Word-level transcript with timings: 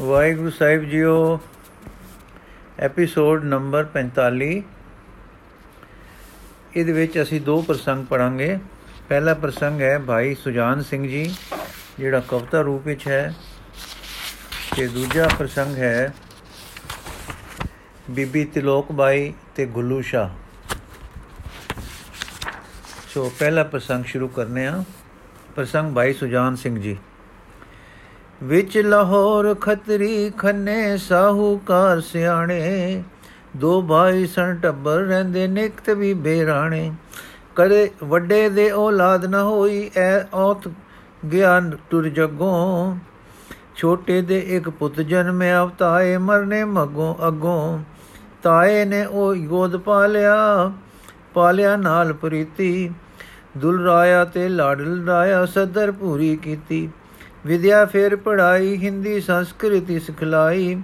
ਵਾਹਿਗੁਰੂ 0.00 0.50
ਸਾਹਿਬ 0.50 0.84
ਜੀਓ, 0.84 1.40
episode 2.78 3.44
number 3.44 3.84
45 3.84 4.62
ਇਹਦੇ 6.76 6.92
ਵਿੱਚ 6.92 7.22
ਅਸੀਂ 7.22 7.40
ਦੋ 7.40 7.62
ਪ੍ਰਸੰਗ 7.62 8.06
ਪੜਾਂਗੇ 8.06 8.58
ਪਹਿਲਾ 9.08 9.34
ਪ੍ਰਸੰਗ 9.34 9.80
ਹੈ 9.80 9.98
ਭਾਈ 9.98 10.34
ਸੁਜਾਨ 10.34 10.82
ਸਿੰਘ 10.82 11.08
ਜੀ, 11.08 11.34
ਜਿਹੜਾ 11.98 12.20
ਕਵਿਤਾ 12.20 12.60
ਰੂਪ 12.60 12.86
ਵਿੱਚ 12.86 13.08
ਹੈ। 13.08 13.34
ਤੇ 14.76 14.86
ਦੂਜਾ 14.86 15.28
ਪ੍ਰਸੰਗ 15.38 15.76
ਹੈ 15.76 16.14
ਬੀਬੀ 18.10 18.44
ਤਿਲੋਕ 18.44 18.92
ਬਾਈ 18.92 19.34
ਤੇ 19.54 19.66
ਗੁੱਲੂ 19.66 20.02
ਸ਼ਾ 20.02 20.30
ਸੋ 23.08 23.32
ਪਹਿਲਾ 23.38 23.64
ਪ੍ਰਸੰਗ 23.64 24.04
ਸ਼ੁਰੂ 24.04 24.28
ਕਰਨੇ 24.28 24.66
ਆ। 24.66 24.84
ਪ੍ਰਸੰਗ 25.56 25.94
ਭਾਈ 25.94 26.12
ਸੁਜਾਨ 26.12 26.56
ਸਿੰਘ 26.56 26.80
ਜੀ। 26.80 26.98
ਵਿੱਚ 28.42 28.78
ਲਾਹੌਰ 28.78 29.54
ਖਤਰੀ 29.54 30.32
ਖੰਨੇ 30.38 30.96
ਸਾਹੂਕਾਰ 30.96 32.00
ਸਿਆਣੇ। 32.00 33.02
ਦੋ 33.56 33.82
ਭਾਈ 33.82 34.26
ਸਣ 34.26 34.56
ਟੱਬਰ 34.56 34.96
ਰਹਿੰਦੇ 34.96 35.46
ਨਿਕਤ 35.46 35.90
ਵੀ 35.90 36.14
ਬੇਰਾਣੇ। 36.14 36.92
ਕਦੇ 37.56 37.90
ਵੱਡੇ 38.04 38.48
ਦੇ 38.48 38.70
ਔਲਾਦ 38.70 39.24
ਨਾ 39.24 39.42
ਹੋਈ, 39.42 39.90
ਐ 39.96 40.20
ਔਤ 40.34 40.68
ਗਿਆਨ 41.32 41.76
ਤੁਰ 41.90 42.08
ਜਗੋਂ। 42.08 42.96
ਛੋਟੇ 43.76 44.22
ਦੇ 44.22 44.38
ਇੱਕ 44.38 44.70
ਪੁੱਤ 44.70 45.00
ਜਨਮਿਆ 45.00 45.70
ਤਾਏ 45.78 46.16
ਮਰਨੇ 46.16 46.64
ਮਗੋਂ 46.64 47.14
ਅਗੋਂ। 47.28 47.78
ਤਾਏ 48.42 48.84
ਨੇ 48.84 49.04
ਉਹ 49.04 49.34
ਗੋਦ 49.34 49.76
ਪਾਲਿਆ 49.76 50.72
ਪਾਲਿਆ 51.34 51.76
ਨਾਲ 51.76 52.12
ਪ੍ਰੀਤੀ। 52.12 52.90
ਦੁਲ 53.56 53.84
ਰਾਇਆ 53.84 54.24
ਤੇ 54.24 54.48
ਲਾਡਲ 54.48 55.06
ਰਾਇਆ 55.06 55.46
ਸਦਰ 55.46 55.92
ਪੂਰੀ 55.92 56.36
ਕੀਤੀ। 56.36 56.90
ਵਿਦਿਆ 57.46 57.84
ਫਿਰ 57.84 58.16
ਪੜਾਈ 58.16 58.76
ਹਿੰਦੀ, 58.76 59.20
ਸੰਸਕ੍ਰਿਤੀ 59.20 59.98
ਸਿਖਲਾਈ, 59.98 60.82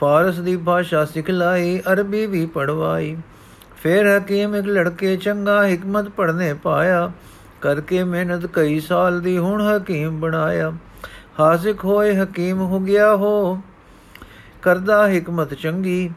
ਫਾਰਸ 0.00 0.38
ਦੀ 0.38 0.56
ਭਾਸ਼ਾ 0.56 1.04
ਸਿਖਲਾਈ, 1.04 1.80
ਅਰਬੀ 1.92 2.26
ਵੀ 2.26 2.46
ਪੜਵਾਈ 2.46 3.16
ਫਿਰ 3.82 4.06
ਹਕੀਮ 4.18 4.54
ਇੱਕ 4.56 4.66
ਲੜਕੇ 4.66 5.16
ਚੰਗਾ 5.16 5.66
ਹਕਮਤ 5.68 6.08
ਪੜਨੇ 6.08 6.54
ਪਾਇਆ, 6.54 7.10
ਕਰਕੇ 7.60 8.04
ਮਿਹਨਤ 8.04 8.46
ਕਈ 8.46 8.80
ਸਾਲ 8.80 9.20
ਦੀ 9.20 9.38
ਹੁਣ 9.38 9.62
ਹਕੀਮ 9.62 10.20
ਬਣਾਇਆ। 10.20 10.72
ਹਾਸਿਕ 11.40 11.84
ਹੋਏ 11.84 12.14
ਹਕੀਮ 12.16 12.60
ਹੋ 12.60 12.80
ਗਿਆ 12.80 13.14
ਹੋ, 13.16 13.60
ਕਰਦਾ 14.62 15.06
ਹਕਮਤ 15.08 15.54
ਚੰਗੀ, 15.54 16.10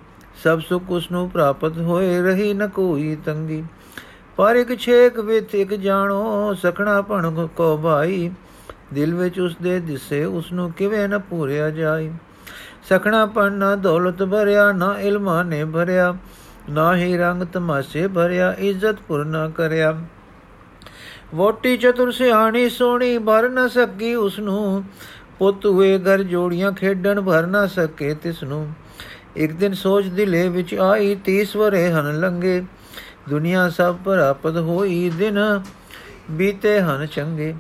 ਸਭ 0.44 0.60
ਸੁਖ 0.60 0.84
ਉਸ 0.90 1.12
ਨੂੰ 1.12 1.30
ਪ੍ਰਾਪਤ 1.30 1.78
ਹੋਏ, 1.78 2.22
ਰਹੀ 2.22 2.54
ਨ 2.54 2.68
ਕੋਈ 2.68 3.16
ਤੰਗੀ। 3.26 3.64
ਪਰ 4.38 4.56
ਇੱਕ 4.56 4.78
ਛੇਕ 4.80 5.20
ਵਿੱਚ 5.20 5.56
ਇੱਕ 5.56 5.74
ਜਾਣੋ, 5.74 6.54
ਸਖਣਾ 6.54 7.02
ਭਣ 7.02 7.48
ਕੋ 7.48 7.78
ਭਾਈ। 7.78 8.32
ਦਿਲ 8.94 9.14
ਵਿੱਚ 9.16 9.40
ਉਸ 9.40 9.56
ਦੇ 9.62 9.80
ਦਿਸੇ 9.80 10.24
ਉਸ 10.26 10.52
ਨੂੰ 10.52 10.72
ਕਿਵੇਂ 10.72 11.08
ਨਾ 11.10 11.18
ਪੂਰਿਆ 11.18 11.70
ਜਾਏ। 11.70 12.12
ਸਖਣਾ 12.90 13.26
ਪਣ 13.26 13.54
ਨਾ 13.54 13.76
ਦੌਲਤ 13.76 14.24
ਭਰਿਆ, 14.24 14.72
ਨਾ 14.72 14.96
ਇਲਮਾਂ 15.00 15.44
ਨੇ 15.46 15.66
ਭਰਿਆ, 15.66 16.14
ਨਾ 16.70 16.96
ਹੀ 16.96 17.18
ਰੰਗ 17.18 17.44
ਤਮਾਸ਼ੇ 17.44 18.08
ਭਰਿਆ, 18.08 18.56
ਇੱਜ਼ਤ 18.60 18.96
ਪੁਰ 19.08 19.26
ਨਾ 19.26 19.48
ਕਰਿਆ। 19.50 20.02
ਵੋਟੀ 21.36 21.78
ਚਤੁਰ 21.78 22.12
ਸਿਆਣੀ 22.12 22.70
ਸੋਹਣੀ 22.70 23.18
ਭਰ 23.18 23.50
ਨਾ 23.50 23.68
ਸਕੀ 23.68 24.14
ਉਸ 24.16 24.40
ਨੂੰ 24.40 24.84
ਪੁੱਤ 25.40 25.66
ਹੋਏ 25.66 25.98
ਘਰ 26.00 26.24
ਜੋੜੀਆਂ 26.24 26.72
ਖੇਡਣ 26.72 27.22
ਭਰ 27.22 27.48
ਨਾ 27.48 27.66
ਸਕੇ 27.68 28.14
ਤਿਸ 28.14 28.44
ਨੂੰ 28.44 28.68
ਇੱਕ 29.36 29.54
ਦਿਨ 29.54 29.74
ਸੋਚ 29.74 30.08
ਦਿਲੇ 30.08 30.48
ਵਿੱਚ 30.50 30.76
ਆਈ 30.76 31.16
30 31.26 31.56
ਵਰੇ 31.56 31.92
ਹਨ 31.92 32.20
ਲੰਗੇ। 32.20 32.62
ਦੁਨੀਆ 33.30 33.70
ਸਭ 33.70 33.96
ਪ੍ਰਾਪਤ 33.96 34.58
ਹੋਈ, 34.58 35.10
ਦਿਨ 35.10 35.40
ਬੀਤੇ 36.32 36.80
ਹਨ 36.82 37.06
ਚੰਗੇ। 37.06 37.54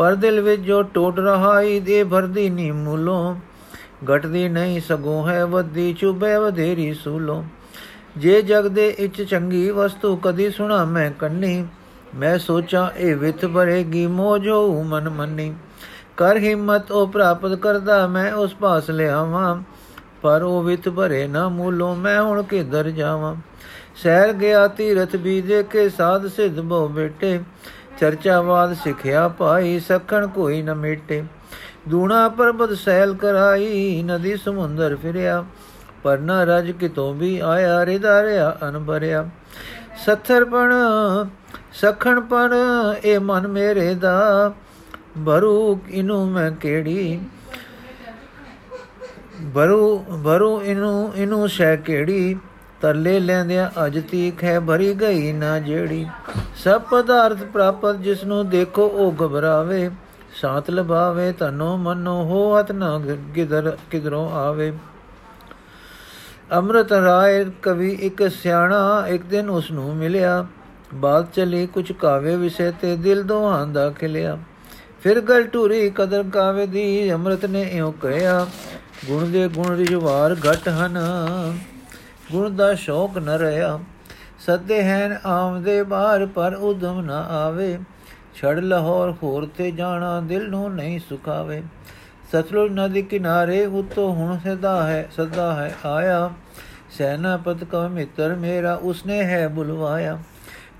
ਪਰ 0.00 0.14
ਦਿਲ 0.14 0.40
ਵਿੱਚ 0.40 0.62
ਜੋ 0.62 0.82
ਟੋਟ 0.82 1.18
ਰਹਾ 1.18 1.60
ਈ 1.62 1.80
ਦੇ 1.80 2.04
ਭਰਦੀ 2.04 2.48
ਨੀ 2.50 2.70
ਮੂਲੋਂ। 2.70 3.34
ਘਟਦੀ 4.06 4.48
ਨਹੀਂ 4.48 4.80
ਸਗੋਂ 4.80 5.28
ਹੈ 5.28 5.44
ਵੱਦੀ 5.44 5.92
ਚੁਬੇ 5.92 6.36
ਵਧੇਰੀ 6.36 6.94
ਸੂਲੋਂ। 6.94 7.42
ਜੇ 8.16 8.40
ਜਗ 8.42 8.68
ਦੇ 8.68 8.88
ਇਚ 8.88 9.22
ਚੰਗੀ 9.22 9.70
ਵਸਤੂ 9.70 10.16
ਕਦੀ 10.16 10.50
ਸੁਣਾ 10.50 10.84
ਮੈਂ 10.84 11.10
ਕੰਨੀ, 11.10 11.66
ਮੈਂ 12.14 12.38
ਸੋਚਾਂ 12.38 12.88
ਇਹ 12.96 13.16
ਵਿਥ 13.16 13.44
ਭਰੇਗੀ 13.44 14.06
ਮੋਜੋ 14.06 14.82
ਮਨ 14.82 15.08
ਮੰਨੀ। 15.08 15.54
ਕਰ 16.16 16.36
ਹਿੰਮਤ 16.36 16.90
ਉਹ 16.90 17.06
ਪ੍ਰਾਪਤ 17.08 17.54
ਕਰਦਾ, 17.54 18.06
ਮੈਂ 18.06 18.32
ਉਸ 18.32 18.54
ਪਾਸ 18.54 18.90
ਲਿਆਵਾਂ, 18.90 19.62
ਪਰ 20.22 20.42
ਉਹ 20.42 20.62
ਵਿਥ 20.62 20.88
ਭਰੇ 20.88 21.26
ਨਾ 21.26 21.48
ਮੂਲੋਂ, 21.48 21.96
ਮੈਂ 21.96 22.22
ਹੁਣ 22.22 22.42
ਕਿਧਰ 22.42 22.90
ਜਾਵਾਂ? 22.90 23.36
ਸਹਿਰ 23.96 24.32
ਗਿਆ 24.32 24.66
ਤੀਰਥ 24.68 25.16
ਵੀ 25.16 25.40
ਦੇ 25.40 25.62
ਕੇ, 25.62 25.88
ਸਾਧ 25.88 26.26
ਸਿਧ 26.26 26.60
ਬੋ 26.60 26.88
ਬੇਟੇ 26.88 27.40
ਚਰਚਾਵਾਦ 28.00 28.72
ਸਿਖਿਆ 28.74 29.28
ਪਾਈ, 29.28 29.80
ਸਖਣ 29.80 30.26
ਕੋਈ 30.26 30.62
ਨ 30.62 30.74
ਮੇਟੇ। 30.74 31.24
ਦੂਣਾ 31.88 32.28
ਪਰਬਤ 32.28 32.72
ਸੈਲ 32.72 33.14
ਕਰਾਈ, 33.14 34.02
ਨਦੀ 34.02 34.36
ਸਮੁੰਦਰ 34.36 34.96
ਫਿਰਿਆ। 34.96 35.44
ਪਰ 36.02 36.18
ਨ 36.18 36.30
ਰਜ 36.30 36.70
ਕਿਤੋਂ 36.70 37.14
ਵੀ 37.14 37.38
ਆਇਆ 37.38 37.86
ਰਿਦਾਰਿਆ 37.86 38.58
ਅਨਭਰਿਆ 38.68 39.28
ਸੱਥਰਪਣ, 40.06 40.74
ਸਖਣਪਣ, 41.72 42.54
ਇਹ 43.04 43.20
ਮਨ 43.20 43.48
ਮੇਰੇ 43.48 43.94
ਦਾ। 43.94 44.52
ਭਰੂ 45.26 45.80
ਇਨੂੰ 45.90 46.28
ਮੈਂ 46.28 46.50
ਕਿਹੜੀ? 46.50 47.20
ਭਰੂ 49.54 49.98
ਭਰੂ 50.24 50.62
ਇਨੂੰ 50.62 51.12
ਇਨੂੰ 51.16 51.48
ਸ਼ੈ 51.48 51.76
ਕਿਹੜੀ? 51.76 52.38
ਤਰਲੇ 52.80 53.18
ਲੈਂਦਿਆਂ 53.20 53.70
ਅਜ 53.86 53.98
ਤੀਕ 54.10 54.44
ਹੈ 54.44 54.58
ਭਰੀ 54.60 54.92
ਗਈ 54.94 55.32
ਨਾ 55.32 55.58
ਜਿਹੜੀ। 55.58 56.06
ਸਭ 56.56 56.82
ਪਦਾਰਥ 56.82 57.42
ਪ੍ਰਾਪਤ 57.44 57.96
ਜਿਸ 57.96 58.24
ਨੂੰ 58.24 58.48
ਦੇਖੋ, 58.48 58.86
ਉਹ 58.86 59.12
ਘਬਰਾਵੇ, 59.24 59.90
ਸ਼ਾਂਤ 60.34 60.70
ਲਭਾਵੇ 60.70 61.32
ਤਨੋ 61.32 61.76
ਮਨੋ 61.76 62.22
ਹੋਤ 62.24 62.72
ਨਾ 62.72 63.00
ਕਿਦਰ 63.34 63.76
ਕਿਦਰੋਂ 63.90 64.28
ਆਵੇ। 64.30 64.72
ਅੰਮ੍ਰਿਤ 66.52 66.92
ਰਾਏ 66.92 67.44
ਕਵੀ 67.62 67.90
ਇੱਕ 68.00 68.30
ਸਿਆਣਾ, 68.30 69.06
ਇੱਕ 69.08 69.22
ਦਿਨ 69.22 69.50
ਉਸ 69.50 69.70
ਨੂੰ 69.70 69.94
ਮਿਲਿਆ। 69.96 70.46
ਬਾਤ 70.94 71.32
ਚਲੀ 71.34 71.66
ਕੁਝ 71.66 71.90
ਕਾਵੇ 71.92 72.36
ਵਿਸ਼ੇ 72.36 72.70
ਤੇ 72.70 72.96
ਦਿਲ 72.96 73.22
ਦੋਹਾਂ 73.22 73.66
ਦਾ 73.66 73.90
ਖਿਲਿਆ। 73.90 74.38
ਫਿਰ 75.02 75.20
ਗਲ 75.20 75.46
ਟੂਰੀ 75.46 75.90
ਕਦਰ 75.90 76.24
ਕਾਵੇ 76.32 76.66
ਦੀ 76.66 77.12
ਅੰਮ੍ਰਿਤ 77.12 77.44
ਨੇ 77.46 77.62
ਇਉ 77.62 77.90
ਕਹਿਆ 77.92 78.46
ਗੁਣ 79.06 79.24
ਦੇ 79.26 79.48
ਗੁਣ 79.48 79.76
ਰਿਜਵਾਰ 79.76 80.36
ਘਟ 80.50 80.68
ਹਨ। 80.68 80.98
ਗੁਣ 82.30 82.56
ਦਾ 82.56 82.74
ਸ਼ੌਕ 82.74 83.18
ਨ 83.18 83.28
ਰਹਾ। 83.28 83.80
ਸਦੇ 84.38 84.84
ਹਨ 84.84 85.18
ਆਮਦੇ 85.26 85.82
ਬਾਹਰ, 85.82 86.26
ਪਰ 86.26 86.54
ਉਦਮ 86.54 87.00
ਨ 87.00 87.10
ਆਵੇ। 87.10 87.78
ਛੜ 88.34 88.58
ਲਾਹੌਰ 88.58 89.14
ਹੋਰ 89.22 89.48
ਤੇ 89.56 89.70
ਜਾਣਾ 89.70 90.20
ਦਿਲ 90.20 90.50
ਨੂੰ 90.50 90.74
ਨਹੀਂ 90.74 91.00
ਸੁਖਾਵੇ। 91.08 91.62
ਸਤਲੁਜ 92.32 92.72
ਨਦੀ 92.72 93.02
ਕਿਨਾਰੇ 93.02 93.66
ਉਤੋਂ 93.66 94.14
ਹੁਣ 94.14 94.38
ਸਦਾ 94.38 94.86
ਹੈ 94.86 95.08
ਸਦਾ 95.16 95.54
ਹੈ 95.54 95.74
ਆਇਆ। 95.86 96.30
ਸੈਨਾਪਤ 96.98 97.64
ਕਾ 97.64 97.88
ਮਿੱਤਰ 97.88 98.34
ਮੇਰਾ, 98.34 98.74
ਉਸਨੇ 98.74 99.22
ਹੈ 99.22 99.48
ਬੁਲਵਾਇਆ। 99.48 100.18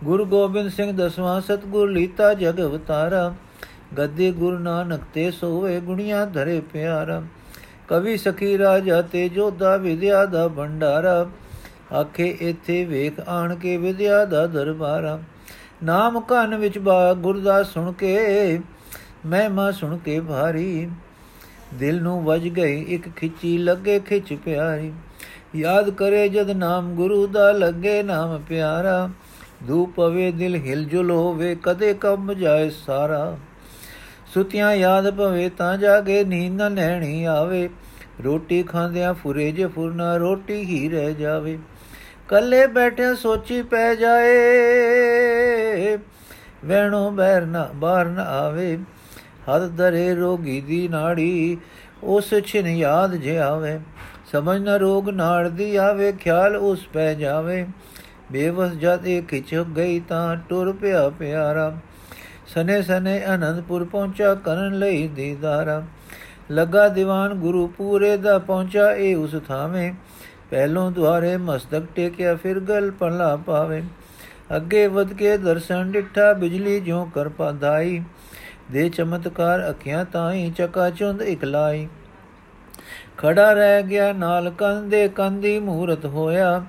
ਗੁਰੂ 0.04 0.24
ਗੋਬਿੰਦ 0.24 0.70
ਸਿੰਘ 0.70 0.92
ਦਸਵਾਂ, 0.92 1.40
ਸਤਗੁਰ 1.40 1.90
ਲੀਤਾ 1.90 2.34
ਜਗ 2.34 2.60
ਅਵਤਾਰਾ। 2.60 3.34
ਗੱਦੇ 3.98 4.32
ਗੁਰੂ 4.32 4.58
ਨਾਨਕ 4.58 5.00
ਤੇ 5.14 5.30
ਸੋਵੇ 5.30 5.80
ਗੁਣੀਆਂ 5.80 6.26
ਧਰੇ 6.26 6.60
ਪਿਆਰਾ। 6.60 7.22
ਕਵੀ 7.88 8.16
ਸਖੀ 8.16 8.58
ਰਾਜਾ 8.58 9.02
ਤੇ 9.02 9.28
ਜੋਧਾ 9.28 9.76
ਵਿਦਿਆ 9.76 10.26
ਦਾ 10.26 10.48
ਭੰਡਾਰਾ। 10.48 11.26
ਆਖੇ, 11.92 12.36
ਇੱਥੇ 12.40 12.84
ਵੇਖ, 12.84 13.28
ਆਣ 13.28 13.56
ਕੇ 13.56 13.76
ਵਿਦਿਆ 13.76 14.24
ਦਾ 14.24 14.46
ਦਰਬਾਰਾ। 14.46 15.20
ਨਾਮ 15.84 16.20
ਕੰਨ 16.20 16.56
ਵਿੱਚ 16.56 16.78
ਬਾ, 16.78 17.14
ਗੁਰਦਾਸ 17.14 17.72
ਸੁਣ 17.72 17.92
ਕੇ, 17.92 18.60
ਮਹਿਮਾ 19.26 19.70
ਸੁਣ 19.70 19.98
ਕੇ 19.98 20.20
ਭਾਰੀ। 20.20 20.90
ਦਿਲ 21.74 22.02
ਨੂੰ 22.02 22.24
ਵਜ 22.24 22.48
ਗਈ, 22.48 22.82
ਇੱਕ 22.82 23.08
ਖਿੱਚੀ 23.08 23.58
ਲੱਗੇ 23.58 24.00
ਖਿੱਚ 24.00 24.34
ਪਿਆਰੀ। 24.34 24.92
ਯਾਦ 25.56 25.90
ਕਰੇ 25.90 26.28
ਜਦ 26.28 26.50
ਨਾਮ 26.50 26.94
ਗੁਰੂ 26.94 27.26
ਦਾ 27.26 27.52
ਲੱਗੇ 27.52 28.02
ਨਾਮ 28.02 28.42
ਪਿਆਰਾ। 28.48 29.10
ਧੂਪ 29.68 29.92
ਪਵੇ 29.96 30.32
ਦਿਲ 30.32 30.54
ਹਿਲ 30.54 30.84
ਜੁਲ 30.84 31.10
ਹੋਵੇ, 31.10 31.56
ਕਦੇ 31.62 31.94
ਕੰਮ 31.94 32.32
ਜਾਏ 32.32 32.70
ਸਾਰਾ। 32.70 33.38
ਸੁਤਿਆਂ 34.34 34.74
ਯਾਦ 34.74 35.10
ਪਵੇ, 35.16 35.48
ਤਾਂ 35.48 35.78
ਜਾਗੇ 35.78 36.24
ਨੀਂਦ 36.24 36.54
ਨਾ 36.54 36.68
ਲੈਣੀ 36.68 37.24
ਆਵੇ। 37.24 37.68
ਰੋਟੀ 38.24 38.62
ਖਾਂਦਿਆਂ 38.62 39.14
ਫੁਰੇ 39.14 39.52
ਜੇ 39.52 39.66
ਫੁਰਨਾ, 39.66 40.16
ਰੋਟੀ 40.16 40.54
ਹੀ 40.54 40.88
ਰਹਿ 40.88 41.14
ਜਾਵੇ। 41.14 41.58
ਕੱਲੇ 42.30 42.66
ਬੈਠੇ 42.66 43.14
ਸੋਚੀ 43.14 43.62
ਪੈ 43.62 43.94
ਜਾਏ। 43.94 44.28
ਵੈਣੋ 46.64 47.10
ਬਹਿਰ 47.10 47.46
ਨਾ, 47.46 47.70
ਬਾਹਰ 47.74 48.06
ਨਾ 48.06 48.22
ਆਵੇ। 48.22 48.78
ਹੱਥ 49.22 49.62
ਦਰੇ 49.62 50.14
ਰੋਗੀ 50.14 50.60
ਦੀ 50.60 50.88
ਨਾੜੀ, 50.88 51.58
ਉਸ 52.02 52.34
ਛਿਨ 52.46 52.66
ਯਾਦ 52.66 53.14
ਜੇ 53.14 53.38
ਆਵੇ। 53.38 53.80
ਸਮਝ 54.32 54.62
ਨਾ 54.62 54.76
ਰੋਗ 54.76 55.10
ਨਾੜ 55.10 55.48
ਦੀ 55.48 55.76
ਆਵੇ, 55.76 56.12
ਖਿਆਲ 56.12 56.56
ਉਸ 56.56 56.86
ਪੈ 56.86 57.14
ਜਾਵੇ। 57.14 57.66
ਬੇਵਸ 58.32 58.70
ਜਦ 58.70 59.06
ਇਹ 59.06 59.22
ਖਿਚ 59.22 59.54
ਗਈ 59.54 60.00
ਤਾਂ 60.00 60.36
ਟੁਰ 60.36 60.72
ਪਿਆ 60.72 61.10
ਪਿਆਰਾ। 61.10 61.76
ਸਨੇ 62.46 62.82
ਸਨੇ 62.82 63.22
ਅਨੰਦਪੁਰ 63.34 63.84
ਪਹੁੰਚਾ 63.84 64.34
ਕਰਨ 64.34 64.78
ਲਈ 64.78 65.08
ਦੀਦਾਰਾ। 65.08 65.82
ਲੱਗਾ 66.50 66.88
ਦੀਵਾਨ 66.88 67.34
ਗੁਰੂ 67.34 67.66
ਪੂਰੇ 67.66 68.16
ਦਾ 68.16 68.38
ਪਹੁੰਚਾ, 68.38 68.92
ਇਹ 68.92 69.16
ਉਸ 69.16 69.34
ਥਾਵੇਂ। 69.48 69.92
ਪਹਿਲੋਂ 70.50 70.90
ਦੁਆਰੇ 70.90 71.36
ਮਸਤਕ 71.36 71.82
ਟੇਕਿਆ, 71.94 72.34
ਫਿਰ 72.34 72.60
ਗਲ 72.60 72.90
ਪੱਲਾ 72.90 73.36
ਪਾਵੇ। 73.36 73.82
ਅੱਗੇ 74.56 74.86
ਵਧ 74.86 75.12
ਕੇ 75.12 75.36
ਦਰਸ਼ਨ 75.36 75.90
ਡਿੱਠਾ, 75.92 76.32
ਬਿਜਲੀ 76.32 76.80
ਜਿਉ 76.80 77.04
ਕਰ 77.04 77.28
ਪਾਦਾਈ 77.28 78.02
ਦੇ 78.70 78.88
ਚਮਤਕਾਰ 78.88 79.68
ਅੱਖੀਆਂ 79.70 80.04
ਤਾਈ, 80.04 80.50
ਚਕਾ 80.50 80.90
ਚੁੰਦ 80.90 81.22
ਇਕਲਾਈ 81.22 81.88
ਖੜਾ 83.18 83.52
ਰਹਿ 83.52 83.82
ਗਿਆ 83.82 84.12
ਨਾਲ 84.12 84.50
ਕੰਦੇ 84.50 85.08
ਕੰਦੀ 85.08 85.58
ਮੂਰਤ 85.58 86.04
ਹੋਇਆ। 86.04 86.64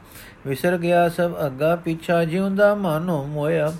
ਵਿਸਰ 0.47 0.77
ਗਿਆ 0.77 1.07
ਸਭ 1.09 1.31
ਅੱਗਾ 1.45 1.75
ਪਿਛਾ, 1.75 2.23
ਜਿਉਂਦਾ 2.23 2.73
ਮਾਨੋ 2.75 3.23
ਮੋਇਆ। 3.23 3.71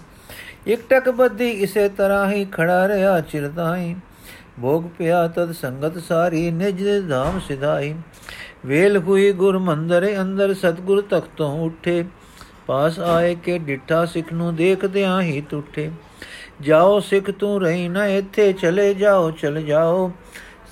ਇਕ 0.68 0.80
ਟਕ 0.90 1.10
ਬੱਦੀ 1.10 1.50
ਇਸੇ 1.50 1.90
ਤਰ੍ਹਾਂ 1.90 2.30
ਹੀ 2.32 2.46
ਖੜਾ 2.46 2.88
ਰਿਹਾ 2.88 3.20
ਚਿਰਤਾਈ 3.22 3.96
ਭੋਗ 4.62 4.84
ਪਿਆ 4.98 5.28
ਤਦ 5.28 5.52
ਸੰਗਤ 5.52 5.98
ਸਾਰੀ, 5.98 6.52
ਨਿਜ 6.52 6.84
ਧਾਮ 7.10 7.40
ਸਿਧਾਈ। 7.40 7.96
ਵੇਲ 8.66 8.98
ਹੋਈ 8.98 9.32
ਗੁਰ 9.32 9.58
ਮੰਦਰ 9.58 10.22
ਅੰਦਰ 10.22 10.54
ਸਤਗੁਰ 10.54 11.02
ਤਖਤੋਂ 11.02 11.66
ਉੱਠੇ। 11.66 12.06
ਪਾਸ 12.68 13.00
ਆਏ 13.00 13.36
ਕੇ 13.36 13.58
ਡਿੱਠਾ 13.58 14.06
ਸਿੱਖ 14.06 14.34
ਨੂੰ 14.34 14.56
ਦੇਖਦਿਆਂ 14.56 15.22
ਹੀ 15.22 15.42
ਟੁੱਟੇ। 15.42 15.92
ਜਾਓ 16.62 17.00
ਸਿੱਖ 17.00 17.32
ਤੂੰ 17.32 17.62
ਰਹੀ 17.62 17.88
ਨਾ 17.88 18.06
ਇੱਥੇ, 18.08 18.54
ਚਲੇ 18.54 18.94
ਜਾਓ, 18.94 19.32
ਚਲ 19.32 19.62
ਜਾਓ। 19.62 20.12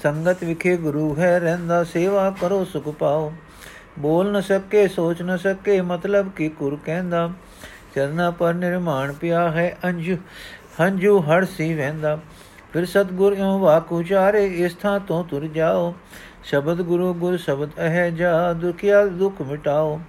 ਸੰਗਤ 0.04 0.44
ਵਿਖੇ 0.44 0.78
ਗੁਰੂ 0.78 1.16
ਹੈ 1.16 1.40
ਰਹਿੰਦਾ, 1.40 1.84
ਸੇਵਾ 1.84 2.36
ਕਰੋ, 2.42 2.66
ਸੁਖ 2.66 2.90
ਪਾਓ। 2.90 3.34
ਬੋਲ 4.00 4.32
ਨ 4.32 4.42
ਸਕੇ, 4.42 4.88
ਸੋਚ 4.88 5.22
ਨ 5.22 5.38
ਸਕੇ, 5.38 5.82
ਮਤਲਬ 5.82 6.32
ਕੀ 6.32 6.50
ਕੁਰ 6.50 6.78
ਕਹਿੰਦਾ। 6.86 7.32
ਚਰਨਾ 7.96 8.32
ਪਰ 8.32 8.54
ਨਿਰਮਾਣ 8.54 9.14
ਪਿਆ 9.14 9.52
ਹੈ 9.52 9.78
ਅੰਜੂ 9.86 10.18
ਹੰਜੂ 10.82 11.20
ਹੜ 11.20 11.46
ਸੀ 11.46 11.74
ਵਹਿੰਦਾ। 11.74 12.20
ਫਿਰ 12.74 12.86
ਸਤਗੁਰ 12.86 13.34
ਇਉ 13.34 13.60
ਵਾਕ 13.60 13.94
ਉਚਾਰੇ, 13.94 14.46
ਇਸ 14.46 14.76
ਥਾਂ 14.76 15.00
ਤੋਂ 15.00 15.24
ਤੁਰ 15.24 15.48
ਜਾਓ। 15.48 15.96
ਸ਼ਬਦ 16.44 16.82
ਗੁਰੂ 16.82 17.14
ਗੁਰ 17.14 17.38
ਸ਼ਬਦ 17.38 17.70
ਅਹ 17.70 18.10
ਜਾ 18.10 18.54
ਦੁਖਿਆ 18.54 19.06
ਦੁਖ 19.06 19.42
ਮਿਟਾਓ? 19.42 20.02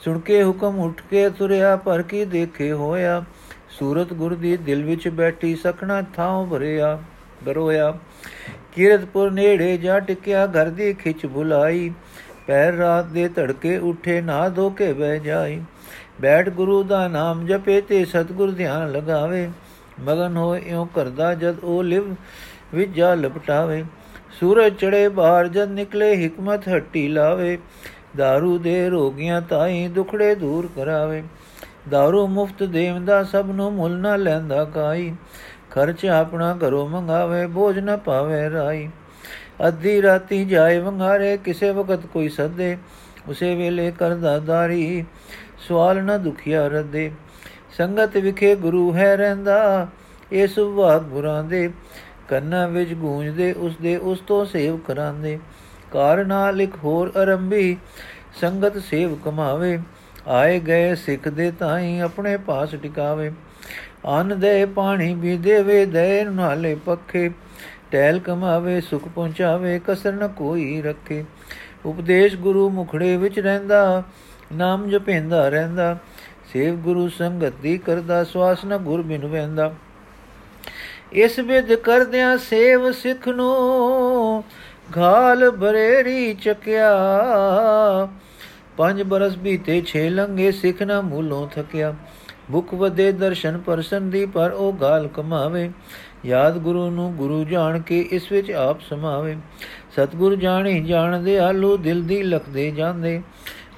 ਸੁਣ 0.00 0.18
ਕੇ 0.18 0.44
ਹੁਕਮ 0.44 0.78
ਉੱਠ 0.78 1.02
ਕੇ 1.10 1.30
ਤੁਰਿਆ, 1.30 1.76
ਪਰ 1.76 2.02
ਕੀ 2.02 2.24
ਦੇਖੇ 2.24 2.72
ਹੋਇਆ? 2.72 3.24
ਸੂਰਤ 3.70 4.12
ਗੁਰ 4.12 4.34
ਦੀ 4.34 4.56
ਦਿਲ 4.56 4.84
ਵਿੱਚ 4.84 5.08
ਬੈਠੀ, 5.08 5.56
ਸਖਣਾ 5.56 6.02
ਥਾਂ 6.02 6.46
ਭਰਿਆ 6.46 6.98
ਬਰੋਇਆ 7.44 7.98
ਕੀਰਤਪੁਰ 8.72 9.30
ਨੇੜੇ 9.30 9.78
ਜਾ 9.78 10.00
ਟਿਕਿਆ, 10.00 10.46
ਘਰ 10.46 10.66
ਦੀ 10.66 10.94
ਖਿੱਚ 10.94 11.26
ਬੁਲਾਈ। 11.26 11.92
ਪੈਰ 12.46 12.72
ਰਾਤ 12.72 13.04
ਦੇ 13.04 13.28
ਧੜਕੇ 13.28 13.78
ਉੱਠੇ, 13.78 14.20
ਨਾ 14.20 14.48
ਧੋਕੇ 14.48 14.92
ਬਹਿ 14.92 15.20
ਜਾਈ। 15.20 15.62
ਬੈਠ 16.20 16.48
ਗੁਰੂ 16.48 16.82
ਦਾ 16.82 17.08
ਨਾਮ 17.08 17.46
ਜਪੇ 17.46 17.80
ਤੇ 17.80 18.04
ਸਤਗੁਰ 18.04 18.50
ਧਿਆਨ 18.50 18.92
ਲਗਾਵੇ। 18.92 19.50
ਮਗਨ 20.00 20.36
ਹੋ 20.36 20.56
ਇਉ 20.56 20.84
ਕਰਦਾ 20.84 21.34
ਜਦ 21.34 21.58
ਉਹ 21.62 21.82
ਲਿਵ 21.82 22.14
ਵਿੱਚ 22.74 22.90
ਜਾ 22.90 23.14
ਲਪਟਾਵੇ। 23.14 23.84
ਸੂਰਜ 24.39 24.75
ਚੜੇ 24.75 25.07
ਬਾਹਰ 25.09 25.47
ਜਦ 25.47 25.71
ਨਿਕਲੇ 25.71 26.15
ਹਕਮਤ 26.17 26.67
ਹੱਟੀ 26.67 27.07
ਲਾਵੇ 27.07 27.57
दारू 28.17 28.57
ਦੇ 28.57 28.89
ਰੋਗੀਆਂ 28.89 29.41
ਤਾਈ 29.41 29.87
ਦੁਖੜੇ 29.87 30.33
ਦੂਰ 30.35 30.69
ਕਰਾਵੇ 30.75 31.23
दारू 31.93 32.27
ਮੁਫਤ 32.27 32.63
ਦੇਵਦਾ 32.63 33.21
ਸਭ 33.23 33.51
ਨੂੰ 33.51 33.71
ਮੁੱਲ 33.73 33.97
ਨਾ 33.97 34.15
ਲੈਂਦਾ 34.15 34.63
ਕਾਈ 34.65 35.13
ਖਰਚ 35.71 36.05
ਆਪਣਾ 36.05 36.53
ਘਰੋਂ 36.63 36.87
ਮੰਗਾਵੇ 36.89 37.45
ਬੋਝ 37.47 37.77
ਨਾ 37.79 37.95
ਪਾਵੇ 37.97 38.49
ਰਾਈ 38.49 38.87
ਅੱਧੀ 39.67 40.01
ਰਾਤੀ 40.01 40.43
ਜਾਏ 40.45 40.79
ਵੰਗਾਰੇ 40.79 41.35
ਕਿਸੇ 41.37 41.71
ਵਕਤ 41.71 42.05
ਕੋਈ 42.05 42.29
ਸੱਦੇ 42.29 42.77
ਉਸੇ 43.29 43.53
ਵੇਲੇ 43.55 43.91
ਕਰਦਾ 43.91 44.37
ਦਾਰੀ 44.39 45.03
ਸਵਾਲ 45.67 46.03
ਨਾ 46.03 46.17
ਦੁਖਿਆ 46.17 46.67
ਰਦੇ 46.67 47.11
ਸੰਗਤ 47.77 48.17
ਵਿਖੇ 48.17 48.55
ਗੁਰੂ 48.55 48.93
ਹੈ 48.93 49.15
ਰਹਿੰਦਾ 49.15 49.87
ਇਹ 50.31 50.47
ਸੁਭਾਗ 50.47 51.01
ਗੁਰਾਂ 51.01 51.43
ਦੇ 51.43 51.69
ਕੰਨਾਂ 52.28 52.68
ਵਿੱਚ 52.68 52.92
ਗੂੰਜਦੇ 52.92 53.52
ਉਸ 53.52 53.76
ਦੇ 53.82 53.96
ਉਸ 53.96 54.20
ਤੋਂ 54.20 54.44
ਸੇਵ 54.44 54.76
ਕਰਾਂਦੇ। 54.76 55.38
ਕਾਰ 55.92 56.24
ਨਾਲ 56.24 56.62
ਇੱਕ 56.62 56.76
ਹੋਰ 56.76 57.12
ਅਰੰਭੀ 57.22 57.76
ਸੰਗਤ 58.40 58.78
ਸੇਵ 58.78 59.16
ਕਮਾਵੇ। 59.16 59.78
ਆਏ 60.28 60.60
ਗਏ 60.60 60.94
ਸਿੱਖ 60.94 61.28
ਦੇ 61.28 61.50
ਤਾਈ 61.50 61.98
ਆਪਣੇ 61.98 62.36
ਪਾਸ 62.36 62.74
ਟਿਕਾਵੇ। 62.82 63.32
ਅਨ 64.20 64.40
ਦੇ 64.40 64.66
ਪਾਣੀ 64.66 65.14
ਵੀ 65.14 65.36
ਦੇਵੇ 65.36 65.86
ਦੇ 65.86 66.24
ਨਾਲੇ 66.24 66.74
ਪੱਖੇ। 66.74 67.30
ਟਹਿਲ 67.90 68.18
ਕਮਾਵੇ, 68.18 68.80
ਸੁਖ 68.80 69.08
ਪਹੁੰਚਾਵੇ, 69.08 69.80
ਕਸਰ 69.86 70.12
ਨ 70.12 70.28
ਕੋਈ 70.28 70.82
ਰੱਖੇ। 70.82 71.24
ਉਪਦੇਸ਼ 71.86 72.36
ਗੁਰੂ 72.36 72.70
ਮੁਖੜੇ 72.70 73.16
ਵਿੱਚ 73.16 73.38
ਰਹਿੰਦਾ, 73.38 74.02
ਨਾਮ 74.52 74.88
ਜਪੇਂਦਾ 74.88 75.48
ਰਹਿੰਦਾ। 75.48 75.98
ਸੇਵ 76.52 76.76
ਗੁਰੂ 76.76 77.08
ਸੰਗਤ 77.08 77.52
ਦੀ 77.62 77.78
ਕਰਦਾ, 77.78 78.24
ਸਵਾਸ 78.24 78.64
ਨ 78.66 78.76
ਗੁਰ 78.76 79.02
ਬਿਨ 79.02 79.26
ਵੈਂਦਾ 79.26 79.74
ਇਸ 81.12 81.38
ਵਿਦ 81.38 81.74
ਕਰਦਿਆਂ 81.74 82.36
ਸੇਵ 82.38 82.90
ਸਿੱਖ 82.92 83.28
ਨੂੰ 83.28 84.44
ਘਾਲ 84.98 85.50
ਬਰੇਰੀ 85.50 86.34
ਚਕਿਆ। 86.34 86.88
ਪੰਜ 88.76 89.02
ਬਰਸ 89.02 89.36
ਬੀਤੇ 89.36 89.80
ਛੇ 89.80 90.08
ਲੰਗੇ 90.10 90.50
ਸਿੱਖ 90.52 90.82
ਨਾ 90.82 91.00
ਮੂਲੋਂ 91.00 91.46
ਥਕਿਆ। 91.48 91.94
ਭੁਖ 92.52 92.74
ਵਦੇ 92.74 93.12
ਦਰਸ਼ਨ 93.12 93.58
ਪਰਸਨ 93.58 94.10
ਦੀ 94.10 94.26
ਪਰ 94.26 94.50
ਉਹ 94.50 94.72
ਗਾਲ 94.72 95.08
ਕਮਾਵੇ। 95.08 95.70
ਯਾਦ 96.24 96.58
ਗੁਰੂ 96.58 96.90
ਨੂੰ 96.90 97.12
ਗੁਰੂ 97.16 97.44
ਜਾਣ 97.44 97.80
ਕੇ 97.80 98.00
ਇਸ 98.10 98.30
ਵਿੱਚ 98.32 98.50
ਆਪ 98.50 98.80
ਸਮਾਵੇ। 98.80 99.36
ਸਤਗੁਰ 99.96 100.36
ਜਾਣੇ 100.36 100.80
ਜਾਣਦੇ 100.80 101.38
ਆਲੂ 101.38 101.76
ਦਿਲ 101.76 102.02
ਦੀ 102.02 102.22
ਲਖਦੇ 102.22 102.70
ਜਾਂਦੇ। 102.70 103.22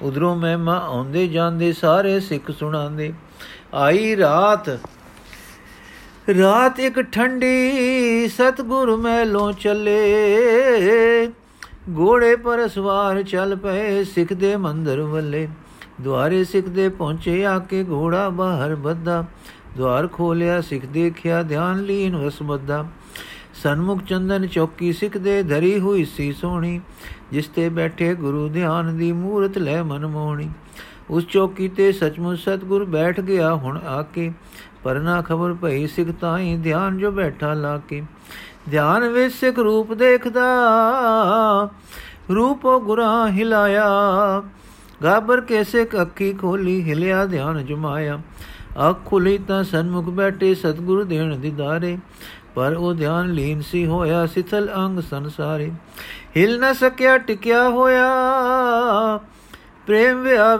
ਉਧਰੋਂ 0.01 0.35
ਮਹਿਮਾ 0.35 0.77
ਆਉਂਦੇ 0.79 1.27
ਜਾਂਦੇ 1.27 1.73
ਸਾਰੇ 1.73 2.19
ਸਿੱਖ 2.19 2.51
ਸੁਣਾਉਂਦੇ। 2.51 3.13
ਆਈ 3.73 4.15
ਰਾਤ 4.17 4.69
ਰਾਤ 6.37 6.79
ਇੱਕ 6.79 6.99
ਠੰਡੀ 7.01 8.27
ਸਤਗੁਰ 8.27 8.95
ਮਹਿਲੋਂ 8.95 9.51
ਚੱਲੇ। 9.53 11.29
ਘੋੜੇ 11.97 12.35
ਪਰ 12.35 12.67
ਸਵਾਰ 12.67 13.21
ਚੱਲ 13.23 13.55
ਪਏ 13.55 14.03
ਸਿੱਖ 14.03 14.33
ਦੇ 14.33 14.55
ਮੰਦਰ 14.55 15.01
ਵੱਲੇ। 15.01 15.47
ਦੁਆਰੇ 16.01 16.43
ਸਿੱਖ 16.43 16.67
ਦੇ 16.67 16.87
ਪਹੁੰਚੇ 16.89 17.45
ਆ 17.45 17.57
ਕੇ 17.59 17.83
ਘੋੜਾ 17.89 18.27
ਬਾਹਰ 18.29 18.75
ਬੱਦਾ 18.75 19.23
ਦੁਆਰ 19.77 20.07
ਖੋਲਿਆ 20.07 20.59
ਸਿੱਖ 20.61 20.85
ਦੇਖਿਆ 20.85 21.41
ਧਿਆਨ 21.43 21.81
ਲੀਨ 21.83 22.15
ਵਸਮਦਾ 22.15 22.85
ਸਨਮੁਖ 23.63 24.03
ਚੰਦਨ 24.03 24.47
ਚੌਕੀ 24.47 24.93
ਸਿੱਖ 24.93 25.17
ਦੇ 25.17 25.41
ਧਰੀ 25.43 25.79
ਹੋਈ 25.79 26.05
ਸੀ 26.05 26.31
ਸੋਹਣੀ। 26.33 26.79
ਜਿਸ 27.31 27.47
ਤੇ 27.47 27.69
ਬੈਠੇ 27.69 28.13
ਗੁਰੂ 28.15 28.47
ਧਿਆਨ 28.49 28.97
ਦੀ 28.97 29.11
ਮੂਰਤ 29.11 29.57
ਲੈ 29.57 29.81
ਮਨ 29.83 30.07
ਮੋਹਣੀ 30.07 30.49
ਉਸ 31.09 31.25
ਚੌਕੀ 31.25 31.67
ਤੇ 31.67 31.91
ਸਚਮੁਚ 31.91 32.39
ਸਤਗੁਰ 32.39 32.83
ਬੈਠ 32.85 33.19
ਗਿਆ 33.19 33.53
ਹੁਣ 33.55 33.77
ਆ 33.77 34.01
ਕੇ। 34.01 34.31
ਪਰ 34.83 34.99
ਨਾ 34.99 35.21
ਖਬਰ 35.21 35.53
ਭਈ 35.53 35.87
ਸਿੱਖ 35.87 36.09
ਤਾਈ 36.11 36.57
ਧਿਆਨ 36.57 36.97
ਜੋ 36.97 37.11
ਬੈਠਾ 37.11 37.53
ਲਾ 37.53 37.77
ਕੇ 37.77 38.03
ਧਿਆਨ 38.71 39.07
ਵਿੱਚ 39.09 39.33
ਸਿੱਖ 39.33 39.59
ਰੂਪ 39.59 39.93
ਦੇਖਦਾ, 39.93 40.45
ਰੂਪੋ 42.35 42.79
ਗੁਰਾ 42.79 43.27
ਹਿਲਾਇਆ। 43.27 43.89
ਗਾਬਰ 45.03 45.41
ਕੇ 45.41 45.63
ਸਿੱਖ 45.63 46.01
ਅੱਖੀ 46.01 46.33
ਖੋਲੀ, 46.33 46.89
ਹਿਲਿਆ 46.89 47.25
ਧਿਆਨ 47.25 47.65
ਜਮਾਇਆ। 47.65 48.19
ਅੱਖ 48.89 48.99
ਖੁਲੀ 49.05 49.37
ਤਾਂ 49.37 49.63
ਸਨਮੁਖ 49.63 50.05
ਬੈਠੇ, 50.05 50.55
ਸਤਗੁਰ 50.55 51.03
ਦੇਣ 51.03 51.37
ਦਿਦਾਰੇ। 51.37 51.97
ਪਰ 52.55 52.73
ਉਹ 52.73 52.93
ਧਿਆਨ 52.93 53.31
ਲੀਨ 53.31 53.61
ਸੀ 53.61 53.85
ਹੋਇਆ, 53.85 54.25
ਸਿਥਲ 54.25 54.69
ਅੰਗ 54.75 54.99
ਸੰਸਾਰੇ। 54.99 55.71
ਹਿਲ 56.37 56.59
ਨਾ 56.59 56.73
ਸਕਿਆ, 56.73 57.17
ਟਿਕਿਆ 57.17 57.69
ਹੋਇਆ। 57.69 58.07
ਪ੍ਰੇਮ 59.87 60.21
ਵਿਆ 60.21 60.57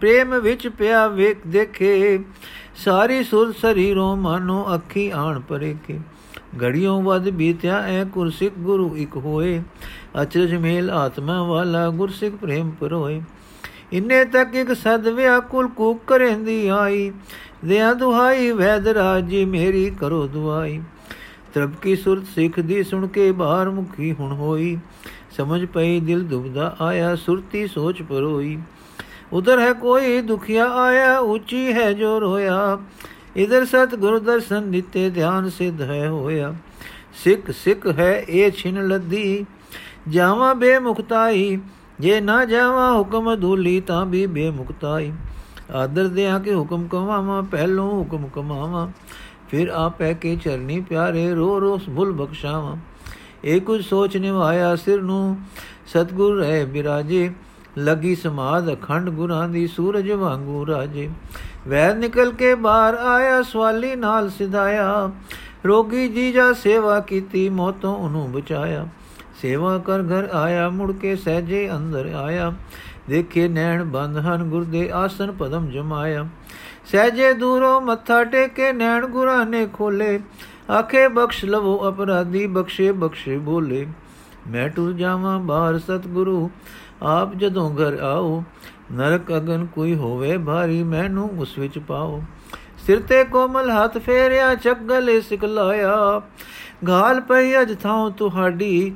ਪ੍ਰੇਮ 0.00 0.40
ਵਿੱਚ 0.40 0.68
ਪਿਆ 0.68 1.06
ਵੇਖ 1.06 1.36
ਦੇਖੇ। 1.46 2.18
ਸਾਰੀ 2.84 3.24
ਸੁਰ 3.24 3.52
ਸਰੀਰੋਂ 3.52 4.16
ਮਨੋ 4.16 4.74
ਅੱਖੀ 4.74 5.10
ਆਣ 5.10 5.40
ਪਰੇ 5.40 5.76
ਕੇ 5.86 6.00
ਘੜੀਆਂ 6.62 6.92
ਵਦ 6.92 7.30
ਬੀਤਿਆ 7.30 7.80
ਐ 7.80 8.04
ਕੁਰਸਿਕ 8.04 8.52
ਗੁਰੂ 8.58 8.96
ਇਕ 8.96 9.16
ਹੋਏ। 9.16 9.62
ਅਚਰਜ 10.22 10.54
ਮੇਲ 10.54 10.90
ਆਤਮਾ 10.90 11.42
ਵਾਲਾ 11.42 11.88
ਗੁਰਸਿਕ 11.90 12.36
ਪ੍ਰੇਮ 12.36 12.70
ਪਰੋਏ। 12.70 13.22
ਇੰਨੇ 13.92 14.24
ਤੱਕ 14.24 14.54
ਇੱਕ 14.54 14.72
ਸਦ 14.72 15.08
ਵਿਆਕੁਲ 15.08 15.68
ਕੂਕ 15.68 16.00
ਕਰੇਂਦੀ 16.06 16.68
ਆਈ। 16.68 17.12
ਦਿਆਂ 17.64 17.94
ਦੁਹਾਈ 17.94 18.50
ਵੈਦ 18.50 18.88
ਰਾਜੀ 18.88 19.44
ਮੇਰੀ 19.44 19.90
ਕਰੋ 19.90 20.26
ਦੁਆਈ। 20.26 20.82
ਤਰਬ 21.54 21.74
ਕੀ 21.82 21.96
ਸੁਰਤ 21.96 22.24
ਸਿੱਖ 22.34 22.60
ਦੀ 22.60 22.82
ਸੁਣ 22.82 23.06
ਕੇ 23.06 23.32
ਬਾਹਰ 23.32 23.70
ਮੁਖੀ 23.70 24.12
ਹੁਣ 24.12 24.32
ਹੋਈ। 24.32 24.78
ਸਮਝ 25.36 25.64
ਪਈ 25.64 26.00
ਦਿਲ 26.00 26.24
ਦੁਬਦਾ 26.24 26.76
ਆਇਆ 26.80 27.16
ਸੁਰਤੀ 27.16 27.66
ਸੋਚ 27.66 28.02
ਪਰੋਈ। 28.02 28.58
ਉਧਰ 29.32 29.58
ਹੈ 29.58 29.72
ਕੋਈ 29.72 30.20
ਦੁਖਿਆ 30.20 30.66
ਆਇਆ, 30.68 31.18
ਉੱਚੀ 31.18 31.72
ਹੈ 31.72 31.92
ਜੋ 31.92 32.20
ਰੋਇਆ 32.20 32.78
ਇਧਰ 33.36 33.64
ਸਤ 33.64 33.94
ਗੁਰ 33.94 34.18
ਦਰਸ਼ਨ 34.18 34.70
ਦਿੱਤੇ, 34.70 35.10
ਧਿਆਨ 35.10 35.48
ਸਿਧ 35.50 35.82
ਹੈ 35.82 36.08
ਹੋਇਆ। 36.08 36.54
ਸਿੱਖ 37.24 37.50
ਸਿੱਖ 37.50 37.86
ਹੈ 37.98 38.24
ਇਹ 38.28 38.50
ਛਿਨ 38.50 38.88
ਲੱਦੀ, 38.88 39.46
ਜਾਵਾਂ 40.08 40.54
ਬੇਮੁਖਤਾਈ। 40.54 41.58
ਜੇ 42.00 42.20
ਨਾ 42.20 42.44
ਜਾਵਾਂ 42.44 42.98
ਹੁਕਮ 42.98 43.40
ਧੂਲੀ, 43.40 43.80
ਤਾਂ 43.80 44.06
ਵੀ 44.06 44.26
ਬੇਮੁਖਤਾਈ। 44.26 45.12
ਆਦਰ 45.74 46.08
ਦਿਆਂ 46.08 46.40
ਕੇ 46.40 46.54
ਹੁਕਮ 46.54 46.86
ਕਮਾਵਾਂ, 46.86 47.42
ਪਹਿਲੋਂ 47.42 47.90
ਹੁਕਮ 47.90 48.26
ਕਮਾਵਾਂ। 48.26 48.88
ਫਿਰ 49.48 49.68
ਆਪੈ 49.68 50.12
ਕੇ 50.12 50.36
ਚਰਨੀ 50.36 50.80
ਪਿਆਰੇ 50.80 51.34
ਰੋ 51.34 51.60
ਰੋ 51.60 51.80
ਭੁਲ 51.96 52.12
ਬਖਸ਼ਾਵਾਂ। 52.12 52.76
ਇਹ 53.44 53.60
ਕੁਝ 53.60 53.84
ਸੋਚ 53.84 54.16
ਨਿਵਾਇਆ 54.16 54.76
ਸਿਰ 54.76 55.02
ਨੂੰ, 55.02 55.36
ਸਤਗੁਰ 55.86 56.36
ਰਹਿ 56.36 56.64
ਬਿਰਾਜੇ। 56.64 57.30
ਲਗੀ 57.78 58.14
ਸਮਾਦ 58.14 58.72
ਅਖੰਡ 58.72 59.10
ਗੁਰਾਂ 59.10 59.48
ਦੀ 59.48 59.66
ਸੂਰਜ 59.66 60.10
ਵਾਂਗੂ 60.10 60.66
ਰਾਜੇ। 60.66 61.10
ਵੈਰ 61.68 61.94
ਨਿਕਲ 61.94 62.32
ਕੇ 62.32 62.54
ਬਾਹਰ 62.54 62.94
ਆਇਆ, 62.94 63.42
ਸਵਾਲੀ 63.42 63.96
ਨਾਲ 63.96 64.30
ਸਿਧਾਇਆ। 64.30 65.10
ਰੋਗੀ 65.66 66.08
ਜੀ 66.08 66.32
ਜਾ 66.32 66.52
ਸੇਵਾ 66.52 67.00
ਕੀਤੀ, 67.00 67.48
ਮੋਤੋਂ 67.48 67.96
ਉਹਨੂੰ 67.96 68.32
ਬਚਾਇਆ। 68.32 68.88
ਸੇਵਾ 69.42 69.78
ਕਰ 69.78 69.98
ਘਰ 70.00 70.28
ਆਇਆ, 70.34 70.68
ਮੁੜ 70.68 70.92
ਕੇ 70.92 71.16
ਸਹਜੇ 71.16 71.70
ਅੰਦਰ 71.76 72.06
ਆਇਆ। 72.06 72.52
ਦੇਖੇ 73.08 73.48
ਨੈਣ 73.48 73.84
ਬੰਦ 73.84 74.18
ਹਨ 74.18 74.42
ਗੁਰਦੇ 74.42 74.90
ਆਸਨ 74.92 75.32
ਪਦਮ 75.32 75.66
ਜਮਾਇਆ। 75.66 76.28
ਸਹਜੇ 76.92 77.32
ਦੂਰੋਂ 77.32 77.80
ਮੱਥਾ 77.80 78.24
ਟੇਕੇ, 78.24 78.72
ਨੈਣ 78.72 79.06
ਗੁਰਾਂ 79.06 79.46
ਨੇ 79.46 79.68
ਖੋਲੇ। 79.72 80.20
ਆਖੇ, 80.78 81.08
ਬਖਸ਼ 81.08 81.44
ਲਵੋ 81.44 81.88
ਅਪਰਾਧੀ, 81.88 82.46
ਬਖਸ਼ੇ 82.46 82.92
ਬਖਸ਼ੇ 82.92 83.38
ਬੋਲੇ। 83.38 83.86
ਮੈਂ 84.50 84.68
ਟੁਰ 84.68 84.92
ਜਾਵਾਂ 84.92 85.38
ਬਾਹਰ 85.38 85.78
ਸਤਿਗੁਰੂ 85.78 86.50
ਆਪ 87.02 87.34
ਜਦੋਂ 87.34 87.74
ਘਰ 87.74 87.98
ਆਓ, 88.02 88.44
ਨਰਕ 88.92 89.36
ਅਗਨ 89.36 89.66
ਕੋਈ 89.66 89.94
ਹੋਵੇ 89.94 90.38
ਭਾਰੀ, 90.38 90.82
ਮੈਨੂੰ 90.82 91.30
ਉਸ 91.38 91.58
ਵਿੱਚ 91.58 91.78
ਪਾਓ। 91.78 92.22
ਸਿਰ 92.86 93.00
ਤੇ 93.00 93.24
ਕੋਮਲ 93.24 93.70
ਹੱਥ 93.70 93.98
ਫੇਰਿਆ 93.98 94.54
ਚੱਗਲੇ 94.54 95.20
ਸਿਕਲਾਇਆ 95.20 96.22
ਗਾਲ 96.88 97.20
ਪਈ 97.20 97.62
ਅਜ 97.62 97.80
ਥਾਂ 97.80 98.10
ਤੁਹਾਡੀ 98.10 98.94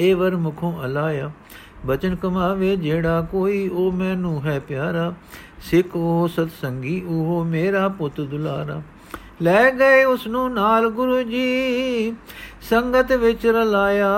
ਏ 0.00 0.14
ਵਰ 0.14 0.36
ਮੁਖੋਂ 0.36 0.84
ਅਲਾਇਆ। 0.84 1.30
ਬਚਨ 1.86 2.16
ਕਮਾਵੇ 2.16 2.76
ਜਿਹੜਾ 2.76 3.26
ਕੋਈ, 3.30 3.68
ਉਹ 3.68 3.92
ਮੈਨੂੰ 3.92 4.44
ਹੈ 4.44 4.60
ਪਿਆਰਾ। 4.60 5.14
ਸਿੱਖ 5.62 5.96
ਉਹ 5.96 6.28
ਸਤ 6.28 6.48
ਸੰਗੀ, 6.60 7.04
ਉਹ 7.08 7.44
ਮੇਰਾ 7.44 7.88
ਪੁੱਤ 7.88 8.20
ਦੁਲਾਰਾ। 8.20 8.82
ਲੈ 9.42 9.70
ਗਏ 9.70 10.04
ਉਸ 10.04 10.26
ਨੂੰ 10.26 10.54
ਨਾਲ 10.54 10.88
ਗੁਰੂ 10.88 11.22
ਜੀ, 11.22 12.12
ਸੰਗਤ 12.70 13.12
ਵਿੱਚ 13.12 13.46
ਰਲਾਇਆ। 13.46 14.12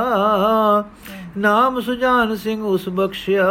ਨਾਮ 1.39 1.81
ਸੁਜਾਨ 1.81 2.37
ਸਿੰਘ 2.37 2.63
ਉਸ 2.63 2.89
ਬਖਸ਼ਿਆ, 2.89 3.47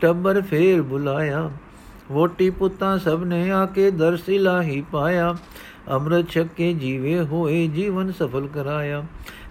ਟੱਬਰ 0.00 0.42
ਫੇਰ 0.42 0.82
ਬੁਲਾਇਆ। 0.82 1.50
ਵੋਟੀ 2.12 2.50
ਪੁੱਤਾਂ 2.50 2.98
ਸਭ 2.98 3.24
ਨੇ 3.24 3.50
ਆ 3.50 3.66
ਕੇ 3.66 3.90
ਦਰਸ 3.90 4.28
ਇਲਾਹੀ 4.28 4.84
ਪਾਇਆ। 4.92 5.34
ਅੰਮ੍ਰਿਤ 5.90 6.30
ਛਕੇ 6.30 6.72
ਜੀਵੇ 6.72 7.20
ਹੋਏ, 7.20 7.66
ਜੀਵਨ 7.66 8.12
ਸਫਲ 8.12 8.48
ਕਰਾਇਆ। 8.54 9.04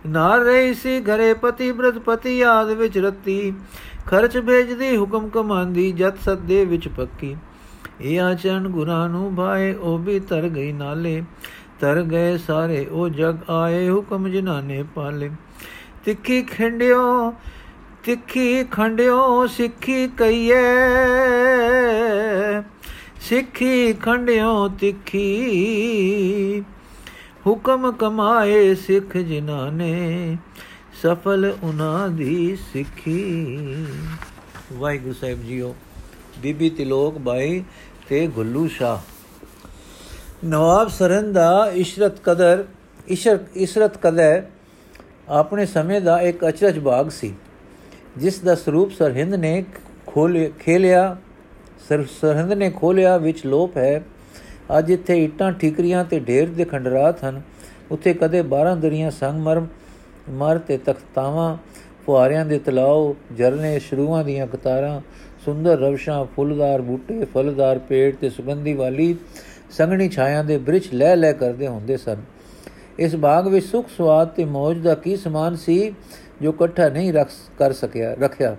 ਨਾਰ 0.08 0.40
ਰਹੀ 0.40 0.74
ਸੀ 0.74 1.02
ਘਰੇ 1.02 1.34
ਪਤੀ 1.34 1.72
ਬ੍ਰਤ 1.72 1.98
ਪਤੀ 1.98 2.42
ਆਦ 2.42 2.70
ਵਿੱਚ 2.70 2.98
ਰਤੀ। 2.98 3.54
ਖਰਚ 4.06 4.38
ਭੇਜਦੀ, 4.38 4.98
ਹੁਕਮ 4.98 5.30
ਕਮਾਂਦੀ, 5.30 5.92
ਜਤ 5.92 6.18
ਸੱਦੇ 6.18 6.66
ਵਿੱਚ 6.66 6.88
ਪੱਕੀ। 6.88 7.36
ਇਹ 8.02 8.22
ਆਚਰਨ 8.22 8.68
ਗੁਰਾਂ 8.68 9.10
ਨੂੰ 9.10 9.36
ਭਾਏ, 9.36 9.74
ਉਹ 9.74 10.00
ਵੀ 10.00 10.20
ਤਰ 10.20 10.50
ਗਈ 10.50 10.72
ਨਾਲੇ। 10.72 11.24
ਤਰ 11.80 12.02
ਗਏ 12.02 12.38
ਸਾਰੇ, 12.38 12.86
ਉਹ 12.86 13.10
ਜਗ 13.10 13.38
ਆਏ, 13.50 13.90
ਹੁਕਮ 13.90 14.28
ਜਿਨ੍ਹਾਂ 14.28 14.62
ਨੇ 14.64 14.84
ਪਾਲੇ। 14.96 15.32
ਤਿੱਖੀ 16.06 16.42
ਖੰਡਿਓ 16.42 17.34
ਤਿੱਖੀ 18.04 18.64
ਖੰਡਿਓ 18.64 19.48
ਸਿੱਖੀ 19.48 20.08
ਕਈਏ 20.08 20.62
ਸਿੱਖੀ 23.22 23.94
ਖੰਡਿਓ, 23.94 24.68
ਤਿੱਖੀ 24.68 26.64
ਹੁਕਮ 27.48 27.92
ਕਮਾਏ 27.92 28.76
ਸਿੱਖ 28.76 29.18
ਜਿਨ੍ਹਾਂ 29.18 29.72
ਨੇ, 29.72 30.38
ਸਫਲ 31.04 31.54
ਉਹਨਾਂ 31.64 32.10
ਦੀ 32.10 32.58
ਸਿੱਖੀ। 32.74 33.86
ਵਾਹਿਗੁਰੂ 34.74 35.14
ਸਾਹਿਬ 35.14 35.44
ਜੀਓ, 35.44 35.76
ਬੀਬੀ 36.40 36.70
ਤਿਲੋਕ 36.70 37.18
ਬਾਈ 37.18 37.64
ਤੇ 38.10 38.28
ਗੁੱਲੂ 38.28 38.68
ਸ਼ਾ 38.68 39.02
ਨਵਾਬ 40.46 40.88
ਸਰਨ 40.88 41.34
ਦਾ 41.34 41.72
ਇਸ਼ਰਤ 41.76 42.20
ਕਦਰ, 42.24 42.66
ਇਸ਼ਰ 43.08 43.40
ਇਸ਼ਰਤ 43.56 43.98
ਕਦਰ 43.98 44.44
ਆਪਣੇ 45.28 45.66
ਸਮੇਂ 45.66 46.00
ਦਾ 46.02 46.20
ਇੱਕ 46.22 46.48
ਅਚਰਜ 46.48 46.80
ਬਾਗ 46.80 47.10
ਸੀ, 47.10 47.34
ਜਿਸ 48.18 48.40
ਦਾ 48.40 48.56
ਸਰੂਪ 48.56 48.92
ਸਰਹਿੰਦ 48.92 49.36
ਨੇ 49.36 49.64
ਖੋਲ, 50.08 50.38
ਖੇਲਿਆ 50.60 51.16
ਸਰਹਿੰਦ 51.90 52.54
ਨੇ 52.54 52.70
ਖੋਲਿਆ 52.70 53.18
ਵਿੱਚ 53.18 53.46
ਲੋਪ 53.46 53.78
ਹੈ। 53.78 54.04
ਅੱਜ 54.78 54.92
ਇੱਥੇ 54.92 55.24
ਇੱਟਾਂ, 55.24 55.52
ਠੀਕਰੀਆਂ 55.52 56.04
ਤੇ 56.04 56.20
ਢੇਰ 56.20 56.50
ਦੇ 56.50 56.66
ਖੰਡਰਾਤ 56.66 57.24
ਹਨ। 57.24 57.42
ਉੱਥੇ 57.92 58.14
ਕਦੇ 58.14 58.42
12 58.44 58.76
ਦਰੀਆਂ 58.76 59.12
ਸੰਗਮਰ 59.12 59.62
ਮਰ 60.30 60.58
ਤੇ 60.58 60.78
ਤਖਤਾਵਾਂ 60.78 61.56
ਫੁਆਰਿਆਂ 62.06 62.46
ਦੇ 62.46 62.60
ਤਲਾਉ 62.60 63.16
ਝਰਨੇ, 63.38 63.80
ਸ਼ਰੂਆਂ 63.80 64.24
ਦੀਆਂ 64.24 64.48
ਕਤਾਰਾਂ, 64.48 65.00
ਸੁੰਦਰ 65.46 65.80
ਰਵਸ਼ਾਂ, 65.80 66.24
ਫੁੱਲਦਾਰ 66.26 66.82
ਬੂਟੇ, 66.82 67.24
ਫਲਦਾਰ 67.26 67.80
ਪੇੜ 67.80 68.16
ਤੇ 68.16 68.30
ਸੁਗੰਧੀ 68.30 68.74
ਵਾਲੀ 68.74 69.16
ਸੰਘਣੀ 69.72 70.10
ਛਾਇਆਂ 70.10 70.44
ਦੇ 70.44 70.58
ਬ੍ਰਿਛ 70.58 70.94
ਲੈ 70.94 71.16
ਲੈ 71.16 71.32
ਕਰਦੇ 71.34 71.68
ਹੁੰਦੇ 71.68 71.98
ਸਨ। 71.98 72.22
ਇਸ 73.00 73.16
ਬਾਗ 73.16 73.48
ਵਿੱਚ 73.48 73.66
ਸੁਖ 73.66 73.86
ਸਵਾਦ 73.98 74.28
ਤੇ 74.28 74.46
ਮੌਜ 74.46 74.78
ਦਾ 74.78 74.96
ਕੀ 74.96 75.16
ਸਮਾਨ 75.16 75.56
ਸੀ, 75.56 75.94
ਜੋ 76.42 76.50
ਇਕੱਠਾ 76.50 76.90
ਨਹੀਂ 76.90 77.14
ਰੱਖ 77.14 77.30
ਕਰ 77.60 77.74
ਸਕਿਆ, 77.74 78.14
ਰੱਖਿਆ? 78.14 78.56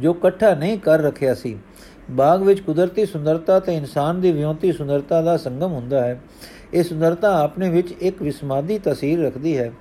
ਜੋ 0.00 0.14
ਇਕੱਠਾ 0.14 0.54
ਨਹੀਂ 0.54 0.78
ਕਰ 0.78 0.98
ਰੱਖਿਆ 0.98 1.34
ਸੀ। 1.34 1.58
ਬਾਗ 2.10 2.42
ਵਿੱਚ 2.42 2.60
ਕੁਦਰਤੀ 2.60 3.06
ਸੁੰਦਰਤਾ 3.06 3.60
ਤੇ 3.60 3.76
ਇਨਸਾਨ 3.76 4.20
ਦੀ 4.20 4.32
ਵਿਉਂਤੀ 4.32 4.72
ਸੁੰਦਰਤਾ 4.72 5.22
ਦਾ 5.22 5.36
ਸੰਗਮ 5.36 5.72
ਹੁੰਦਾ 5.72 6.04
ਹੈ। 6.04 6.20
ਇਹ 6.74 6.82
ਸੁੰਦਰਤਾ 6.82 7.42
ਆਪਣੇ 7.42 7.70
ਵਿੱਚ 7.70 7.92
ਇੱਕ 7.92 8.22
ਵਿਸਮਾਦੀ 8.22 8.78
ਤਸਵੀਰ 8.78 9.24
ਰੱਖਦੀ 9.24 9.58
ਹੈ। 9.58 9.72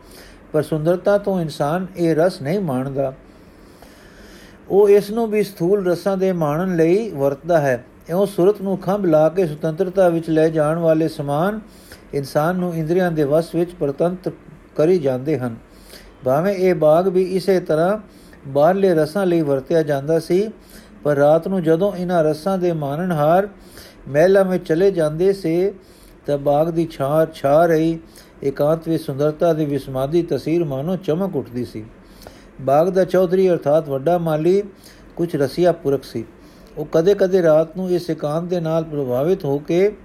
ਪਰ 0.52 0.62
ਸੁੰਦਰਤਾ 0.62 1.18
ਤੋਂ 1.18 1.42
ਇਨਸਾਨ 1.42 1.88
ਇਹ 1.98 2.16
ਰਸ 2.16 2.42
ਨਹੀਂ 2.42 2.60
ਮਾਣਦਾ। 2.60 3.14
ਉਹ 4.70 4.90
ਇਸ 4.90 5.12
ਨੂੰ 5.12 5.28
ਵੀ 5.28 5.44
ਸਥੂਲ 5.44 5.88
ਰਸਾਂ 5.88 6.18
ਦੇ 6.18 6.32
ਮਾਣਨ 6.32 6.76
ਲਈ 6.76 7.10
ਵਰਤਦਾ 7.10 7.62
ਹੈ। 7.62 7.86
ਇਉਂ 8.10 8.26
ਸੁਰਤ 8.26 8.62
ਨੂੰ 8.62 8.78
ਖੰਭ 8.78 9.06
ਲਾ 9.06 9.30
ਕੇ 9.30 9.48
ਸੁਤੰਤਰਤਾ 9.48 10.10
ਵਿੱਚ 10.10 10.30
ਲੈ 10.30 10.50
ਜਾਣ 10.50 10.78
ਵਾਲੇ 10.78 11.08
ਸਮਾਨ 11.08 11.60
ਇਨਸਾਨ 12.14 12.56
ਨੂੰ 12.56 12.76
ਇੰਦਰੀਆਂ 12.76 13.12
ਦੇ 13.12 13.24
ਵਸ 13.24 13.56
ਵਿੱਚ 13.56 13.72
ਪ੍ਰਤੰਤ 13.72 14.34
ਕਰੀ 14.76 15.00
ਜਾਂਦੇ 15.00 15.40
ਹਨ। 15.40 15.56
ਭਾਵੇਂ 16.24 16.56
ਇਹ 16.56 16.76
ਬਾਗ 16.76 17.08
ਵੀ 17.08 17.24
ਇਸੇ 17.24 17.60
ਤਰ੍ਹਾਂ 17.60 17.98
ਬਾਹਰਲੇ 18.48 18.94
ਰਸਾਂ 18.94 19.26
ਲਈ 19.26 19.42
ਵਰਤਿਆ 19.42 19.84
ਜਾਂਦਾ 19.84 20.20
ਸੀ, 20.20 20.50
ਪਰ 21.04 21.16
ਰਾਤ 21.16 21.48
ਨੂੰ 21.48 21.64
ਜਦੋਂ 21.64 21.94
ਇਹਨਾਂ 21.94 22.24
ਰਸਾਂ 22.24 22.58
ਦੇ 22.58 22.72
ਮਾਨਣਹਾਰ 22.72 23.48
ਮਹਿਲਾ 24.08 24.44
ਵਿੱਚ 24.44 24.68
ਚਲੇ 24.68 24.92
ਜਾਂਦੇ 24.92 25.34
ਸੇ, 25.34 25.74
ਤਾਂ 26.26 26.38
ਬਾਗ 26.38 26.70
ਦੀ 26.70 26.88
ਛਾਂ 26.92 27.26
ਛਾ 27.34 27.66
ਰਹੀ 27.66 28.00
ਇਕਾਂਤ 28.44 28.90
ਵਿੱਚ 28.90 29.04
ਸੁੰਦਰਤਾ 29.04 29.54
ਦੀ 29.54 29.66
ਵਿਸਮਾਦੀ 29.66 30.24
ਤਸਵੀਰ 30.24 30.64
ਮਾਨੋ 30.64 30.96
ਚਮਕ 30.96 31.36
ਉੱਠਦੀ 31.36 31.66
ਸੀ। 31.66 31.86
ਬਾਗ 32.62 32.90
ਦਾ 32.90 33.04
ਚੌਧਰੀ 33.04 33.50
ਅਰਥਾਤ 33.50 33.90
ਵੱਡਾ 33.90 34.18
ਮਾਲੀ 34.18 34.64
ਕੁਝ 35.16 35.36
ਰਸੀਆ 35.36 35.72
ਪੁਰਖ 35.72 36.04
ਸੀ। 36.04 36.26
ਉਹ 36.78 36.88
ਕਦੇ-ਕਦੇ 36.92 37.44
ਰਾਤ 37.44 37.78
ਨੂੰ 37.78 37.92
ਇਸ 37.92 38.10
ਇਕਾਂਤ 38.10 38.44
ਦੇ 38.44 38.60
ਨਾਲ 38.60 38.84
ਪ੍ਰਭਾਵਿਤ 38.84 39.46
ਹੋ 39.46 39.58
ਕੇ 39.58 39.98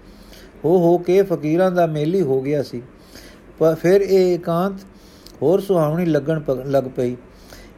ਹੋ 0.65 0.79
ਹੋ 0.79 0.99
ਕੇ 0.99 1.23
ਫਕੀਰਾਂ 1.23 1.71
ਦਾ 1.71 1.87
ਮੇਲੀ 1.87 2.21
ਹੋ 2.23 2.41
ਗਿਆ 2.41 2.63
ਸੀ। 2.63 2.83
ਪਰ 3.59 3.75
ਫਿਰ 3.75 4.01
ਇਹ 4.01 4.35
ਇਕਾਂਤ 4.35 4.81
ਹੋਰ 5.43 5.61
ਸੁਹਾਵਣੀ 5.61 6.05
ਲੱਗਣ 6.05 6.41
ਲੱਗ 6.67 6.85
ਪਈ। 6.97 7.17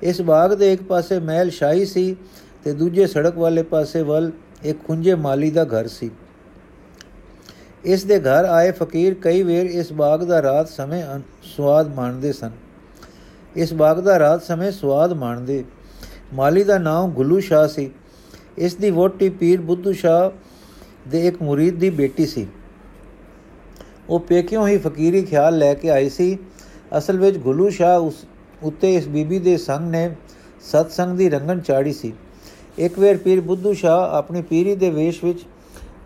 ਇਸ 0.02 0.20
ਬਾਗ 0.20 0.54
ਦੇ 0.54 0.72
ਇੱਕ 0.72 0.82
ਪਾਸੇ 0.82 1.18
ਮਹਿਲ 1.18 1.50
ਸ਼ਾਹੀ 1.50 1.84
ਸੀ 1.86 2.16
ਤੇ 2.64 2.72
ਦੂਜੇ 2.72 3.06
ਸੜਕ 3.06 3.38
ਵਾਲੇ 3.38 3.62
ਪਾਸੇ 3.62 4.02
ਵੱਲ 4.02 4.30
ਇੱਕ 4.62 4.78
ਖੁੰਝੇ 4.86 5.14
ਮਾਲੀ 5.14 5.50
ਦਾ 5.50 5.64
ਘਰ 5.64 5.86
ਸੀ। 5.86 6.10
ਇਸ 7.84 8.04
ਦੇ 8.04 8.18
ਘਰ 8.20 8.44
ਆਏ 8.44 8.70
ਫਕੀਰ 8.70 9.14
ਕਈ 9.14 9.42
ਵੇਰ 9.42 9.66
ਇਸ 9.66 9.92
ਬਾਗ 9.92 10.24
ਦਾ 10.24 10.42
ਰਾਤ 10.42 10.68
ਸਮੇਂ 10.68 11.04
ਸਵਾਦ 11.56 11.94
ਮਾਣਦੇ 11.94 12.32
ਸਨ। 12.32 12.50
ਇਸ 13.56 13.74
ਬਾਗ 13.74 14.00
ਦਾ 14.00 14.18
ਰਾਤ 14.18 14.42
ਸਮੇਂ 14.42 14.70
ਸਵਾਦ 14.72 15.12
ਮਾਣਦੇ। 15.12 15.64
ਮਾਲੀ 16.34 16.64
ਦਾ 16.64 16.78
ਨਾਮ 16.78 17.10
ਗੁੱਲੂ 17.10 17.40
ਸ਼ਾਹ 17.40 17.66
ਸੀ। 17.68 17.90
ਇਸ 18.58 18.74
ਦੀ 18.74 18.90
ਵੋਟੀ 18.90 19.28
ਪੀਰ 19.28 19.60
ਬੁੱਧੂ 19.60 19.92
ਸ਼ਾਹ 19.92 20.30
ਦੇ 21.10 21.26
ਇੱਕ 21.26 21.42
ਮੁਰੀਦ 21.42 21.78
ਦੀ 21.78 21.90
ਬੇਟੀ 21.90 22.26
ਸੀ। 22.26 22.46
ਉਹ 24.10 24.20
ਪੇਕਿਓਂ 24.20 24.66
ਹੀ 24.68 24.78
ਫਕੀਰੀ 24.78 25.22
ਖਿਆਲ 25.22 25.58
ਲੈ 25.58 25.72
ਕੇ 25.74 25.90
ਆਈ 25.90 26.08
ਸੀ। 26.08 26.36
ਅਸਲ 26.98 27.18
ਵਿੱਚ 27.18 27.36
ਗੁੱਲੂ 27.38 27.68
ਸ਼ਾਹ 27.70 27.98
ਉਸ 27.98 28.24
ਉੱਤੇ 28.62 28.94
ਇਸ 28.94 29.06
ਬੀਬੀ 29.08 29.38
ਦੇ 29.38 29.56
ਸੰਗ 29.56 29.90
ਨੇ 29.90 30.08
ਸਤਸੰਗ 30.62 31.16
ਦੀ 31.18 31.28
ਰੰਗਣ 31.30 31.60
ਚਾੜੀ 31.60 31.92
ਸੀ। 31.92 32.12
ਇੱਕ 32.78 32.98
ਵੇਰ 32.98 33.16
ਪੀਰ 33.16 33.40
ਬੁੱਧੂ 33.40 33.72
ਸ਼ਾਹ 33.72 34.16
ਆਪਣੀ 34.16 34.42
ਪੀਰੀ 34.42 34.74
ਦੇ 34.76 34.90
ਵੇਸ਼ 34.90 35.22
ਵਿੱਚ 35.24 35.44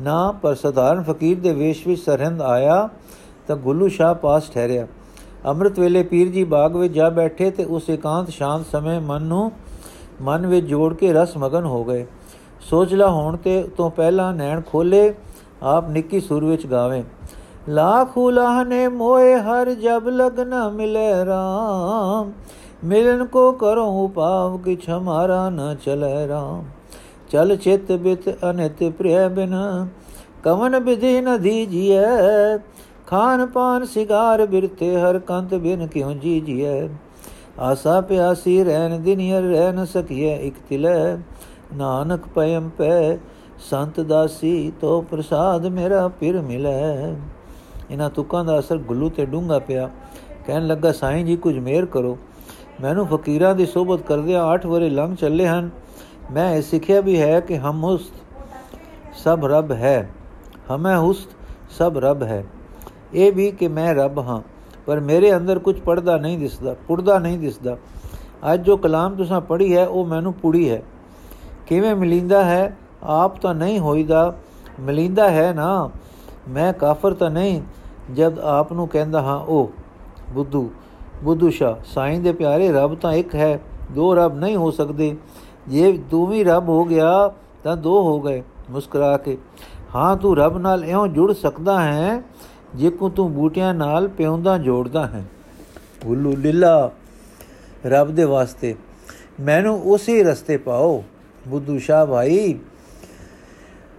ਨਾ 0.00 0.30
ਪਰ 0.42 0.54
ਸਧਾਰਨ 0.54 1.02
ਫਕੀਰ 1.02 1.38
ਦੇ 1.40 1.52
ਵੇਸ਼ 1.52 1.86
ਵਿੱਚ 1.88 2.00
ਸਰਹੰਦ 2.00 2.42
ਆਇਆ 2.42 2.88
ਤਾਂ 3.48 3.56
ਗੁੱਲੂ 3.56 3.88
ਸ਼ਾਹ 3.88 4.14
ਪਾਸ 4.14 4.50
ਠਹਿਰਿਆ। 4.50 4.86
ਅੰਮ੍ਰਿਤ 5.46 5.78
ਵੇਲੇ 5.78 6.02
ਪੀਰ 6.02 6.28
ਜੀ 6.28 6.44
ਬਾਗ 6.44 6.76
ਵਿੱਚ 6.76 6.92
ਜਾ 6.94 7.08
ਬੈਠੇ 7.10 7.50
ਤੇ 7.50 7.64
ਉਸ 7.64 7.88
ਇਕਾਂਤ 7.90 8.30
ਸ਼ਾਂਤ 8.30 8.66
ਸਮੇਂ 8.72 9.00
ਮਨ 9.00 9.22
ਨੂੰ 9.22 9.50
ਮਨ 10.22 10.46
ਵਿੱਚ 10.46 10.66
ਜੋੜ 10.66 10.94
ਕੇ 10.94 11.12
ਰਸ 11.12 11.36
ਮਗਨ 11.36 11.64
ਹੋ 11.64 11.84
ਗਏ। 11.84 12.06
ਸੋਚਲਾ 12.60 13.10
ਹੋਣ 13.10 13.36
ਤੇ 13.36 13.62
ਤੋਂ 13.76 13.90
ਪਹਿਲਾਂ 13.90 14.32
ਨੈਣ 14.34 14.60
ਖੋਲੇ 14.60 15.12
ਆਪ 15.62 15.88
ਨਿੱਕੀ 15.88 16.20
ਸੁਰ 16.20 16.44
ਵਿੱਚ 16.44 16.66
ਗਾਵੇ। 16.66 17.02
ਲਾਖ 17.68 18.16
ਉਲਾਹਨੇ 18.18 18.86
ਮੋਏ 18.88 19.34
ਹਰ 19.34 19.72
ਜਬ 19.74 20.08
ਲਗਨ 20.08 20.54
ਮਿਲੇ 20.70 21.24
ਰਾਮ। 21.24 22.32
ਮਿਲਨ 22.84 23.24
ਕੋ 23.24 23.50
ਕਰੋ 23.52 23.84
ਉਪਾਵ 24.04 24.56
ਕਿਛ 24.58 24.88
ਹਮਾਰਾ 24.90 25.48
ਨ 25.50 25.74
ਚਲੇ 25.84 26.26
ਰਾਮ। 26.28 26.64
ਚਲ 27.30 27.56
ਚਿਤ 27.56 27.92
ਬਿਤ 27.92 28.28
ਅਨਿਤ 28.50 28.82
ਪ੍ਰਿਯ 28.98 29.28
ਬਿਨ, 29.28 29.54
ਕਵਨ 30.42 30.78
ਵਿਧੀ 30.78 31.20
ਨ 31.20 31.36
ਦੀਜੀਐ 31.42 32.58
ਖਾਨ 33.06 33.46
ਪਾਨ 33.46 33.84
ਸਿਗਾਰ 33.84 34.44
ਬਿਰਤੇ 34.46 34.96
ਹਰ 34.96 35.18
ਕੰਤ 35.18 35.54
ਬਿਨ 35.54 35.86
ਕਿਉ 35.86 36.12
ਜੀਜੀਐ 36.12 36.88
ਆਸਾ 37.60 38.00
ਪਿਆਸੀ 38.00 38.62
ਰਹਿਨ 38.64 39.02
ਦਿਨਿਰ 39.02 39.42
ਰਹਿ 39.42 39.72
ਨ 39.72 39.84
ਸਕੀਐ 39.84 40.36
ਇਕ 40.38 40.54
ਤਿਲੈ। 40.68 41.16
ਨਾਨਕ 41.76 42.26
ਪਇਮ 42.34 42.68
ਪੈ, 42.68 43.16
ਸੰਤ 43.70 44.00
ਦਾਸੀ 44.00 44.72
ਤੋ 44.80 45.00
ਪ੍ਰਸਾਦ 45.00 45.66
ਮੇਰਾ 45.66 46.08
ਪਿਰ 46.20 46.40
ਮਿਲੈ। 46.42 47.14
ਇਹਨਾਂ 47.90 48.10
ਤੁਕਾਂ 48.10 48.44
ਦਾ 48.44 48.58
ਅਸਰ 48.58 48.76
ਗੁੱਲੂ 48.78 49.08
ਤੇ 49.08 49.26
ਡੂੰਗਾ 49.26 49.58
ਪਿਆ। 49.58 49.90
ਕਹਿਣ 50.46 50.66
ਲੱਗਾ, 50.66 50.92
ਸਾਈਂ 50.92 51.24
ਜੀ, 51.24 51.36
ਕੁਝ 51.36 51.58
ਮੇਰ 51.58 51.86
ਕਰੋ। 51.86 52.18
ਮੈਨੂੰ 52.80 53.06
ਫਕੀਰਾਂ 53.06 53.54
ਦੀ 53.54 53.66
ਸੋਬਤ 53.66 54.02
ਕਰਦਿਆਂ 54.02 54.44
8 54.44 54.66
ਵਰੇ 54.66 54.90
ਲੰਘ 54.90 55.14
ਚੱਲੇ 55.14 55.46
ਹਨ। 55.46 55.70
ਮੈਂ 56.32 56.54
ਇਹ 56.54 56.62
ਸਿੱਖਿਆ 56.62 57.00
ਵੀ 57.00 57.20
ਹੈ 57.20 57.40
ਕਿ 57.40 57.58
ਹਮ 57.58 57.84
ਹੁਸਤ 57.84 58.14
ਸਭ 59.14 59.40
ਰੱਬ 59.44 59.72
ਹੈ। 59.72 60.10
ਹਮੇ 60.74 60.96
ਹੁਸਤ 60.96 61.30
ਸਭ 61.70 61.94
ਰੱਬ 61.98 62.22
ਹੈ। 62.22 62.44
ਇਹ 63.14 63.32
ਵੀ 63.32 63.50
ਕਿ 63.50 63.68
ਮੈਂ 63.68 63.94
ਰੱਬ 63.94 64.18
ਹਾਂ, 64.18 64.42
ਪਰ 64.86 65.00
ਮੇਰੇ 65.00 65.36
ਅੰਦਰ 65.36 65.58
ਕੁਝ 65.58 65.80
ਪੜਦਾ 65.80 66.16
ਨਹੀਂ 66.16 66.38
ਦਿਸਦਾ, 66.38 66.74
ਪੁੜਦਾ 66.88 67.18
ਨਹੀਂ 67.18 67.38
ਦਿਸਦਾ। 67.38 67.76
ਅੱਜ 68.54 68.62
ਜੋ 68.62 68.76
ਕਲਾਮ 68.76 69.14
ਤੁਸੀਂ 69.14 69.40
ਪੜ੍ਹੀ 69.40 69.76
ਹੈ, 69.76 69.86
ਉਹ 69.86 70.06
ਮੈਨੂੰ 70.06 70.32
ਪੁੜੀ 70.32 70.70
ਹੈ। 70.70 70.82
ਕਿਵੇਂ 71.66 71.94
ਮਿਲਿੰਦਾ 71.94 72.44
ਹੈ? 72.44 72.76
ਆਪ 73.02 73.36
ਤਾਂ 73.36 73.54
ਨਹੀਂ 73.54 73.78
ਹੋਈਦਾ। 73.78 74.34
ਮਿਲਿੰਦਾ 74.80 75.30
ਹੈ 75.30 75.52
ਨਾ। 75.52 75.90
ਮੈਂ 76.48 76.72
ਕਾਫਰ 76.72 77.14
ਤਾਂ 77.14 77.30
ਨਹੀਂ, 77.30 77.60
ਜਦ 78.14 78.38
ਆਪ 78.38 78.72
ਨੂੰ 78.72 78.88
ਕਹਿੰਦਾ 78.88 79.22
ਹਾਂ 79.22 79.38
ਉਹ 79.38 79.70
ਬੁੱਧੂ 80.32 80.70
ਬੁੱਧੂ 81.24 81.50
ਸ਼ਾ, 81.50 81.76
ਸਾਈਂ 81.84 82.18
ਦੇ 82.20 82.32
ਪਿਆਰੇ 82.32 82.72
ਰੱਬ 82.72 82.94
ਤਾਂ 82.94 83.12
ਇੱਕ 83.12 83.34
ਹੈ, 83.34 83.60
ਦੋ 83.92 84.14
ਰੱਬ 84.14 84.38
ਨਹੀਂ 84.38 84.56
ਹੋ 84.56 84.70
ਸਕਦੇ। 84.70 85.16
ਜੇ 85.68 85.92
ਤੂੰ 86.10 86.26
ਵੀ 86.26 86.44
ਰੱਬ 86.44 86.68
ਹੋ 86.68 86.84
ਗਿਆ, 86.84 87.32
ਤਾਂ 87.62 87.76
ਦੋ 87.76 88.02
ਹੋ 88.02 88.20
ਗਏ, 88.20 88.42
ਮੁਸਕਰਾ 88.70 89.16
ਕੇ। 89.16 89.38
ਹਾਂ, 89.94 90.16
ਤੂੰ 90.16 90.36
ਰੱਬ 90.36 90.58
ਨਾਲ 90.58 90.84
ਇਉਂ 90.84 91.06
ਜੁੜ 91.08 91.32
ਸਕਦਾ 91.32 91.80
ਹੈ 91.82 92.22
ਜੇ 92.74 92.90
ਕੋ 92.90 93.08
ਤੂੰ 93.08 93.32
ਬੂਟਿਆਂ 93.32 93.74
ਨਾਲ 93.74 94.08
ਪਿਉਂਦਾ 94.08 94.58
ਜੋੜਦਾ 94.58 95.06
ਹੈ। 95.06 95.24
ਗੁੱਲੂ 96.06 96.36
ਲੀਲਾ, 96.36 96.90
ਰੱਬ 97.86 98.14
ਦੇ 98.14 98.24
ਵਾਸਤੇ, 98.24 98.74
ਮੈਨੂੰ 99.40 99.80
ਉਸੇ 99.82 100.22
ਰਸਤੇ 100.22 100.56
ਪਾਓ। 100.56 101.02
ਬੁੱਧੂ 101.48 101.78
ਸ਼ਾਹ 101.78 102.06
ਭਾਈ 102.06 102.58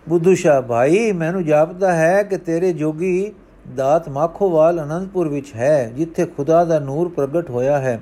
ਬੁੱਧੂ 0.09 0.35
ਸ਼ਾਹ, 0.35 0.61
ਭਾਈ, 0.61 1.11
ਮੈਨੂੰ 1.11 1.45
ਜਾਪਦਾ 1.45 1.93
ਹੈ 1.93 2.23
ਕਿ 2.23 2.37
ਤੇਰੇ 2.37 2.73
ਜੋਗੀ 2.73 3.33
ਦਾਤ 3.75 4.09
ਮਾਖੋਵਾਲ 4.09 4.83
ਅਨੰਦਪੁਰ 4.83 5.27
ਵਿੱਚ 5.27 5.55
ਹੈ, 5.55 5.91
ਜਿੱਥੇ 5.97 6.25
ਖੁਦਾ 6.25 6.65
ਦਾ 6.65 6.79
ਨੂਰ 6.79 7.09
ਪ੍ਰਗਟ 7.09 7.49
ਹੋਇਆ 7.49 7.79
ਹੈ। 7.79 8.01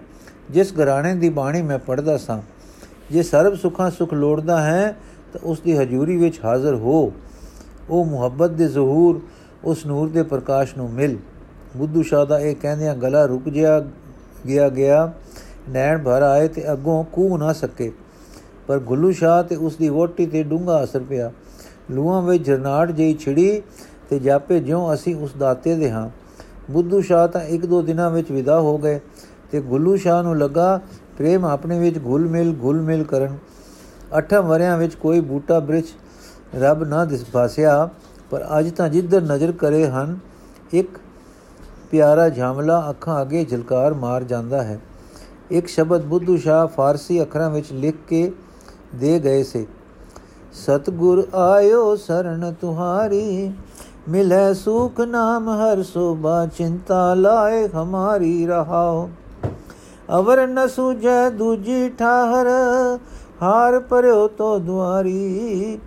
ਜਿਸ 0.52 0.74
ਘਰਾਣੇ 0.74 1.16
ਦੀ 1.16 1.30
ਬਾਣੀ 1.30 1.62
ਮੈਂ 1.62 1.80
ਪੜਦਾ 1.80 2.18
ਸਾਂ। 2.18 2.42
ਜੇ 3.12 3.24
ਸਰਬ 3.24 3.56
ਸੁਖਾਂ 3.56 3.92
ਸੁਖ 3.92 4.14
ਲੋੜਦਾ 4.14 4.62
ਹੈ, 4.62 4.96
ਤਾਂ 5.34 5.42
ਉਸ 5.44 5.60
ਦੀ 5.60 5.78
ਹਜ਼ੂਰੀ 5.78 6.18
ਵਿੱਚ 6.18 6.40
ਹਾਜ਼ਰ 6.46 6.76
ਹੋ। 6.76 7.14
ਉਹ 7.90 8.06
ਮੁਹੱਬਤ 8.06 8.50
ਦੇ 8.50 8.68
ਜ਼ਹੂਰ, 8.68 9.22
ਉਸ 9.64 9.86
ਨੂਰ 9.86 10.10
ਦੇ 10.10 10.24
ਪ੍ਰਕਾਸ਼ 10.24 10.78
ਨੂੰ 10.78 10.92
ਮਿਲ। 10.92 11.18
ਬੁੱਧੂ 11.78 12.04
ਸ਼ਾਹ 12.04 12.26
ਦਾ 12.26 12.40
ਇਹ 12.40 12.56
ਕਹਿੰਦਿਆਂ 12.56 12.96
ਗਲਾ 12.96 13.26
ਰੁਕ 13.26 13.50
ਗਿਆ 13.50 13.86
ਗਿਆ 14.48 14.70
ਗਿਆ। 14.70 15.14
ਨੈਣ 15.70 16.04
ਭਰ 16.04 16.22
ਆਏ 16.22 16.48
ਤੇ 16.48 16.72
ਅੱਗੋਂ 16.72 17.04
ਕੂ 17.04 17.38
ਨਾ 17.38 17.54
ਸਕੇ। 17.54 17.92
ਪਰ 18.68 18.80
ਗੁੱਲੂ 18.80 19.12
ਸ਼ਾਹ 19.12 19.44
ਤੇ 19.44 19.56
ਉਸ 19.56 19.76
ਦੀ 19.76 19.90
ਵੋਟੀ 19.90 20.26
ਤੇ 20.26 20.44
ਡੂੰਗਾ 20.44 20.84
ਅਸਰ 20.84 21.00
ਪਿਆ। 21.00 21.32
ਲੂਹਾਂ 21.92 22.22
ਵਿੱਚ 22.22 22.46
ਜਰਨਾੜ 22.46 22.92
ਜਿਹੀ 22.92 23.13
ਛਿੜੀ 23.13 23.62
ਤੇ 24.10 24.20
ਜਾਪੇ 24.20 24.60
ਜਿਉਂ 24.60 24.94
ਅਸੀਂ 24.94 25.16
ਉਸ 25.16 25.34
ਦਾਤੇ 25.40 25.75
ਦੇ 25.75 25.92
ਹਾਂ। 25.92 26.10
ਬੁੱਧੂ 26.72 27.02
ਸ਼ਾਹ 27.02 27.28
ਤਾਂ 27.28 27.42
ਇੱਕ 27.42 27.66
ਦੋ 27.66 27.82
ਦਿਨਾਂ 27.82 28.10
ਵਿੱਚ 28.12 28.32
ਵਿਦਾ 28.32 28.60
ਹੋ 28.60 28.78
ਗਏ 28.78 29.00
ਤੇ 29.52 29.62
ਗੁੱਲੂ 29.62 29.96
ਸ਼ਾਹ 29.96 30.24
ਨੂੰ 30.24 30.38
ਲੱਗਾ 30.38 30.80
ਪ੍ਰੇਮ 31.18 31.46
ਆਪਣੇ 31.46 31.80
ਵਿੱਚ 31.80 31.98
ਘੁਲ 32.06 32.28
ਮਿਲ 32.28 32.56
ਘੁਲ 32.63 32.82
ਮਿਲ 32.82 33.04
ਕਰਨ। 33.04 33.38
ਅੱਠਾਂ 34.18 34.42
ਵਰਿਆਂ 34.42 34.78
ਵਿੱਚ 34.78 34.96
ਕੋਈ 34.96 35.20
ਬੂਟਾ 35.20 35.60
ਬ੍ਰਿਛ 35.60 35.86
ਰੱਬ 36.56 36.84
ਨਾ 36.84 37.06
ਦਿਸ 37.06 37.25
ਫਾਸਿਆ 37.25 37.90
ਪਰ 38.30 38.46
ਅੱਜ 38.60 38.72
ਤਾਂ 38.72 38.90
ਜਿੱਧਰ 38.90 39.22
ਨਜ਼ਰ 39.22 39.52
ਕਰੇ 39.52 39.88
ਹਨ, 39.88 40.18
ਇੱਕ 40.74 40.90
ਪਿਆਰਾ 41.92 42.30
ਝਾਮਲਾ 42.30 42.90
ਅੱਖਾਂ 42.90 43.22
ਅੱਗੇ 43.22 43.46
ਝਲਕਾਰ 43.46 43.94
ਮਾਰ 43.94 44.24
ਜਾਂਦਾ 44.24 44.63
ਹੈ। 44.63 44.80
ਇੱਕ 45.52 45.68
ਸ਼ਬਦ 45.68 46.02
ਬੁੱਧੂ 46.02 46.38
ਸ਼ਾਹ 46.38 46.68
ਫਾਰਸੀ 46.68 47.22
ਅੱਖਰਾਂ 47.22 47.50
ਵਿੱਚ 47.50 47.72
ਲਿਖ 47.72 47.96
ਕੇ 48.08 48.32
ਦੇ 48.96 49.20
ਗਏ 49.20 49.44
ਸੇ। 49.44 49.66
ਸਤਗੁਰ 50.54 51.28
ਆਇਓ 51.36 51.96
ਸਰਣ 51.96 52.52
ਤੁਹਾਰੀ, 52.54 53.52
ਮਿਲੇ 54.10 54.54
ਸੁਖ 54.54 55.00
ਨਾਮ 55.02 55.50
ਹਰ 55.50 55.82
ਸੋਭਾ, 55.84 56.46
ਚਿੰਤਾ 56.46 57.14
ਲਾਏ 57.14 57.68
ਹਮਾਰੀ 57.68 58.46
ਰਹਾਓ 58.48 59.10
ਅਵਰ 60.18 60.48
ਨ 60.48 60.68
ਸੁਜੈ 60.68 61.30
ਦੂਜੀ 61.30 61.90
ਠਾਹਰ, 61.90 62.48
ਹਾਰ 63.42 63.80
ਪਰਿਓ 63.80 64.28
ਤੋ 64.28 64.58
ਦੁਆਰੀ। 64.60 65.80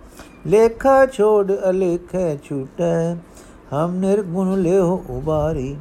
ਲੇਖਾ 0.47 1.05
ਛੋੜ 1.05 1.51
ਅਲੇਖੇ 1.69 2.37
ਛੁਟੈ, 2.43 3.15
ਹਮ 3.73 3.95
ਨਿਰਗੁਣ 3.95 4.57
ਲਿਓ 4.61 5.03
ਉਬਾਰੀ। 5.09 5.75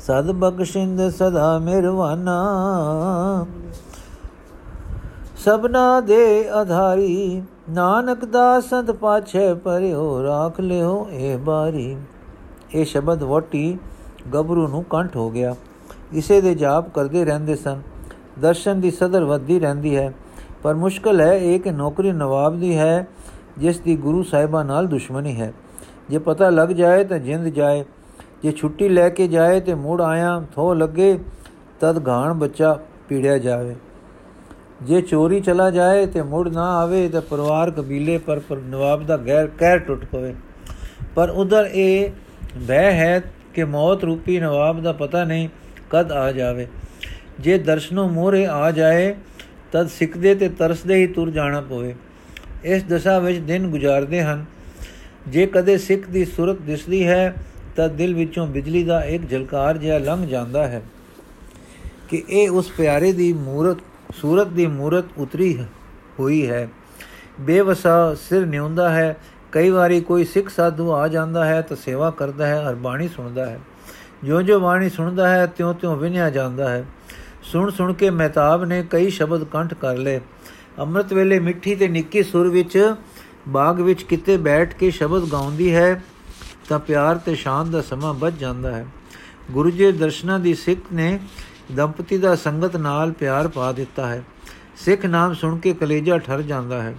ਸਦ 0.00 0.30
ਬਖਸ਼ਿੰਦ 0.30 1.08
ਸਦਾ 1.10 1.58
ਮਿਹਰਵਾਨਾ 1.58 2.36
ਸਬਨਾ 5.44 6.00
ਦੇ 6.00 6.48
ਆਧਾਰੀ। 6.48 7.42
ਨਾਨਕ 7.70 8.24
ਦਾ 8.24 8.60
ਸੰਤ 8.60 8.90
ਪਾਛੇ 8.90 9.54
ਪਰਿਓ 9.54 10.22
ਰਾਖ 10.22 10.60
ਲਿਓ 10.60 11.08
ਇਹ 11.10 11.38
ਬਾਰੀ। 11.38 11.96
ਇਹ 12.74 12.84
ਸ਼ਬਦ 12.84 13.22
ਵੋਟੀ 13.22 13.78
ਗਬਰੂ 14.34 14.68
ਨੂੰ 14.68 14.84
ਕੰਠ 14.84 15.16
ਹੋ 15.16 15.30
ਗਿਆ। 15.30 15.56
ਇਸੇ 16.12 16.40
ਦੇ 16.40 16.54
ਜਾਪ 16.54 16.94
ਕਰਦੇ 16.94 17.24
ਰਹਿੰਦੇ 17.24 17.56
ਸਨ। 17.56 17.80
ਦਰਸ਼ਨ 18.40 18.80
ਦੀ 18.80 18.90
ਸਦਰ 18.90 19.24
ਵੱਧਦੀ 19.24 19.60
ਰਹਿੰਦੀ 19.60 19.96
ਹੈ। 19.96 20.14
ਪਰ 20.62 20.74
ਮੁਸ਼ਕਲ 20.74 21.20
ਹੈ 21.20 21.34
ਇਹ 21.34 21.60
ਕਿ 21.60 21.70
ਨੌਕਰੀ 21.70 22.12
ਨਵਾਬ 22.12 22.60
ਦੀ 22.60 22.76
ਹੈ, 22.78 23.06
ਜਿਸ 23.58 23.80
ਦੀ 23.80 23.96
ਗੁਰੂ 23.96 24.22
ਸਾਹਿਬਾਂ 24.22 24.64
ਨਾਲ 24.64 24.86
ਦੁਸ਼ਮਣੀ 24.86 25.40
ਹੈ। 25.40 25.52
ਜੇ 26.10 26.18
ਪਤਾ 26.18 26.50
ਲੱਗ 26.50 26.68
ਜਾਏ 26.68 27.04
ਤਾਂ 27.04 27.18
ਜਿੰਦ 27.18 27.44
ਜਾਏ। 27.44 27.84
ਜੇ 28.42 28.52
ਛੁੱਟੀ 28.52 28.88
ਲੈ 28.88 29.08
ਕੇ 29.08 29.28
ਜਾਏ 29.28 29.60
ਤੇ 29.60 29.74
ਮੁੜ 29.74 30.02
ਆਇਆ 30.02 30.44
ਥੋ 30.54 30.74
ਲੱਗੇ, 30.74 31.18
ਤਦ 31.80 32.08
ਘਾਣ 32.08 32.34
ਬੱਚਾ 32.34 32.78
ਪੀੜਿਆ 33.08 33.38
ਜਾਵੇ। 33.38 33.76
ਜੇ 34.82 35.00
ਚੋਰੀ 35.00 35.40
ਚਲਾ 35.40 35.70
ਜਾਏ 35.70 36.06
ਤੇ 36.06 36.22
ਮੁੜ 36.22 36.48
ਨਾ 36.48 36.78
ਆਵੇ 36.78 37.08
ਤਾਂ 37.08 37.22
ਪਰਿਵਾਰ 37.22 37.70
ਕਬੀਲੇ 37.70 38.18
ਪਰ 38.18 38.38
ਪਰ 38.38 38.56
ਨਵਾਬ 38.56 39.06
ਦਾ 39.06 39.16
ਗੈਰ 39.16 39.46
ਕਹਿਰ 39.46 39.78
ਟੁੱਟ 39.78 40.04
ਪਵੇ। 40.04 40.34
ਪਰ 41.14 41.30
ਉਧਰ 41.30 41.70
ਇਹ 41.72 42.10
ਭੈ 42.68 42.90
ਹੈ 42.92 43.22
ਕਿ 43.54 43.64
ਮੌਤ 43.64 44.04
ਰੂਪੀ 44.04 44.40
ਨਵਾਬ 44.40 44.82
ਦਾ 44.82 44.92
ਪਤਾ 44.92 45.24
ਨਹੀਂ 45.24 45.48
ਕਦ 45.90 46.12
ਆ 46.12 46.32
ਜਾਵੇ। 46.32 46.66
ਜੇ 47.40 47.58
ਦਰਸ਼ਨੋਂ 47.58 48.10
ਮੋਰੇ 48.10 48.46
ਆ 48.46 48.70
ਜਾਏ, 48.70 49.14
ਤਦ 49.72 49.86
ਸਿੱਖਦੇ 49.86 50.34
ਤੇ 50.34 50.48
ਤਰਸਦੇ 50.48 50.94
ਹੀ 50.94 51.06
ਤੁਰ 51.06 51.30
ਜਾਣਾ 51.30 51.60
ਪਵੇ। 51.60 51.94
ਇਸ 52.64 52.84
ਦਸ਼ਾ 52.84 53.18
ਵਿੱਚ 53.18 53.38
ਦਿਨ 53.38 53.68
ਗੁਜ਼ਾਰਦੇ 53.68 54.22
ਹਨ। 54.22 54.44
ਜੇ 55.28 55.46
ਕਦੇ 55.46 55.78
ਸਿੱਖ 55.78 56.10
ਦੀ 56.10 56.24
ਸੂਰਤ 56.24 56.62
ਦਿਸਦੀ 56.62 57.06
ਹੈ 57.06 57.34
ਤਾਂ 57.76 57.88
ਦਿਲ 57.88 58.14
ਵਿੱਚੋਂ 58.14 58.46
ਬਿਜਲੀ 58.46 58.84
ਦਾ 58.84 59.04
ਇੱਕ 59.04 59.30
ਝਲਕਾਰ 59.30 59.78
ਜਿਹਾ 59.78 59.98
ਲੰਘ 59.98 60.26
ਜਾਂਦਾ 60.26 60.66
ਹੈ 60.66 60.82
ਕਿ 62.08 62.22
ਇਹ 62.30 62.50
ਉਸ 62.50 62.68
ਪਿਆਰੇ 62.68 63.12
ਦੀ 63.12 63.32
ਮੂਰਤ 63.32 63.76
ਸੂਰਤ 64.14 64.46
ਦੀ 64.46 64.66
ਮੂਰਤ 64.66 65.04
ਉਤਰੀ 65.18 65.64
ਹੋਈ 66.20 66.50
ਹੈ। 66.50 66.68
ਬੇਵਸਾ 67.40 68.14
ਸਿਰ 68.14 68.46
ਨਿਉਂਦਾ 68.46 68.88
ਹੈ। 68.88 69.16
ਕਈ 69.52 69.70
ਵਾਰੀ 69.70 70.00
ਕੋਈ 70.00 70.24
ਸਿੱਖ 70.24 70.48
ਸਾਧੂ 70.48 70.92
ਆ 70.92 71.08
ਜਾਂਦਾ 71.08 71.44
ਹੈ 71.44 71.60
ਤਾਂ 71.60 71.76
ਸੇਵਾ 71.76 72.10
ਕਰਦਾ 72.10 72.46
ਹੈ 72.46 72.64
ਅਰ 72.68 72.74
ਬਾਣੀ 72.74 73.08
ਸੁਣਦਾ 73.08 73.46
ਹੈ। 73.46 73.60
ਜੋ-ਜੋ 74.24 74.60
ਬਾਣੀ 74.60 74.90
ਸੁਣਦਾ 74.90 75.28
ਹੈ, 75.28 75.46
ਤਿਉਂ-ਤਿਉਂ 75.46 75.96
ਵਿਨਿਆ 75.96 76.30
ਜਾਂਦਾ 76.30 76.70
ਹੈ। 76.70 76.84
ਸੁਣ 77.42 77.70
ਸੁਣ 77.70 77.92
ਕੇ 77.92 78.10
ਮਹਿਤਾਬ 78.10 78.64
ਨੇ 78.64 78.84
ਕਈ 78.90 79.10
ਸ਼ਬਦ 79.10 79.44
ਕੰਠ 79.44 79.74
ਕਰ 79.74 79.96
ਲਏ। 79.96 80.20
ਅੰਮ੍ਰਿਤ 80.78 81.12
ਵੇਲੇ 81.12 81.38
ਮਿੱਠੀ 81.38 81.74
ਤੇ 81.74 81.88
ਨਿੱਕੀ 81.88 82.22
ਸੁਰ 82.22 82.48
ਵਿੱਚ, 82.48 82.94
ਬਾਗ 83.48 83.80
ਵਿੱਚ 83.80 84.02
ਕਿਤੇ 84.02 84.36
ਬੈਠ 84.36 84.74
ਕੇ 84.74 84.90
ਸ਼ਬਦ 84.90 85.32
ਗਾਉਂਦੀ 85.32 85.74
ਹੈ 85.74 86.02
ਤਾਂ 86.68 86.78
ਪਿਆਰ 86.78 87.18
ਤੇ 87.18 87.34
ਸ਼ਾਨ 87.34 87.70
ਦਾ 87.70 87.82
ਸਮਾਂ 87.82 88.14
ਬਚ 88.14 88.32
ਜਾਂਦਾ 88.32 88.72
ਹੈ। 88.72 88.86
ਗੁਰੂ 89.50 89.70
ਜੀ 89.70 89.92
ਦਰਸ਼ਨਾਂ 89.92 90.38
ਦੀ 90.38 90.54
ਸਿੱਖ 90.54 90.80
ਨੇ 90.92 91.20
ਦੰਪਤੀ 91.70 92.18
ਦਾ 92.18 92.36
ਸੰਗਤ 92.36 92.76
ਨਾਲ 92.76 93.12
ਪਿਆਰ 93.12 93.48
ਪਾ 93.48 93.72
ਦਿੱਤਾ 93.72 94.06
ਹੈ। 94.06 94.24
ਸਿੱਖ 94.76 95.06
ਨਾਮ 95.06 95.34
ਸੁਣ 95.34 95.58
ਕੇ 95.58 95.74
ਕਲੇਜਾ 95.74 96.18
ਠਰ 96.18 96.42
ਜਾਂਦਾ 96.42 96.82
ਹੈ। 96.82 96.94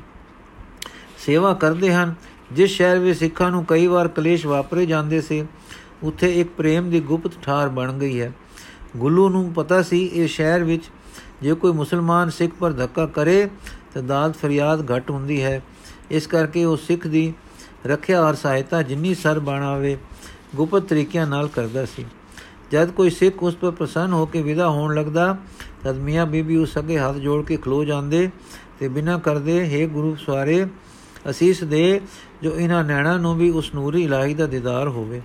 ਸੇਵਾ 1.26 1.54
ਕਰਦੇ 1.54 1.94
ਹਨ। 1.94 2.16
ਜਿਸ 2.52 2.72
ਸ਼ਹਿਰ 2.72 3.00
ਵਿੱਚ 3.00 3.20
ਸਿੱਖਾਂ 3.20 3.52
ਨੂੰ 3.52 3.66
ਕਈ 3.66 3.88
ਵਾਰ 3.88 4.08
ਕਲੇਸ਼ 4.08 4.46
ਵਾਪਰੇ 4.46 4.86
ਜਾਂਦੇ 4.86 5.22
ਸੀ, 5.22 5.46
ਉੱਥੇ 6.04 6.42
ਇੱਕ 6.42 6.50
ਪ੍ਰੇਮ 6.50 6.90
ਦੀ 6.90 7.00
ਗੁਪਤ 7.00 7.32
ਠਾਰ 7.44 7.70
ਬਣ 7.70 7.94
ਗਈ 7.94 8.22
ਹੈ। 8.22 8.32
ਗੁੱਲੂ 8.98 9.30
ਨੂੰ 9.30 9.54
ਪਤਾ 9.54 9.82
ਸੀ, 9.82 10.06
ਇਹ 10.06 10.28
ਸ਼ਹਿਰ 10.28 10.64
ਵਿੱਚ 10.64 10.84
ਜੇ 11.42 11.54
ਕੋਈ 11.54 11.72
ਮੁਸਲਮਾਨ 11.72 12.30
ਸਿੱਖ 12.30 12.54
ਪਰ 12.60 12.72
ਧੱਕਾ 12.72 13.06
ਕਰੇ, 13.06 13.50
ਤਾਂ 13.94 14.04
ਦਾਤ 14.04 14.38
ਫਰਿਆਦ 14.38 14.98
ਘਟ 14.98 15.12
ਹੁੰਦੀ 15.12 15.44
ਹੈ। 15.44 15.62
ਇਸ 16.12 16.28
ਕਰਕੇ 16.28 16.66
ਉਹ 16.66 16.78
ਸਿੱਖ 16.78 17.08
ਦੀ 17.08 17.34
ਰੱਖਿਆ 17.88 18.22
ਔਰ 18.22 18.34
ਸਹਾਇਤਾ 18.34 18.82
ਜਿੰਨੀ 18.82 19.16
ਸਰ 19.16 19.40
ਬਣਾਵੇ, 19.40 19.98
ਗੁਪਤ 20.56 20.82
ਤਰੀਕਿਆਂ 20.82 21.28
ਨਾਲ 21.28 21.48
ਕਰਦਾ 21.48 21.86
ਸੀ। 21.86 22.06
ਜਦ 22.72 22.92
ਕੋਈ 22.92 23.10
ਸਿੱਖ 23.10 23.44
ਉਸ 23.44 23.56
ਪਰ 23.56 23.72
ਪ੍ਰਸੰਨ 23.72 24.14
ਹੋ 24.14 24.26
ਕੇ 24.26 24.42
ਵਿਦਾ 24.42 24.70
ਹੋਣ 24.70 24.94
ਲੱਗਦਾ, 24.96 25.36
ਤਦ 25.84 25.98
ਮੀਆਂ 25.98 26.26
ਬੀਬੀ 26.26 26.58
ਉਸ 26.58 26.78
ਅੱਗੇ 26.78 26.98
ਹੱਥ 27.00 27.16
ਜੋੜ 27.16 27.44
ਕੇ 27.46 27.58
ਖਲੋ 27.58 27.84
ਜਾਂਦੇ 27.86 28.30
ਤੇ 28.80 28.88
ਬਿਨਾਂ 28.88 29.18
ਕਰਦੇ 29.20 29.60
हे 29.66 29.88
ਗੁਰੂ 29.90 30.16
ਸਵਾਰੇ, 30.16 30.66
ਅਸੀਸ 31.30 31.64
ਦੇ 31.64 32.02
ਜੋ 32.44 32.52
ਇਹਨਾਂ 32.52 32.84
ਨੈਣਾ 32.84 33.18
ਨੂੰ 33.18 33.36
ਵੀ 33.38 33.50
ਉਸ 33.50 33.74
ਨੂਰੀ 33.76 34.04
ਇਲਾਹੀ 34.04 34.34
ਦਾ 34.34 34.46
ਦੀਦਾਰ 34.48 34.88
ਹੋਵੇ। 34.88 35.22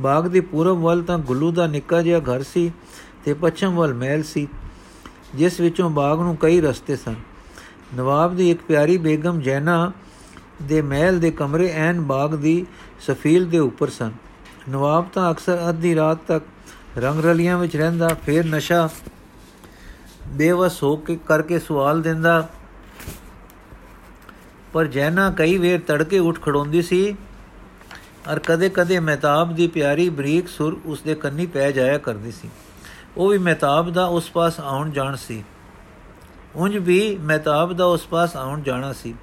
ਬਾਗ 0.00 0.26
ਦੀ 0.26 0.40
ਪੂਰਬ 0.40 0.80
ਵੱਲ 0.80 1.02
ਤਾਂ 1.02 1.18
ਗੁੱਲੂ 1.18 1.50
ਦਾ 1.52 1.66
ਨਿੱਕਾ 1.66 2.02
ਜਿਹਾ 2.02 2.18
ਘਰ 2.20 2.42
ਸੀ 2.42 2.70
ਤੇ 3.24 3.34
ਪੱਛਮ 3.34 3.76
ਵੱਲ 3.76 3.94
ਮਹਿਲ 3.94 4.22
ਸੀ, 4.22 4.46
ਜਿਸ 5.34 5.60
ਵਿੱਚੋਂ 5.60 5.90
ਬਾਗ 5.90 6.20
ਨੂੰ 6.20 6.36
ਕਈ 6.36 6.60
ਰਸਤੇ 6.60 6.96
ਸਨ। 6.96 7.14
ਨਵਾਬ 7.94 8.36
ਦੀ 8.36 8.50
ਇੱਕ 8.50 8.60
ਪਿਆਰੀ 8.62 8.96
ਬੇਗਮ 8.98 9.40
ਜੈਨਾ 9.40 9.92
ਦੇ 10.62 10.82
ਮਹਿਲ 10.82 11.18
ਦੇ 11.20 11.30
ਕਮਰੇ 11.30 11.70
ਐਨ 11.70 12.00
ਬਾਗ 12.00 12.34
ਦੀ 12.34 12.64
ਸਫੀਲ 13.06 13.46
ਦੇ 13.46 13.58
ਉੱਪਰ 13.58 13.88
ਸਨ। 13.88 14.12
ਨਵਾਬ 14.68 15.08
ਤਾਂ 15.14 15.30
ਅਕਸਰ 15.32 15.68
ਅੱਧੀ 15.68 15.94
ਰਾਤ 15.94 16.18
ਤੱਕ 16.28 16.44
ਰੰਗ 16.98 17.24
ਰਲੀਆਂ 17.24 17.58
ਵਿੱਚ 17.58 17.76
ਰਹਿੰਦਾ, 17.76 18.08
ਫਿਰ 18.08 18.44
ਨਸ਼ਾ 18.44 18.88
ਬੇਵਸ 20.26 20.82
ਹੋ 20.82 20.96
ਕੇ 20.96 21.18
ਕਰਕੇ 21.28 21.58
ਸਵਾਲ 21.58 22.02
ਦਿੰਦਾ। 22.02 22.48
ਪਰ 24.72 24.84
ਜੈਨਾ 24.84 25.30
ਕਈ 25.30 25.58
ਵੇਰ 25.58 25.80
ਤੜਕੇ 25.80 26.18
ਉੱਠ 26.18 26.42
ਖੜੋਂਦੀ 26.42 26.82
ਸੀ 26.82 27.16
ਔਰ 28.32 28.38
ਕਦੇ-ਕਦੇ 28.38 29.00
ਮਹਿਤਾਬ 29.00 29.54
ਦੀ 29.54 29.66
ਪਿਆਰੀ 29.66 30.08
ਬਰੀਕ 30.08 30.48
ਸੁਰ 30.48 30.80
ਉਸ 30.84 31.00
ਦੇ 31.00 31.14
ਕੰਨੀ 31.14 31.46
ਪੈ 31.46 31.70
ਜਾਇਆ 31.70 31.98
ਕਰਦੀ 31.98 32.32
ਸੀ। 32.32 32.48
ਉਹ 33.16 33.28
ਵੀ 33.28 33.38
ਮਹਿਤਾਬ 33.38 33.90
ਦਾ 33.90 34.06
ਉਸ 34.06 34.30
ਪਾਸ 34.30 34.60
ਆਉਣ 34.60 34.90
ਜਾਣ 34.90 35.16
ਸੀ। 35.16 35.44
ਉਂਝ 36.56 36.76
ਵੀ 36.76 37.18
ਮਹਿਤਾਬ 37.20 37.72
ਦਾ 37.72 37.84
ਉਸ 37.84 38.06
ਪਾਸ 38.06 38.36
ਆਉਣ 38.36 38.62
ਜਾਣਾ 38.62 38.92
ਸੀ। 38.92 39.14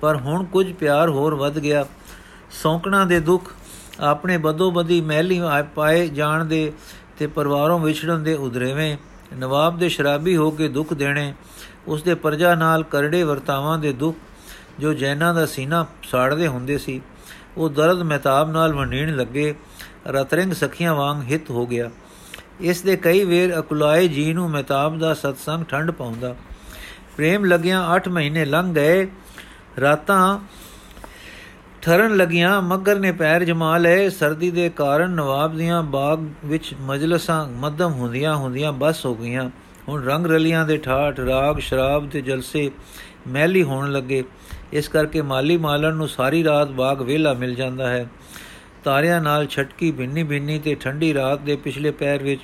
ਪਰ 0.00 0.16
ਹੁਣ 0.16 0.44
ਕੁਝ 0.44 0.72
ਪਿਆਰ 0.72 1.08
ਹੋਰ 1.08 1.34
ਵੱਧ 1.34 1.58
ਗਿਆ। 1.58 1.86
ਸੌਂਕਣਾ 2.62 3.04
ਦੇ 3.04 3.20
ਦੁੱਖ 3.20 3.52
ਆਪਣੇ 4.00 4.36
ਬਦੋਬਦੀ 4.36 5.00
ਮਹਿਲੀ 5.00 5.40
ਪਾਏ 5.74 6.08
ਜਾਣ 6.08 6.44
ਦੇ 6.44 6.72
ਤੇ 7.22 7.26
ਪਰਿਵਾਰੋਂ 7.26 7.78
ਵਿਛੜਨ 7.78 8.22
ਦੇ 8.22 8.34
ਉਦਰੇਵੇਂ 8.34 8.96
ਨਵਾਬ 9.36 9.78
ਦੇ 9.78 9.88
ਸ਼ਰਾਬੀ 9.88 10.36
ਹੋ 10.36 10.50
ਕੇ 10.50 10.68
ਦੁੱਖ 10.68 10.92
ਦੇਣੇ, 10.94 11.34
ਉਸ 11.88 12.02
ਦੇ 12.02 12.14
ਪਰਜਾ 12.14 12.54
ਨਾਲ 12.54 12.82
ਕਰੜੇ 12.82 13.22
ਵਰਤਾਵਾਂ 13.22 13.78
ਦੇ 13.78 13.92
ਦੁੱਖ 13.92 14.16
ਜੋ 14.80 14.94
ਜੈਨਾ 14.94 15.32
ਦਾ 15.32 15.44
ਸੀਨਾ 15.46 15.84
ਸਾੜਦੇ 16.10 16.46
ਹੁੰਦੇ 16.46 16.78
ਸੀ, 16.78 17.00
ਉਹ 17.56 17.68
ਦਰਦ 17.70 18.02
ਮਹਿਤਾਬ 18.02 18.50
ਨਾਲ 18.50 18.72
ਵੰਡੀਣ 18.72 19.16
ਲੱਗੇ, 19.16 19.54
ਰਤਰਿੰਗ 20.06 20.52
ਸਖੀਆਂ 20.52 20.94
ਵਾਂਗ 20.94 21.22
ਹਿੱਤ 21.22 21.50
ਹੋ 21.50 21.66
ਗਿਆ। 21.66 21.90
ਇਸ 22.60 22.82
ਦੇ 22.82 22.96
ਕਈ 22.96 23.24
ਵੇਰ 23.24 23.58
ਅਕੁਲਾਏ 23.58 24.08
ਜੀ 24.08 24.32
ਨੂੰ 24.32 24.50
ਮਹਿਤਾਬ 24.50 24.98
ਦਾ 24.98 25.14
ਸਤਸੰਗ 25.14 25.64
ਠੰਡ 25.64 25.90
ਪਾਉਂਦਾ। 25.90 26.34
ਪ੍ਰੇਮ 27.16 27.44
ਲਗਿਆਂ 27.44 27.84
8 27.94 28.08
ਮਹੀਨੇ 28.08 28.44
ਲੰਘ 28.44 28.74
ਗਏ, 28.74 29.06
ਰਾਤਾਂ 29.80 30.38
ਠਰਨ 31.82 32.14
ਲਗੀਆਂ 32.16 32.60
ਮੱਗਰ 32.62 32.98
ਨੇ 32.98 33.10
ਪੈਰ 33.12 33.44
ਜਮਾ 33.44 33.76
ਲਏ, 33.78 34.08
ਸਰਦੀ 34.08 34.50
ਦੇ 34.50 34.68
ਕਾਰਨ 34.68 35.10
ਨਵਾਬ 35.10 35.56
ਦੀਆਂ 35.56 35.82
ਬਾਗ 35.82 36.26
ਵਿੱਚ 36.44 36.72
ਮਜਲਸਾਂ 36.80 37.46
ਮੱਧਮ 37.52 37.92
ਹੁੰਦੀਆਂ 37.92 38.34
ਹੁੰਦੀਆਂ 38.36 38.72
ਬਸ 38.72 39.04
ਹੋ 39.06 39.14
ਗਈਆਂ। 39.14 39.48
ਹੁਣ 39.88 40.04
ਰੰਗ 40.04 40.26
ਰਲੀਆਂ 40.26 40.64
ਦੇ 40.66 40.76
ਠਾਠ, 40.76 41.18
ਰਾਗ, 41.20 41.58
ਸ਼ਰਾਬ 41.58 42.08
ਤੇ 42.10 42.20
ਜਲਸੇ 42.20 42.70
ਮਹਿਲੀ 43.28 43.62
ਹੋਣ 43.62 43.90
ਲੱਗੇ। 43.92 44.22
ਇਸ 44.72 44.88
ਕਰਕੇ 44.88 45.22
ਮਾਲੀ 45.22 45.56
ਮਾਲਣ 45.56 45.94
ਨੂੰ 45.94 46.08
ਸਾਰੀ 46.08 46.44
ਰਾਤ 46.44 46.70
ਬਾਗ 46.70 47.02
ਵੇਲਾ 47.02 47.32
ਮਿਲ 47.32 47.54
ਜਾਂਦਾ 47.54 47.88
ਹੈ। 47.90 48.06
ਤਾਰਿਆਂ 48.84 49.20
ਨਾਲ 49.20 49.46
ਛਟਕੀ 49.46 49.90
ਬਿੰਨੀ 49.90 50.22
ਬਿੰਨੀ 50.22 50.58
ਤੇ 50.58 50.74
ਠੰਡੀ 50.74 51.12
ਰਾਤ 51.14 51.40
ਦੇ 51.40 51.56
ਪਿਛਲੇ 51.56 51.90
ਪੈਰ 51.90 52.22
ਵਿੱਚ 52.22 52.40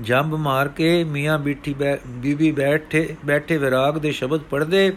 ਜੰਬ 0.00 0.34
ਮਾਰ 0.38 0.68
ਕੇ 0.68 1.04
ਮੀਆਂ 1.04 1.38
ਬੀਠੀ 1.38 1.74
ਬੀਬੀ 2.06 2.50
ਬੈਠੇ 2.52 3.08
ਬੈਠੇ 3.26 3.56
ਵਿਰਾਗ 3.56 3.98
ਦੇ 3.98 4.12
ਸ਼ਬਦ 4.12 4.40
ਪੜ੍ਹਦੇ 4.40 4.92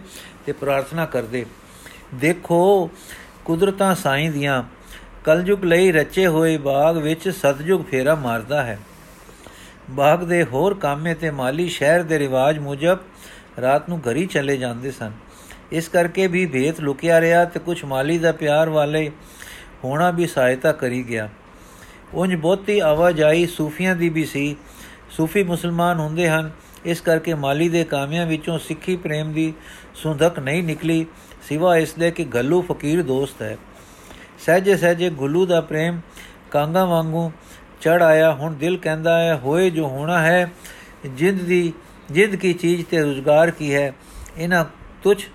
ਤੇ 0.45 0.51
ਪ੍ਰਾਰਥਨਾ 0.51 1.05
ਕਰਦੇ। 1.05 1.45
ਦੇਖੋ 2.15 2.89
ਕੁਦਰਤਾਂ 3.49 3.95
ਸਾਈਂ 3.95 4.31
ਦੀਆਂ 4.31 4.63
ਕਲਯੁਗ 5.23 5.63
ਲਈ 5.63 5.91
ਰਚੇ 5.91 6.27
ਹੋਏ 6.27 6.57
ਬਾਗ 6.57 6.97
ਵਿੱਚ 6.97 7.29
ਸਤਜੁਗ 7.29 7.83
ਫੇਰਾ 7.83 8.15
ਮਾਰਦਾ 8.15 8.63
ਹੈ। 8.63 8.79
ਬਾਗ 9.89 10.23
ਦੇ 10.23 10.43
ਹੋਰ 10.43 10.73
ਕਾਮੇ 10.73 11.13
ਤੇ 11.13 11.31
ਮਾਲੀ 11.31 11.69
ਸ਼ਹਿਰ 11.69 12.03
ਦੇ 12.03 12.19
ਰਿਵਾਜ 12.19 12.59
ਮੁਜਬ 12.59 12.97
ਰਾਤ 13.61 13.89
ਨੂੰ 13.89 13.99
ਘਰੀ 13.99 14.25
ਚਲੇ 14.25 14.57
ਜਾਂਦੇ 14.57 14.91
ਸਨ। 14.91 15.11
ਇਸ 15.71 15.87
ਕਰਕੇ 15.87 16.27
ਵੀ 16.27 16.45
ਭੇਤ 16.45 16.79
ਲੁਕਿਆ 16.79 17.21
ਰਿਹਾ 17.21 17.45
ਤੇ 17.45 17.59
ਕੁਝ 17.59 17.83
ਮਾਲੀ 17.85 18.17
ਦਾ 18.17 18.31
ਪਿਆਰ 18.31 18.69
ਵਾਲੇ 18.69 19.11
ਹੋਣਾ 19.83 20.11
ਵੀ 20.11 20.27
ਸਹਾਇਤਾ 20.27 20.71
ਕਰੀ 20.71 21.03
ਗਿਆ। 21.03 21.29
ਉੰਜ 22.13 22.35
ਬਹੁਤੀ 22.35 22.79
ਆਵਾਜਾਈ 22.79 23.45
ਸੂਫੀਆਂ 23.45 23.95
ਦੀ 23.95 24.09
ਵੀ 24.09 24.25
ਸੀ। 24.25 24.55
ਸੂਫੀ 25.09 25.43
ਮੁਸਲਮਾਨ 25.43 25.99
ਹੁੰਦੇ 25.99 26.29
ਹਨ। 26.29 26.51
ਇਸ 26.85 27.01
ਕਰਕੇ 27.01 27.33
ਮਾਲੀ 27.33 27.69
ਦੇ 27.69 27.83
ਕਾਮਿਆਂ 27.83 28.25
ਵਿੱਚੋਂ 28.25 28.59
ਸਿੱਖੀ 28.59 28.95
ਪ੍ਰੇਮ 28.95 29.33
ਦੀ 29.33 29.53
ਸੁੰਦਕ 29.95 30.39
ਨਹੀਂ 30.39 30.63
ਨਿਕਲੀ। 30.63 31.05
ਸਿਵਾ 31.49 31.77
ਇਸ 31.77 31.93
ਦੇ 31.93 32.11
ਕਿ 32.11 32.23
ਗੱਲੂ 32.23 32.61
ਫਕੀਰ 32.61 33.03
ਦੋਸਤ 33.03 33.41
ਹੈ। 33.41 33.57
ਸਹਜੇ 34.45 34.77
ਸਹਜੇ 34.77 35.09
ਗੁੱਲੂ 35.09 35.45
ਦਾ 35.45 35.61
ਪ੍ਰੇਮ 35.61 36.01
ਕਾਂਗਾ 36.51 36.85
ਵਾਂਗੂ 36.85 37.31
ਚੜ 37.81 38.03
ਆਇਆ। 38.03 38.33
ਹੁਣ 38.33 38.53
ਦਿਲ 38.53 38.77
ਕਹਿੰਦਾ 38.77 39.19
ਹੈ, 39.19 39.35
ਹੋਏ 39.35 39.69
ਜੋ 39.69 39.87
ਹੋਣਾ 39.87 40.21
ਹੈ, 40.21 40.51
ਜਿੰਦ 41.05 41.41
ਦੀ, 41.41 41.73
ਜਿੰਦ 42.11 42.35
ਕੀ 42.35 42.53
ਚੀਜ਼ 42.53 42.85
ਤੇ 42.85 43.01
ਰੁਜ਼ਗਾਰ 43.01 43.51
ਕੀ 43.51 43.75
ਹੈ? 43.75 43.93
ਇਹਨਾਂ 44.37 44.65
ਤੁਛ 45.03 45.27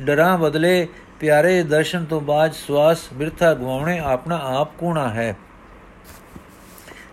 ਡਰਾਂ 0.00 0.38
ਬਦਲੇ 0.38 0.88
ਪਿਆਰੇ 1.20 1.62
ਦਰਸ਼ਨ 1.62 2.04
ਤੋਂ 2.04 2.20
ਬਾਅਦ 2.20 2.52
ਸਵਾਸ 2.52 2.98
ਬਿਰਥਾ 3.14 3.54
ਗਵਾਉਣੇ 3.54 3.98
ਆਪਣਾ 3.98 4.40
ਆਪ 4.42 4.76
ਕੋਣਾ 4.78 5.08
ਹੈ। 5.08 5.36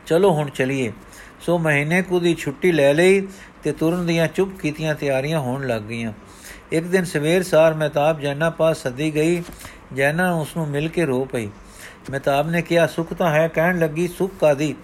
ਚਲੋ 0.07 0.31
ਹੁਣ 0.31 0.49
ਚਲੀਏ। 0.49 0.93
ਸੋ 1.41 1.57
ਮਹੀਨੇ 1.57 2.01
ਕੁ 2.01 2.19
ਦੀ 2.19 2.35
ਛੁੱਟੀ 2.35 2.71
ਲੈ 2.71 2.93
ਲਈ 2.93 3.27
ਤੇ 3.63 3.71
ਤੁਰਨ 3.71 4.05
ਦੀਆਂ 4.05 4.27
ਚੁੱਪ 4.27 4.59
ਕੀਤੀਆਂ 4.59 4.95
ਤਿਆਰੀਆਂ 4.95 5.39
ਹੋਣ 5.39 5.67
ਲੱਗ 5.67 5.81
ਗਈਆਂ। 5.81 6.13
ਇੱਕ 6.71 6.85
ਦਿਨ 6.85 7.03
ਸਵੇਰ 7.05 7.43
ਸਾਰ 7.43 7.73
ਮਹਿਤਾਬ 7.73 8.19
ਜੈਨਾ 8.19 8.49
ਪਾਸ 8.49 8.77
ਸੱਦੀ 8.77 9.15
ਗਈ। 9.15 9.43
ਜੈਨਾ 9.93 10.33
ਉਸ 10.33 10.57
ਨੂੰ 10.57 10.67
ਮਿਲ 10.67 10.87
ਕੇ 10.87 11.05
ਰੋ 11.05 11.25
ਪਈ। 11.25 11.49
ਮਹਿਤਾਬ 12.11 12.49
ਨੇ 12.49 12.61
ਕਿਹਾ, 12.61 12.87
ਸੁਖ 12.87 13.13
ਤਾਂ 13.13 13.31
ਹੈ, 13.31 13.47
ਕਹਿਣ 13.47 13.79
ਲੱਗੀ, 13.79 14.07
ਸੁਖ 14.07 14.31
ਕਾਦੀ 14.41 14.75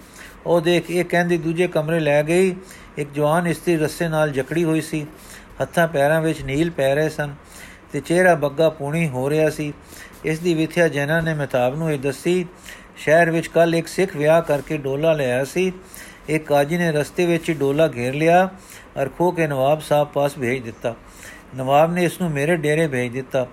ਉਹ 0.46 0.60
ਦੇਖ 0.60 0.90
ਇਹ 0.90 1.04
ਕਹਿੰਦੀ, 1.04 1.38
ਦੂਜੇ 1.38 1.66
ਕਮਰੇ 1.68 2.00
ਲੈ 2.00 2.22
ਗਈ। 2.22 2.56
ਇੱਕ 2.98 3.10
ਜਵਾਨ 3.14 3.46
ਇਸਤਰੀ 3.46 3.76
ਰੱਸੇ 3.76 4.08
ਨਾਲ 4.08 4.30
ਜਕੜੀ 4.30 4.64
ਹੋਈ 4.64 4.80
ਸੀ। 4.80 5.06
ਹੱਥਾਂ 5.62 5.88
ਪੈਰਾਂ 5.88 6.20
ਵਿੱਚ 6.22 6.42
ਨੀਲ 6.42 6.70
ਪੈ 6.70 6.94
ਰਹੇ 6.94 7.08
ਸਨ 7.08 7.34
ਤੇ 7.92 8.00
ਚਿਹਰਾ 8.00 8.34
ਬੱਗਾ 8.34 8.68
ਪੂਣੀ 8.70 9.08
ਹੋ 9.08 9.30
ਰਿਹਾ 9.30 9.50
ਸੀ। 9.50 9.72
ਇਸ 10.24 10.38
ਦੀ 10.38 10.54
ਵਿਥਿਆ 10.54 10.88
ਜੈਨਾ 10.88 11.20
ਨੇ 11.20 11.34
ਮਹਿਤਾਬ 11.34 11.76
ਨੂੰ 11.76 11.92
ਇਹ 11.92 11.98
ਦੱਸੀ। 11.98 12.46
ਸ਼ਹਿਰ 12.96 13.30
ਵਿੱਚ 13.30 13.46
ਕੱਲ 13.46 13.74
ਇੱਕ 13.74 13.88
ਸਿੱਖ 13.88 14.16
ਵਿਆਹ 14.16 14.42
ਕਰਕੇ 14.42 14.76
ਡੋਲਾ 14.76 15.12
ਲਿਆ 15.12 15.44
ਸੀ। 15.44 15.72
ਇੱਕ 16.28 16.46
ਕਾਜੀ 16.46 16.76
ਨੇ 16.78 16.92
ਰਸਤੇ 16.92 17.26
ਵਿੱਚ 17.26 17.48
ਹੀ 17.48 17.54
ਡੋਲਾ 17.54 17.88
ਘੇਰ 17.88 18.14
ਲਿਆ 18.14 18.48
ਅਰ 19.02 19.08
ਖੋ 19.08 19.30
ਕੇ 19.30 19.46
ਨਵਾਬ 19.46 19.80
ਸਾਹਿਬ 19.80 20.08
ਪਾਸ 20.08 20.38
ਭੇਜ 20.38 20.62
ਦਿੱਤਾ। 20.62 20.94
ਨਵਾਬ 21.54 21.92
ਨੇ 21.92 22.04
ਇਸ 22.04 22.20
ਨੂੰ 22.20 22.30
ਮੇਰੇ 22.30 22.56
ਡੇਰੇ 22.56 22.86
ਭੇਜ 22.88 23.12
ਦਿੱਤਾ। 23.12 23.46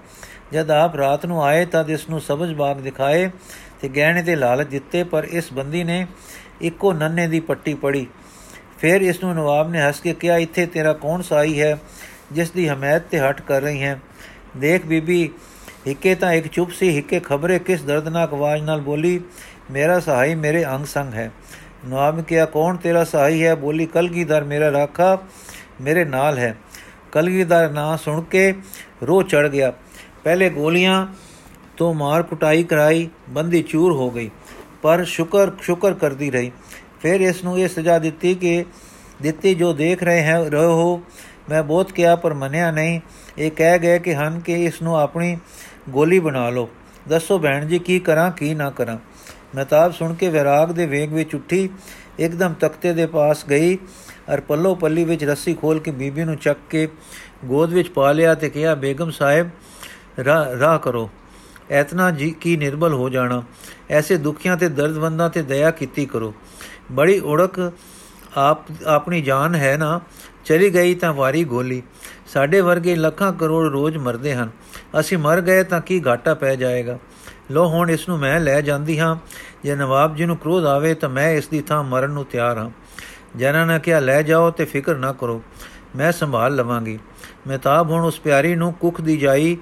ਜਦ 0.53 0.71
ਆਪ 0.71 0.95
ਰਾਤ 0.95 1.25
ਨੂੰ 1.25 1.43
ਆਏ 1.43 1.65
ਤਾਂ 1.65 1.83
ਇਸ 1.85 2.09
ਨੂੰ 2.09 2.21
ਸਬਜ਼ 2.21 2.53
ਬਾਗ 2.53 2.79
ਦਿਖਾਏ 2.79 3.29
ਤੇ 3.81 3.89
ਗਹਿਣੇ 3.89 4.23
ਤੇ 4.23 4.35
ਲਾਲਚ 4.35 4.67
ਦਿੱਤੇ, 4.67 5.03
ਪਰ 5.03 5.23
ਇਸ 5.23 5.51
ਬੰਦੀ 5.53 5.83
ਨੇ 5.83 6.05
ਇੱਕੋ 6.61 6.93
ਨੰਨੇ 6.93 7.27
ਦੀ 7.27 7.39
ਪੱਟੀ 7.39 7.73
ਪੜੀ 7.73 8.05
ਫਿਰ 8.79 9.01
ਇਸ 9.01 9.23
ਨੂੰ 9.23 9.33
ਨਵਾਬ 9.35 9.69
ਨੇ 9.71 9.81
ਹੱਸ 9.81 9.99
ਕੇ 9.99 10.13
ਕਿਹਾ, 10.13 10.37
ਇੱਥੇ 10.37 10.65
ਤੇਰਾ 10.65 10.93
ਕੌਣ 10.93 11.21
ਸਾਈ 11.21 11.59
ਹੈ 11.61 11.77
ਜਿਸ 12.31 12.51
ਦੀ 12.51 12.67
ਹਮਾਇਤ 12.69 13.03
ਤੇ 13.11 13.19
ਹਟ 13.19 13.41
ਕਰ 13.41 13.61
ਰਹੀ 13.61 13.83
ਹੈ? 13.83 13.99
ਦੇਖ 14.57 14.85
ਬੀਬੀ, 14.85 15.29
ਹਿੱਕੇ 15.87 16.15
ਤਾਂ 16.15 16.31
ਇੱਕ 16.33 16.47
ਚੁੱਪ 16.47 16.71
ਸੀ, 16.71 16.89
ਹਿੱਕੇ 16.89 17.19
ਖਬਰੇ 17.19 17.59
ਕਿਸ 17.59 17.83
ਦਰਦਨਾਕ 17.83 18.33
ਆਵਾਜ਼ 18.33 18.63
ਨਾਲ 18.63 18.81
ਬੋਲੀ, 18.81 19.19
ਮੇਰਾ 19.71 19.99
ਸਹਾਈ 19.99 20.35
ਮੇਰੇ 20.35 20.65
ਅੰਗ 20.65 20.85
ਸੰਗ 20.85 21.13
ਹੈ। 21.13 21.31
ਨਵਾਬ 21.85 22.17
ਨੇ 22.17 22.23
ਕਿਹਾ, 22.23 22.45
ਕੌਣ 22.45 22.77
ਤੇਰਾ 22.77 23.03
ਸਹਾਈ 23.03 23.43
ਹੈ? 23.43 23.55
ਬੋਲੀ 23.55 23.85
ਕਲਗੀਧਰ 23.85 24.43
ਮੇਰਾ 24.43 24.71
ਰਾਖਾ 24.71 25.17
ਮੇਰੇ 25.81 26.05
ਨਾਲ 26.05 26.37
ਹੈ 26.37 26.55
ਕਲਗੀਧਰ 27.11 27.69
ਨਾਂ 27.69 27.97
ਸੁਣ 27.97 28.21
ਕੇ 28.21 28.53
ਰੋ 29.03 29.21
ਚੜ 29.21 29.47
ਗਿਆ। 29.47 29.71
ਪਹਿਲੇ 30.23 30.49
ਗੋਲੀਆਂ 30.49 31.07
ਤੋਂ 31.77 31.93
ਮਾਰ 31.93 32.23
ਕੁਟਾਈ 32.23 32.63
ਕਰਾਈ, 32.63 33.07
ਬੰਦੀ 33.29 33.61
ਚੂਰ 33.63 33.91
ਹੋ 33.91 34.09
ਗਈ, 34.11 34.29
ਪਰ 34.81 35.03
ਸ਼ੁਕਰ 35.03 35.51
ਸ਼ੁਕਰ 35.61 35.93
ਕਰਦੀ 35.93 36.31
ਰਹੀ। 36.31 36.51
ਫਿਰ 37.01 37.21
ਇਸ 37.21 37.43
ਨੂੰ 37.43 37.57
ਇਹ 37.59 37.67
ਸਜ਼ਾ 37.67 37.97
ਦਿੱਤੀ 37.99 38.33
ਕਿ, 38.35 38.63
ਦਿੱਤੀ 39.21 39.53
ਜੋ 39.55 39.73
ਦੇਖ 39.73 40.03
ਰਹੇ 40.03 40.21
ਹੈ, 40.21 40.37
ਰਹੋ 40.49 40.73
ਹੋ 40.73 41.01
ਮੈਂ 41.49 41.63
ਬਹੁਤ 41.63 41.91
ਕਿਹਾ 41.91 42.15
ਪਰ 42.15 42.33
ਮੰਨਿਆ 42.33 42.71
ਨਹੀਂ। 42.71 42.99
ਇਹ 43.37 43.51
ਕਹਿ 43.51 43.79
ਗਏ 43.79 43.99
ਕਿ 43.99 44.15
ਹਨ 44.15 44.39
ਕਿ 44.39 44.63
ਇਸ 44.65 44.81
ਨੂੰ 44.81 44.97
ਆਪਣੀ 44.97 45.37
ਗੋਲੀ 45.89 46.19
ਬਣਾ 46.19 46.49
ਲਓ। 46.49 46.69
ਦੱਸੋ 47.07 47.39
ਭੈਣ 47.39 47.65
ਜੀ, 47.65 47.79
ਕੀ 47.79 47.99
ਕਰਾਂ, 47.99 48.31
ਕੀ 48.31 48.53
ਨਾ 48.53 48.69
ਕਰਾਂ? 48.69 48.97
ਮਹਤਾਬ 49.55 49.91
ਸੁਣ 49.91 50.13
ਕੇ 50.13 50.29
ਵਿਰਾਗ 50.29 50.71
ਦੇ 50.71 50.85
ਵੇਗ 50.85 51.13
ਵਿੱਚ 51.13 51.35
ਉੱਠੀ, 51.35 51.69
ਇੱਕਦਮ 52.19 52.53
ਤਖਤੇ 52.53 52.93
ਦੇ 52.93 53.05
ਪਾਸ 53.05 53.45
ਗਈ। 53.45 53.77
ਅਰ 54.33 54.41
ਪੱਲੋ 54.41 54.75
ਪੱਲੀ 54.75 55.03
ਵਿੱਚ 55.03 55.23
ਰੱਸੀ 55.23 55.53
ਖੋਲ 55.53 55.79
ਕੇ 55.79 55.91
ਬੀਬੀ 55.91 56.23
ਨੂੰ 56.23 56.35
ਚੱਕ 56.35 56.59
ਕੇ 56.69 56.87
ਗੋਦ 57.45 57.73
ਵਿੱਚ 57.73 57.89
ਪਾ 57.89 58.11
ਲਿਆ 58.11 58.35
ਤੇ 58.35 58.49
ਕਿਹਾ, 58.49 58.75
ਬੇਗਮ 58.75 59.09
ਸਾਹਿਬ 59.09 59.49
ਰਾਹ 60.59 60.79
ਕਰੋ। 60.79 61.09
ਐਤਨਾ 61.71 62.11
ਜੀ 62.11 62.31
ਕੀ 62.31 62.57
ਨਿਰਬਲ 62.57 62.93
ਹੋ 62.93 63.09
ਜਾਣਾ। 63.09 63.43
ਐਸੇ 63.89 64.17
ਦੁਖੀਆਂ 64.17 64.57
ਤੇ 64.57 64.69
ਦਰਦਵੰਦਾਂ 64.69 65.29
ਤੇ 65.29 65.41
ਦਇਆ 65.41 65.71
ਕੀਤੀ 65.71 66.05
ਕਰੋ। 66.05 66.33
ਬੜੀ 66.91 67.19
ਉੜਕ 67.19 67.71
ਆਪ, 68.37 68.57
ਆਪਣੀ 68.85 69.21
ਜਾਨ 69.21 69.55
ਹੈ 69.55 69.77
ਨਾ। 69.77 70.01
ਚਲੀ 70.45 70.73
ਗਈ 70.73 70.95
ਤਾਂ 70.95 71.13
ਵਾਰੀ 71.13 71.43
ਗੋਲੀ। 71.43 71.83
ਸਾਡੇ 72.33 72.61
ਵਰਗੇ 72.61 72.95
ਲੱਖਾਂ 72.95 73.33
ਕਰੋੜ 73.33 73.67
ਰੋਜ਼ 73.67 73.97
ਮਰਦੇ 73.97 74.35
ਹਨ। 74.35 74.49
ਅਸੀਂ 74.99 75.17
ਮਰ 75.17 75.41
ਗਏ 75.41 75.63
ਤਾਂ 75.63 75.81
ਕੀ 75.81 76.01
ਘਾਟਾ 76.07 76.33
ਪੈ 76.33 76.55
ਜਾਏਗਾ? 76.55 76.99
ਲੋ 77.51 77.67
ਹੁਣ 77.67 77.91
ਇਸ 77.91 78.09
ਨੂੰ 78.09 78.19
ਮੈਂ 78.19 78.39
ਲੈ 78.39 78.61
ਜਾਂਦੀ 78.61 78.99
ਹਾਂ। 78.99 79.15
ਜੇ 79.63 79.75
ਨਵਾਬ 79.75 80.15
ਜੀ 80.15 80.25
ਨੂੰ 80.25 80.37
ਕ੍ਰੋਧ 80.37 80.65
ਆਵੇ 80.65 80.93
ਤਾਂ 80.93 81.09
ਮੈਂ 81.09 81.31
ਇਸ 81.31 81.47
ਦੀ 81.47 81.61
ਥਾਂ 81.61 81.83
ਮਰਨ 81.83 82.11
ਨੂੰ 82.11 82.25
ਤਿਆਰ 82.25 82.57
ਹਾਂ। 82.57 82.69
ਜਨਾਂ 83.35 83.65
ਨੇ 83.65 83.79
ਕਿਹਾ, 83.79 83.99
ਲੈ 83.99 84.21
ਜਾਓ 84.21 84.49
ਤੇ 84.51 84.65
ਫਿਕਰ 84.65 84.95
ਨਾ 84.95 85.11
ਕਰੋ, 85.13 85.41
ਮੈਂ 85.95 86.11
ਸੰਭਾਲ 86.11 86.55
ਲਵਾਂਗੀ। 86.55 86.99
ਮਹਿਤਾਬ 87.47 87.91
ਹੁਣ 87.91 88.05
ਉਸ 88.05 88.19
ਪਿਆਰੀ 88.19 88.55
ਨੂੰ 88.55 88.73
ਕੁੱਖ 88.73 89.01
ਦੀ 89.01 89.17
ਜਾਈ 89.17 89.57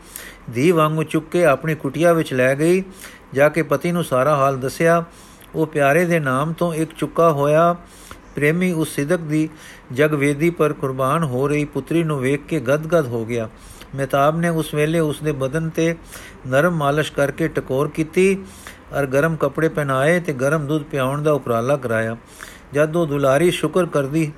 ਦੀ 0.49 0.71
ਵਾਂਗੂ 0.71 1.03
ਚੁੱਕ 1.03 1.29
ਕੇ 1.29 1.45
ਆਪਣੀ 1.45 1.75
ਕੁਟਿਆ 1.75 2.13
ਵਿੱਚ 2.13 2.33
ਲੈ 2.33 2.55
ਗਈ, 2.55 2.83
ਜਾ 3.33 3.49
ਕੇ 3.49 3.61
ਪਤੀ 3.61 3.91
ਨੂੰ 3.91 4.03
ਸਾਰਾ 4.03 4.35
ਹਾਲ 4.35 4.57
ਦੱਸਿਆ। 4.57 5.03
ਉਹ 5.55 5.67
ਪਿਆਰੇ 5.67 6.05
ਦੇ 6.05 6.19
ਨਾਮ 6.19 6.53
ਤੋਂ 6.53 6.73
ਇੱਕ 6.73 6.91
ਚੁੱਕਾ 6.97 7.31
ਹੋਇਆ। 7.31 7.75
ਪ੍ਰੇਮੀ 8.35 8.71
ਉਸ 8.71 8.95
ਸਿਦਕ 8.95 9.19
ਦੀ 9.19 9.49
ਜਗਵੇਦੀ 9.93 10.49
ਪਰ 10.49 10.73
ਕੁਰਬਾਨ 10.73 11.23
ਹੋ 11.23 11.47
ਰਹੀ 11.47 11.65
ਪੁੱਤਰੀ 11.65 12.03
ਨੂੰ 12.03 12.19
ਵੇਖ 12.19 12.45
ਕੇ 12.47 12.59
ਗਦਗਦ 12.59 13.07
ਹੋ 13.07 13.25
ਗਿਆ। 13.25 13.49
ਮਹਿਤਾਬ 13.95 14.39
ਨੇ 14.39 14.49
ਉਸ 14.49 14.73
ਵੇਲੇ 14.73 14.99
ਉਸ 14.99 15.21
ਦੇ 15.23 15.31
ਬਦਨ 15.31 15.69
ਤੇ 15.69 15.95
ਨਰਮ 16.47 16.75
ਮਾਲਿਸ਼ 16.75 17.11
ਕਰਕੇ 17.11 17.47
ਟਕੋਰ 17.47 17.87
ਕੀਤੀ 17.87 18.37
ਔਰ 18.93 19.05
ਗਰਮ 19.05 19.35
ਕੱਪੜੇ 19.35 19.69
ਪਹਿਨਾਏ 19.69 20.19
ਤੇ 20.19 20.33
ਗਰਮ 20.33 20.67
ਦੁੱਧ 20.67 20.83
ਪਿਆਉਣ 20.83 21.21
ਦਾ 21.21 21.31
ਉਪਰਾਲਾ 21.31 21.77
ਕਰਾਇਆ। 21.77 22.17
ਜਦ 22.73 22.95
ਉਹ 22.95 23.07
ਦੁਲਾਰੀ 23.07 23.51
ਸ਼ੁਕਰ 23.51 23.85
ਕਰਦੀ 23.85 24.31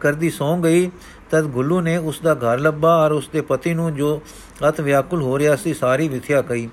ਕਰਦੀ 0.00 0.30
ਸੌਂ 0.30 0.58
ਗਈ, 0.58 0.90
ਤਦ 1.30 1.44
ਗੁੱਲੂ 1.44 1.80
ਨੇ 1.80 1.96
ਉਸ 1.96 2.20
ਦਾ 2.20 2.34
ਘਰ 2.34 2.58
ਲੱਭਾ 2.58 3.04
ਔਰ 3.04 3.12
ਉਸ 3.12 3.28
ਦੇ 3.28 3.40
ਪਤੀ 3.40 3.74
ਨੂੰ 3.74 3.94
ਜੋ 3.94 4.22
ਅਤ 4.68 4.80
ਵਿਆਕੁਲ 4.80 5.22
ਹੋ 5.22 5.38
ਰਿਹਾ 5.38 5.56
ਸੀ 5.56 5.74
ਸਾਰੀ 5.74 6.08
ਵਿਥਿਆ 6.08 6.42
ਕਹੀ। 6.42 6.68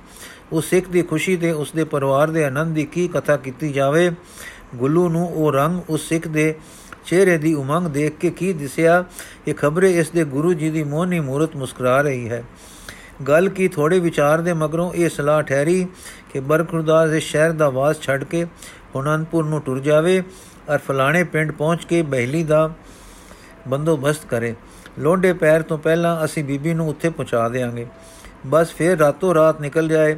ਉਸ 0.51 0.65
ਸਿੱਖ 0.65 0.89
ਦੀ 0.89 1.01
ਖੁਸ਼ੀ 1.01 1.37
ਤੇ 1.37 1.51
ਉਸ 1.51 1.71
ਦੇ 1.71 1.83
ਪਰਿਵਾਰ 1.83 2.29
ਦੇ 2.29 2.45
ਆਨੰਦ 2.45 2.75
ਦੀ 2.75 2.85
ਕੀ 2.85 3.07
ਕਥਾ 3.07 3.37
ਕੀਤੀ 3.37 3.71
ਜਾਵੇ? 3.71 4.11
ਗੁੱਲੂ 4.75 5.09
ਨੂੰ 5.09 5.33
ਉਹ 5.33 5.51
ਰੰਗ 5.51 5.81
ਉਸ 5.89 6.09
ਸਿੱਖ 6.09 6.27
ਦੇ 6.27 6.55
ਚਿਹਰੇ 7.05 7.37
ਦੀ 7.37 7.53
ਉਮੰਗ 7.53 7.87
ਦੇਖ 7.87 8.17
ਕੇ 8.17 8.29
ਕੀ 8.29 8.53
ਦਿਸਿਆ? 8.53 9.05
ਇਹ 9.47 9.53
ਖਬਰੇ 9.53 9.99
ਇਸ 9.99 10.09
ਦੇ 10.09 10.23
ਗੁਰੂ 10.23 10.53
ਜੀ 10.53 10.69
ਦੀ 10.69 10.83
ਮੋਹਨੀ 10.83 11.19
ਮੂਰਤ 11.19 11.55
ਮੁਸਕਰਾ 11.55 12.01
ਰਹੀ 12.01 12.29
ਹੈ। 12.29 12.43
ਗੱਲ 13.27 13.49
ਕੀ 13.49 13.67
ਥੋੜੇ 13.67 13.99
ਵਿਚਾਰ 13.99 14.41
ਦੇ 14.41 14.53
ਮਗਰੋਂ 14.53 14.93
ਇਹ 14.93 15.09
ਸਲਾਹ 15.09 15.41
ਠਹਿਰੀ 15.41 15.87
ਕਿ 16.33 16.39
ਬਰਖੁਰਦਾਸ 16.39 17.09
ਦੇ 17.09 17.19
ਸ਼ਹਿਰ 17.19 17.51
ਦਾ 17.51 17.69
ਵਾਸ 17.69 18.01
ਛੱਡ 18.01 18.23
ਕੇ 18.23 18.45
ਹੁਨਨਪੁਰ 18.95 19.45
ਨੂੰ 19.45 19.61
ਟੁਰ 19.61 19.79
ਜਾਵੇ। 19.79 20.23
ਔਰ 20.69 20.77
ਫਲਾਣੇ 20.77 21.23
ਪਿੰਡ 21.23 21.51
ਪਹੁੰਚ 21.51 21.85
ਕੇ 21.85 22.01
ਬਹਿਲੀ 22.01 22.43
ਦਾ 22.43 22.69
ਬੰਦੋਬਸਤ 23.67 24.25
ਕਰੇ। 24.25 24.53
ਲੋਂਡੇ 24.99 25.33
ਪੈਰ 25.33 25.61
ਤੋਂ 25.61 25.77
ਪਹਿਲਾਂ 25.77 26.23
ਅਸੀਂ 26.25 26.43
ਬੀਬੀ 26.43 26.73
ਨੂੰ 26.73 26.87
ਉੱਥੇ 26.89 27.09
ਪਹੁੰਚਾ 27.09 27.47
ਦੇਾਂਗੇ 27.49 27.85
ਬਸ 28.45 28.73
ਫੇਰ 28.73 28.97
ਰਾਤੋਂ 28.97 29.33
ਰਾਤ 29.35 29.61
ਨਿਕਲ 29.61 29.87
ਜਾਏ। 29.87 30.15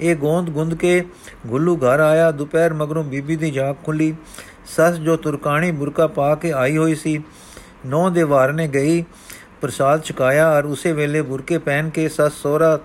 ਇਹ 0.00 0.16
ਗੋਂਦ 0.16 0.50
ਗੁੰਦ 0.50 0.74
ਕੇ 0.74 1.02
ਗੁੱਲੂ 1.46 1.76
ਘਰ 1.76 2.00
ਆਇਆ। 2.00 2.30
ਦੁਪਹਿਰ 2.30 2.74
ਮਗਰੋਂ 2.74 3.04
ਬੀਬੀ 3.04 3.36
ਦੀ 3.36 3.50
ਜਾਗ 3.50 3.74
ਖੁੱਲੀ। 3.84 4.14
ਸੱਸ 4.76 4.96
ਜੋ 4.96 5.16
ਤੁਰਕਾਣੀ 5.16 5.70
ਬੁਰਕਾ 5.70 6.06
ਪਾ 6.06 6.34
ਕੇ 6.34 6.52
ਆਈ 6.52 6.76
ਹੋਈ 6.76 6.94
ਸੀ, 6.94 7.20
ਨੌ 7.86 8.08
ਦੇ 8.10 8.22
ਵਾਰ 8.22 8.52
ਨੇ 8.52 8.66
ਗਈ, 8.68 9.04
ਪ੍ਰਸਾਦ 9.60 10.00
ਚਕਾਇਆ 10.00 10.48
ਔਰ 10.50 10.64
ਉਸੇ 10.64 10.92
ਵੇਲੇ 10.92 11.22
ਬੁਰਕੇ 11.22 11.58
ਪਹਿਨ 11.58 11.90
ਕੇ 11.90 12.08
ਸੱਸ 12.08 12.32
ਸੋਰਾ 12.32 12.78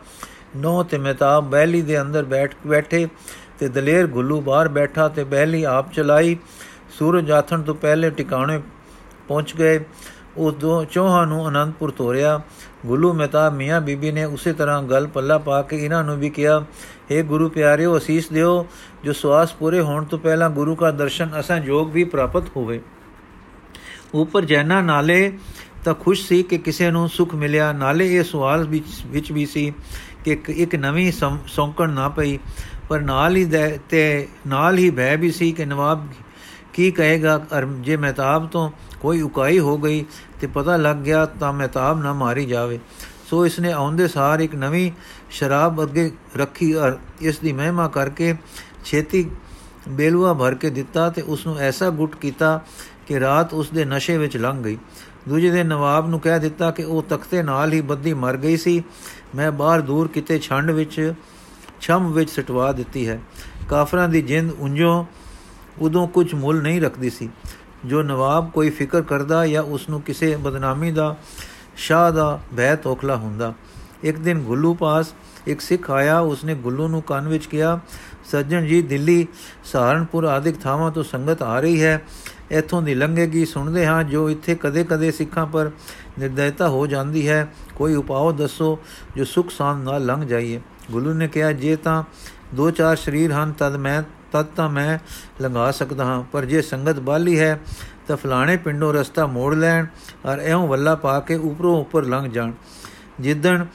ਨੌ 0.56 0.84
ਤੇ 0.84 0.98
ਮਹਿਤਾਬ 0.98 1.50
ਬਹਿਲੀ 1.50 1.82
ਦੇ 1.82 2.00
ਅੰਦਰ 2.02 2.24
ਬੈਠ 2.24 2.56
ਬੈਠੇ 2.68 3.08
ਤੇ 3.60 3.68
ਦਲੇਰ 3.68 4.08
ਗੁੱਲੂ 4.08 4.40
ਬਾਹਰ 4.42 4.68
ਬੈਠਾ 4.68 5.08
ਤੇ 5.08 5.24
ਬਹਿਲੀ 5.24 5.64
ਆਪ 5.64 5.92
ਚਲਾਈ। 5.94 6.38
ਸੂਰਜ 6.98 7.32
ਆਥਣ 7.32 7.62
ਤੋਂ 7.62 7.76
ਪਹਿਲੇ 7.76 8.10
ਟਿਕਾਣੇ 8.10 8.62
ਪਹੁੰਚ 9.28 9.56
ਗਏ। 9.56 9.80
ਉਹ 10.38 10.52
ਦੋ 10.52 10.84
ਚੋਹਾਂ 10.86 11.26
ਨੂੰ 11.28 11.48
ਅਨੰਦਪੁਰ 11.50 11.92
ਤੋਰਿਆ। 11.92 12.40
ਗੁੱਲੂ 12.86 13.14
ਮਹਿਤਾਬ 13.14 13.54
ਮੀਆਂ 13.54 13.82
ਬੀਬੀ 13.82 14.12
ਨੇ 14.12 14.24
ਉਸੇ 14.26 14.54
ਤਰ੍ਹਾਂ 14.54 14.82
ਗੱਲ 14.84 15.08
ਪੱਲਾ 15.08 15.38
ਪਾ 15.38 15.62
ਕੇ 15.62 15.78
ਇਹਨਾਂ 15.86 16.04
ਨੂੰ 16.04 16.18
ਵੀ 16.20 16.30
ਕਿਹਾ 16.30 16.60
हे 16.60 17.24
ਗੁਰੂ 17.26 17.50
ਪਿਆਰਿਓ, 17.50 17.98
ਅਸੀਸ 17.98 18.30
ਦਿਓ, 18.30 18.66
ਜੋ 19.04 19.14
ਸਵਾਸ 19.14 19.54
ਪੂਰੇ 19.54 19.80
ਹੋਣ 19.80 20.06
ਤੋਂ 20.06 20.20
ਪਹਿਲਾਂ 20.20 20.50
ਗੁਰੂ 20.50 20.76
ਦਾ 20.76 20.92
ਦਰਸ਼ਨ 20.92 21.30
ਅਸਾਂ 21.40 21.60
ਜੋਗ 21.60 21.92
ਵੀ 21.92 22.04
ਪ੍ਰਾਪਤ 22.04 22.44
ਹੋਵੇ। 22.56 22.82
ਉਪਰ 24.14 24.46
ਜੈਨਾ 24.46 24.82
ਨਾਲੇ 24.82 25.38
ਤਾਂ 25.84 25.94
ਖੁਸ਼ 25.94 26.28
ਸੀ 26.28 26.44
ਕਿ 26.44 26.58
ਕਿਸੇ 26.58 26.90
ਨੂੰ 26.92 27.08
ਸੁਖ 27.10 27.36
ਮਿਲਿਆ। 27.36 27.72
ਨਾਲੇ 27.74 28.16
ਇਹ 28.16 28.24
ਸਵਾਲ 28.24 28.68
ਵਿੱਚ 29.08 29.32
ਵੀ 29.32 29.46
ਸੀ 29.46 29.74
ਕਿ 30.26 30.38
ਇੱਕ 30.48 30.76
ਨਵੀਂ 30.76 31.12
ਸੌਂਕਣ 31.48 31.90
ਨਾ 31.90 32.10
ਪਈ। 32.10 32.38
ਪਰ 32.90 33.00
ਨਾਲ 33.02 33.36
ਹੀ 33.36 33.46
ਤੇ 33.90 34.28
ਨਾਲ 34.48 34.78
ਹੀ 34.78 34.90
ਭੈ 34.90 35.16
ਵੀ 35.18 35.32
ਸੀ 35.32 35.52
ਕਿ 35.52 35.66
ਨਵਾਬ 35.66 36.08
ਕੀ 36.74 36.92
ਕਹੇਗਾ 36.92 37.42
ਜੇ 37.82 37.98
ਮਹਿਤਾਬ 37.98 38.48
ਤੋਂ 38.48 38.70
ਕੋਈ 39.02 39.22
ਉਕਾਈ 39.22 39.60
ਹੋ 39.60 39.78
ਗਈ 39.78 40.04
ਤੇ 40.42 40.48
ਪਤਾ 40.48 40.78
ਲੱਗ 40.78 40.96
ਗਿਆ 40.96 41.26
ਤਾਂ 41.40 41.54
ਮਹਿਤਾਬ 41.54 42.02
ਨਾ 42.04 42.14
ਮਾਰੀ 42.14 42.46
ਜਾਵੇ। 42.46 42.80
ਸੋ 43.30 43.46
ਇਸਨੇ 43.46 43.72
ਆਉਂਦੇ 43.72 44.08
ਸਾਰ 44.08 44.40
ਇੱਕ 44.40 44.56
ਨਵੀਂ 44.56 44.92
ਸ਼ਰਾਬ 45.32 45.82
ਅੱਗੇ 45.84 46.12
ਰੱਖੀ 46.38 46.74
ਔਰ 46.74 46.98
ਇਸ 47.22 47.40
ਦੀ 47.40 47.54
ਮਹਿਮਾ 47.54 47.88
ਕਰਕੇ 47.88 48.36
ਛੇਤੀ 48.86 49.30
ਬੇਲੂਆ 49.90 50.34
ਭਰ 50.34 50.56
ਕੇ 50.56 50.70
ਦਿੱਤਾ 50.70 51.10
ਤੇ 51.10 51.22
ਉਸ 51.22 51.46
ਨੂੰ 51.48 51.58
ਐਸਾ 51.58 51.90
ਗੁੱਟ 51.90 52.16
ਕੀਤਾ 52.16 52.60
ਕਿ 53.08 53.20
ਰਾਤ 53.20 53.54
ਉਸ 53.54 53.70
ਦੇ 53.70 53.86
ਨਸ਼ੇ 53.86 54.18
ਵਿੱਚ 54.18 54.38
ਲੰਘ 54.38 54.64
ਗਈ। 54.64 54.78
ਦੂਜੇ 55.30 55.50
ਦਿਨ 55.52 55.68
ਨਵਾਬ 55.68 56.10
ਨੂੰ 56.10 56.20
ਕਹਿ 56.20 56.40
ਦਿੱਤਾ 56.40 56.72
ਕਿ 56.72 56.84
ਉਹ 56.84 57.04
ਤਖਤੇ 57.04 57.42
ਨਾਲ 57.44 57.74
ਹੀ 57.74 57.82
ਬੱਦੀ 57.82 58.14
ਮਰ 58.14 58.38
ਗਈ 58.38 58.58
ਸੀ। 58.58 58.84
ਮੈਂ 59.36 59.52
ਬਾਹਰ 59.52 59.82
ਦੂਰ 59.82 60.08
ਕਿਤੇ 60.08 60.40
ਛੰਡ 60.40 60.72
ਵਿੱਚ, 60.72 61.14
ਛਮ 61.82 62.12
ਵਿੱਚ 62.12 62.30
ਸਟਵਾ 62.30 62.72
ਦਿੱਤੀ 62.72 63.08
ਹੈ। 63.08 63.20
ਕਾਫਰਾਂ 63.70 64.08
ਦੀ 64.10 64.22
ਜਿੰਦ 64.22 64.52
ਉਂਝੋਂ 64.60 65.04
ਉਦੋਂ 65.80 66.08
ਕੁਝ 66.08 66.34
ਮੁੱਲ 66.34 66.62
ਨਹੀਂ 66.62 66.82
ਰੱਖਦੀ 66.82 67.10
ਸੀ। 67.10 67.30
ਜੋ 67.86 68.04
ਨਵਾਬ 68.04 68.52
ਕੋਈ 68.52 68.70
ਫਿਕਰ 68.70 69.02
ਕਰਦਾ 69.02 69.48
ਜਾਂ 69.48 69.64
ਉਸ 69.64 69.90
ਨੂੰ 69.90 70.02
ਕਿਸੇ 70.02 70.36
ਬਦਨਾਮੀ 70.36 70.92
ਦਾ, 70.92 71.16
ਸ਼ਾਹ 71.76 72.12
ਦਾ 72.12 72.40
ਬਹਿ 72.54 72.76
ਤੋਖਲਾ 72.76 73.16
ਹੁੰਦਾ। 73.16 73.54
ਇੱਕ 74.04 74.20
ਦਿਨ 74.20 74.40
ਗੁੱਲੂ 74.40 74.74
ਪਾਸ 74.74 75.14
ਇੱਕ 75.48 75.62
ਸਿੱਖ 75.62 75.92
ਆਇਆ, 75.92 76.20
ਉਸਨੇ 76.20 76.56
ਗੁੱਲੂ 76.56 76.88
ਨੂੰ 76.88 77.02
ਕੰਨ 77.02 77.28
ਵਿੱਚ 77.28 77.46
ਕਿਹਾ, 77.46 77.80
ਸੱਜਣ 78.26 78.66
ਜੀ, 78.66 78.82
ਦਿੱਲੀ 78.82 79.28
ਸਹਾਰਨਪੁਰ 79.64 80.24
ਆਦਿਕ 80.24 80.62
ਥਾਵਾਂ 80.62 80.92
ਤੋਂ 80.92 81.04
ਸੰਗਤ 81.04 81.42
ਆ 81.42 81.60
ਰਹੀ 81.60 81.84
ਹੈ। 81.84 82.02
ਇੱਥੋਂ 82.52 82.82
ਦੀ 82.82 82.96
ਲੰਘੇਗੀ, 82.96 83.46
ਸੁਣਦੇ 83.46 83.88
ਹਾਂ 83.88 84.04
ਜੋ 84.04 84.30
ਇੱਥੇ 84.30 84.56
ਕਦੇ-ਕਦੇ 84.56 85.12
ਸਿੱਖਾਂ 85.12 85.46
ਪਰ 85.46 85.72
ਨਿਰਦਇਤਾ 86.20 86.70
ਹੋ 86.70 86.88
ਜਾਂਦੀ 86.88 87.30
ਹੈ। 87.30 87.54
ਕੋਈ 87.76 87.94
ਉਪਾਅ 87.94 88.32
ਦੱਸੋ 88.32 88.80
ਜੋ 89.16 89.24
ਸੁਖ 89.24 89.50
ਸਾਨ 89.50 89.78
ਨਾਲ 89.78 90.06
ਲੰਘ 90.06 90.26
ਜਾਈਏ। 90.26 90.62
ਗੁਰੂ 90.92 91.14
ਨੇ 91.14 91.28
ਕਿਹਾ, 91.28 91.52
ਜੇ 91.52 91.76
ਤਾਂ 91.76 92.04
ਦੋ 92.56 92.72
ਚਾਰ 92.72 92.96
ਸਰੀਰ 92.96 93.32
ਹਨ, 93.32 93.52
ਤਦ 93.52 93.76
ਮੈਂ 93.76 94.04
ਤਦ 94.34 94.46
ਤਾਂ 94.46 94.70
ਮੈਂ 94.70 94.98
ਲੰਘਾ 95.44 95.72
ਸਕਦਾ 95.72 96.06
ਹਾਂ। 96.06 96.24
ਪਰ 96.32 96.46
ਜੇ 96.46 96.62
ਸੰਗਤ 96.62 97.00
ਬਾਲੀ 97.00 97.40
ਹੈ, 97.40 97.60
ਤਾਂ 98.08 98.18
ਫਲਾਣੇ 98.18 98.58
ਪਿੰਡੋਂ 98.58 98.94
ਰਸਤਾ 98.94 99.26
ਮੋੜ 99.26 99.56
ਲੈਣ 99.56 99.86
ਔਰ 100.26 100.40
ਐਉਂ 100.40 100.68
ਵੱਲਾ 100.68 100.96
ਪਾ 100.96 101.20
ਕੇ 101.20 101.36
ਉਪਰੋਂ 101.36 101.80
ਉੱਪਰ 101.82 102.06
ਲੰਘ 102.06 102.30
ਜਾਣ। 102.30 102.52
ਜਿੱਦਣ 103.20 103.66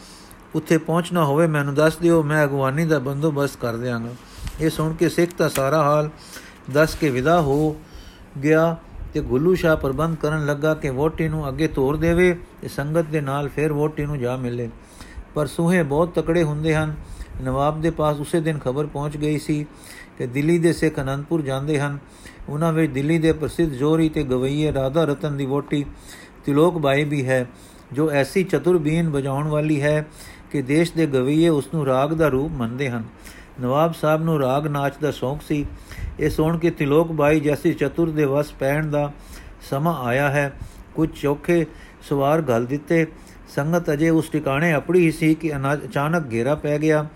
ਉੱਥੇ 0.54 0.78
ਪਹੁੰਚਣਾ 0.78 1.24
ਹੋਵੇ, 1.24 1.46
ਮੈਨੂੰ 1.46 1.74
ਦੱਸ 1.74 1.96
ਦਿਓ, 1.96 2.22
ਮੈਂ 2.22 2.44
ਅਗਵਾਨੀ 2.44 2.84
ਦਾ 2.84 2.98
ਬੰਦੋਬਸਤ 2.98 3.56
ਕਰ 3.56 3.76
ਦਿਆਂਗਾ। 3.76 4.14
ਇਹ 4.60 4.70
ਸੁਣ 4.70 4.94
ਕੇ 4.94 5.08
ਸਿੱਖ 5.08 5.32
ਦਾ 5.38 5.48
ਸਾਰਾ 5.48 5.82
ਹਾਲ 5.82 6.10
ਦੱਸ 6.70 6.94
ਕੇ 6.94 7.10
ਵਿਦਾ 7.10 7.40
ਹੋ 7.40 7.76
ਗਿਆ 8.42 8.76
ਤੇ 9.14 9.20
ਗੁੱਲੂ 9.20 9.54
ਸ਼ਾ 9.54 9.74
ਪ੍ਰਬੰਧ 9.76 10.16
ਕਰਨ 10.16 10.46
ਲੱਗਾ 10.46 10.74
ਕਿ 10.74 10.90
ਵੋਟੀ 10.90 11.28
ਨੂੰ 11.28 11.48
ਅੱਗੇ 11.48 11.68
ਤੋਰ 11.68 11.96
ਦੇਵੇ 11.96 12.38
ਤੇ 12.62 12.68
ਸੰਗਤ 12.68 13.06
ਦੇ 13.06 13.20
ਨਾਲ 13.20 13.48
ਫਿਰ 13.48 13.72
ਵੋਟੀ 13.72 14.06
ਨੂੰ 14.06 14.18
ਜਾ 14.18 14.36
ਮਿਲੇ। 14.36 14.68
ਪਰ 15.34 15.46
ਸੂਹੇ 15.46 15.82
ਬਹੁਤ 15.82 16.14
ਤਕੜੇ 16.14 16.42
ਹੁੰਦੇ 16.42 16.74
ਹਨ। 16.74 16.94
ਨਵਾਬ 17.42 17.80
ਦੇ 17.80 17.90
ਪਾਸ 17.90 18.20
ਉਸੇ 18.20 18.40
ਦਿਨ 18.40 18.58
ਖਬਰ 18.58 18.86
ਪਹੁੰਚ 18.86 19.16
ਗਈ 19.16 19.38
ਸੀ 19.38 19.66
ਕਿ 20.18 20.26
ਦਿੱਲੀ 20.26 20.58
ਦੇ 20.58 20.72
ਸਿੱਖ 20.72 21.00
ਅਨੰਦਪੁਰ 21.00 21.42
ਜਾਂਦੇ 21.42 21.80
ਹਨ। 21.80 21.98
ਉਹਨਾਂ 22.48 22.72
ਵਿੱਚ 22.72 22.92
ਦਿੱਲੀ 22.92 23.18
ਦੇ 23.18 23.32
ਪ੍ਰਸਿੱਧ 23.32 23.72
ਜੋਰੀ 23.72 24.08
ਤੇ 24.08 24.22
ਗਵਈਏ 24.22 24.72
ਰਾਧਾ 24.72 25.04
ਰਤਨ 25.04 25.36
ਦੀ 25.36 25.46
ਵੋਟੀ 25.46 25.84
ਤਿਲੋਕ 26.44 26.78
ਬਾਈ 26.78 27.04
ਵੀ 27.04 27.26
ਹੈ, 27.26 27.46
ਜੋ 27.92 28.10
ਐਸੀ 28.10 28.42
ਚਤੁਰ 28.44 28.78
ਬੀਨ 28.78 29.08
ਵਜਾਉਣ 29.08 29.48
ਵਾਲੀ 29.48 29.80
ਹੈ 29.82 30.06
ਕਿ 30.50 30.62
ਦੇਸ਼ 30.62 30.92
ਦੇ 30.92 31.06
ਗਵਈਏ 31.06 31.48
ਉਸ 31.48 31.68
ਨੂੰ 31.74 31.86
ਰਾਗ 31.86 32.14
ਦਾ 32.14 32.28
ਰੂਪ 32.28 32.52
ਮੰਨਦੇ 32.52 32.90
ਹਨ। 32.90 33.04
ਨਵਾਬ 33.60 33.94
ਸਾਹਿਬ 33.94 34.22
ਨੂੰ 34.22 34.38
ਰਾਗ 34.38 34.66
ਨਾਚ 34.66 34.94
ਦਾ 35.02 35.10
ਸ਼ੌਂਕ 35.10 35.42
ਸੀ। 35.42 35.66
ਇਹ 36.20 36.30
ਸੁਣ 36.30 36.58
ਕੇ 36.58 36.70
ਤਿਲੋਕ 36.70 37.12
ਬਾਈ 37.12 37.40
ਜੈਸੀ 37.40 37.72
ਚਤੁਰ 37.72 38.10
ਦੇ 38.10 38.24
ਵਸ 38.24 38.52
ਪੈਣ 38.52 38.86
ਦਾ 38.86 39.12
ਸਮਾਂ 39.70 39.94
ਆਇਆ 40.04 40.30
ਹੈ। 40.30 40.52
ਕੁਝ 40.94 41.08
ਚੋਖੇ 41.20 41.64
ਸਵਾਰ 42.08 42.42
ਗਲ 42.42 42.66
ਦਿੱਤੇ। 42.66 43.06
ਸੰਗਤ 43.48 43.90
ਅਜੇ 43.90 44.10
ਉਸ 44.10 44.28
ਟਿਕਾਣੇ 44.28 44.72
ਆਪੜੀ 44.72 45.06
ਹੀ 45.06 45.10
ਸੀ 45.10 45.34
ਕਿ 45.34 45.52
ਅਚਾਨਕ 45.56 46.32
ਘੇਰਾ 46.32 46.54
ਪੈ 46.54 46.78
ਗਿਆ। 46.78 47.06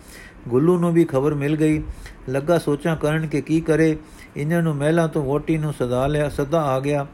ਗੁੱਲੂ 0.49 0.79
ਨੂੰ 0.79 0.93
ਵੀ 0.93 1.05
ਖਬਰ 1.05 1.35
ਮਿਲ 1.35 1.57
ਗਈ। 1.57 1.83
ਲੱਗਾ 2.29 2.59
ਸੋਚਾਂ 2.59 2.97
ਕਰਨ 2.97 3.27
ਕਿ 3.27 3.41
ਕੀ 3.41 3.61
ਕਰੇ। 3.61 3.97
ਇਹਨਾਂ 4.37 4.63
ਨੂੰ 4.63 4.77
ਮਹਿਲਾਂ 4.77 5.09
ਤੋਂ 5.09 5.23
ਵੋਟੀ 5.23 5.59
ਨੂੰ 5.59 5.73
ਸਦਾ 5.73 6.07
ਲਿਆ, 6.07 6.29
ਸਦਾ 6.29 6.63
ਆ 6.63 6.81
ਗਿਆ। 6.81 7.07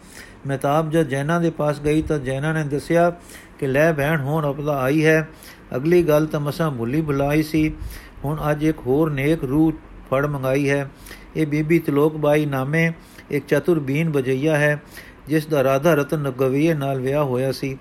ਮਹਿਤਾਬ 0.46 0.90
ਜਦ 0.90 1.02
ਜੈਨਾ 1.02 1.38
ਦੇ 1.38 1.50
ਪਾਸ 1.50 1.80
ਗਈ 1.80 2.02
ਤਾਂ 2.02 2.18
ਜੈਨਾ 2.18 2.52
ਨੇ 2.52 2.64
ਦੱਸਿਆ 2.64 3.10
ਕਿ 3.58 3.66
ਲੈ 3.66 3.92
ਭੈਣ, 3.92 4.20
ਹੋਣ 4.20 4.50
ਅਪਦਾ 4.50 4.78
ਆਈ 4.78 5.06
ਹੈ। 5.06 5.28
ਅਗਲੀ 5.76 6.02
ਗੱਲ 6.02 6.26
ਤਾਂ 6.26 6.40
ਮਸਾਂ 6.40 6.70
ਭੁੱਲੀ 6.70 7.00
ਭੁਲਾਈ 7.02 7.42
ਸੀ। 7.42 7.72
ਹੁਣ 8.24 8.38
ਅੱਜ 8.50 8.64
ਇੱਕ 8.64 8.78
ਹੋਰ 8.78 9.10
ਨੇਕ 9.10 9.44
ਰੂਹ 9.44 9.72
ਫੜ 10.10 10.26
ਮੰਗਾਈ 10.26 10.70
ਹੈ। 10.70 10.90
ਇਹ 11.36 11.46
ਬੀਬੀ 11.46 11.78
ਤਲੋਕ 11.78 12.16
ਬਾਈ 12.16 12.46
ਨਾਮੇ 12.46 12.92
ਇੱਕ 13.30 13.46
ਚਤੁਰ 13.46 13.78
ਬੀਨ 13.78 14.10
ਬਜਈਆ 14.10 14.56
ਹੈ, 14.56 14.82
ਜਿਸ 15.28 15.46
ਦਾ 15.46 15.64
ਰਾਧਾ 15.64 15.94
ਰਤਨ 15.94 16.18
ਨਗਵੀਏ 16.18 16.74
ਨਾਲ 16.74 17.00
ਵਿਆਹ 17.00 17.24
ਹੋਇਆ 17.24 17.52
ਸੀ। 17.52 17.78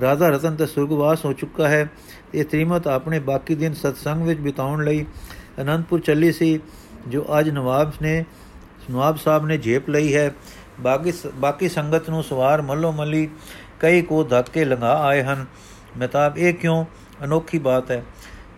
ਰਾਧਾ 0.00 0.28
ਰਤਨ 0.28 0.56
ਤਾਂ 0.56 0.66
ਸੁਰਗਵਾਸ 0.66 1.24
ਹੋ 1.24 1.32
ਚੁੱਕਾ 1.32 1.68
ਹੈ। 1.68 1.90
ਇਹ 2.34 2.44
ਤ੍ਰਿਮਤ 2.44 2.88
ਆਪਣੇ 2.88 3.18
ਬਾਕੀ 3.18 3.54
ਦਿਨ 3.54 3.74
ਸਤਸੰਗ 3.74 4.22
ਵਿੱਚ 4.22 4.40
ਬਿਤਾਉਣ 4.40 4.84
ਲਈ 4.84 5.06
ਅਨੰਦਪੁਰ 5.60 6.00
ਚੱਲੀ 6.00 6.32
ਸੀ, 6.32 6.60
ਜੋ 7.08 7.26
ਅੱਜ 7.38 7.50
ਨਵਾਬ 7.50 7.92
ਨੇ, 8.02 8.24
ਨਵਾਬ 8.90 9.16
ਸਾਹਿਬ 9.16 9.46
ਨੇ 9.46 9.56
ਜੇਪ 9.56 9.90
ਲਈ 9.90 10.14
ਹੈ। 10.14 10.34
ਬਾਕੀ 10.80 11.12
ਬਾਕੀ 11.34 11.68
ਸੰਗਤ 11.68 12.10
ਨੂੰ 12.10 12.22
ਸਵਾਰ 12.22 12.62
ਮੱਲੋ 12.62 12.92
ਮੱਲੀ 12.92 13.28
ਕਈ 13.80 14.02
ਕੋ 14.02 14.24
ਧੱਕੇ 14.24 14.64
ਲੰਗਾ 14.64 14.98
ਆਏ 14.98 15.22
ਹਨ। 15.22 15.46
ਮਤਾਬ 15.98 16.38
ਇਹ 16.38 16.54
ਕਿਉਂ? 16.54 16.84
ਅਨੋਖੀ 17.24 17.58
ਬਾਤ 17.58 17.90
ਹੈ। 17.90 18.04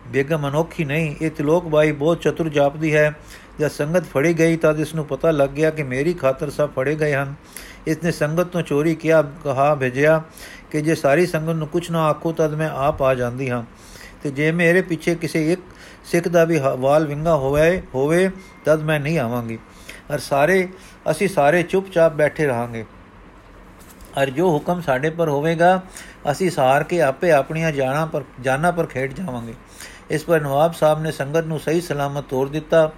ਬੇਗਮ 0.07 0.49
ਅਨੋਖੀ 0.49 0.85
ਨਹੀਂ, 0.85 1.15
ਇਹ 1.21 1.31
ਤਿਲੋਕ 1.31 1.67
ਬਾਈ 1.67 1.91
ਬਹੁਤ 1.91 2.21
ਚਤੁਰ 2.21 2.49
ਜਾਪਦੀ 2.49 2.95
ਹੈ। 2.95 3.15
ਜਦ 3.59 3.67
ਸੰਗਤ 3.67 4.03
ਫੜੀ 4.03 4.39
ਗਈ 4.39 4.57
ਤਾਂ 4.57 4.73
ਇਸ 4.73 4.95
ਨੂੰ 4.95 5.05
ਪਤਾ 5.05 5.31
ਲੱਗ 5.31 5.49
ਗਿਆ 5.49 5.69
ਕਿ 5.69 5.83
ਮੇਰੀ 5.83 6.13
ਖਾਤਰ 6.13 6.49
ਸਭ 6.49 6.69
ਫੜੇ 6.69 6.95
ਗਏ 6.95 7.13
ਹਨ। 7.13 7.33
ਇਸ 7.87 7.97
ਨੇ 8.03 8.11
ਸੰਗਤ 8.11 8.43
ਤੋਂ 8.43 8.61
ਚੋਰੀ 8.61 8.95
ਕਿਹਾ, 8.95 9.21
ਕਹਾ, 9.21 9.75
ਭੇਜਿਆ 9.75 10.23
ਕਿ 10.71 10.81
ਜੇ 10.81 10.95
ਸਾਰੀ 10.95 11.25
ਸੰਗਤ 11.25 11.53
ਨੂੰ 11.53 11.67
ਕੁਝ 11.67 11.91
ਨਾ 11.91 12.03
ਆਖੋ, 12.03 12.31
ਤਦ 12.31 12.53
ਮੈਂ 12.53 12.69
ਆਪ 12.69 13.01
ਆ 13.01 13.15
ਜਾਂਦੀ 13.15 13.49
ਹਾਂ। 13.49 13.63
ਤੇ 14.23 14.31
ਜੇ 14.31 14.51
ਮੇਰੇ 14.51 14.81
ਪਿੱਛੇ 14.81 15.15
ਕਿਸੇ 15.15 15.53
ਇੱਕ 15.53 15.61
ਸਿੱਖ 16.11 16.27
ਦਾ 16.27 16.45
ਵੀ 16.45 16.59
ਵਾਲ 16.77 17.07
ਵਿੰਗਾ 17.07 17.35
ਹੋਵੇ 17.35 17.81
ਹੋਵੇ, 17.95 18.29
ਤਦ 18.65 18.81
ਮੈਂ 18.81 18.99
ਨਹੀਂ 18.99 19.19
ਆਵਾਂਗੀ। 19.19 19.57
ਅਰ 20.13 20.19
ਸਾਰੇ, 20.19 20.67
ਅਸੀਂ 21.11 21.27
ਸਾਰੇ 21.27 21.63
ਚੁੱਪਚਾਪ 21.63 22.13
ਬੈਠੇ 22.13 22.45
ਰਹਾਂਗੇ। 22.45 22.85
ਅਰ 24.21 24.29
ਜੋ 24.29 24.49
ਹੁਕਮ 24.49 24.81
ਸਾਡੇ 24.81 25.09
ਪਰ 25.09 25.29
ਹੋਵੇਗਾ, 25.29 25.81
ਅਸੀਂ 26.31 26.51
ਸਾਰ 26.51 26.83
ਕੇ 26.83 27.01
ਆਪੇ 27.01 27.31
ਆਪਣੀਆਂ 27.31 27.71
ਜਾਨਾਂ 27.71 28.07
ਪਰ 28.07 28.23
ਜਾਨਾਂ 28.41 28.71
ਪਰ 28.71 28.85
ਖੇਡ 28.85 29.13
ਜਾਵਾਂਗੇ। 29.13 29.53
ਇਸ 30.11 30.23
ਪਰ 30.23 30.41
ਨਵਾਬ 30.41 30.73
ਸਾਹਿਬ 30.73 31.01
ਨੇ 31.01 31.11
ਸੰਗਤ 31.11 31.45
ਨੂੰ 31.45 31.59
ਸਹੀ 31.59 31.81
ਸਲਾਮਤ 31.81 32.23
ਤੋੜ 32.23 32.49
ਦਿੱਤਾ। 32.49 32.91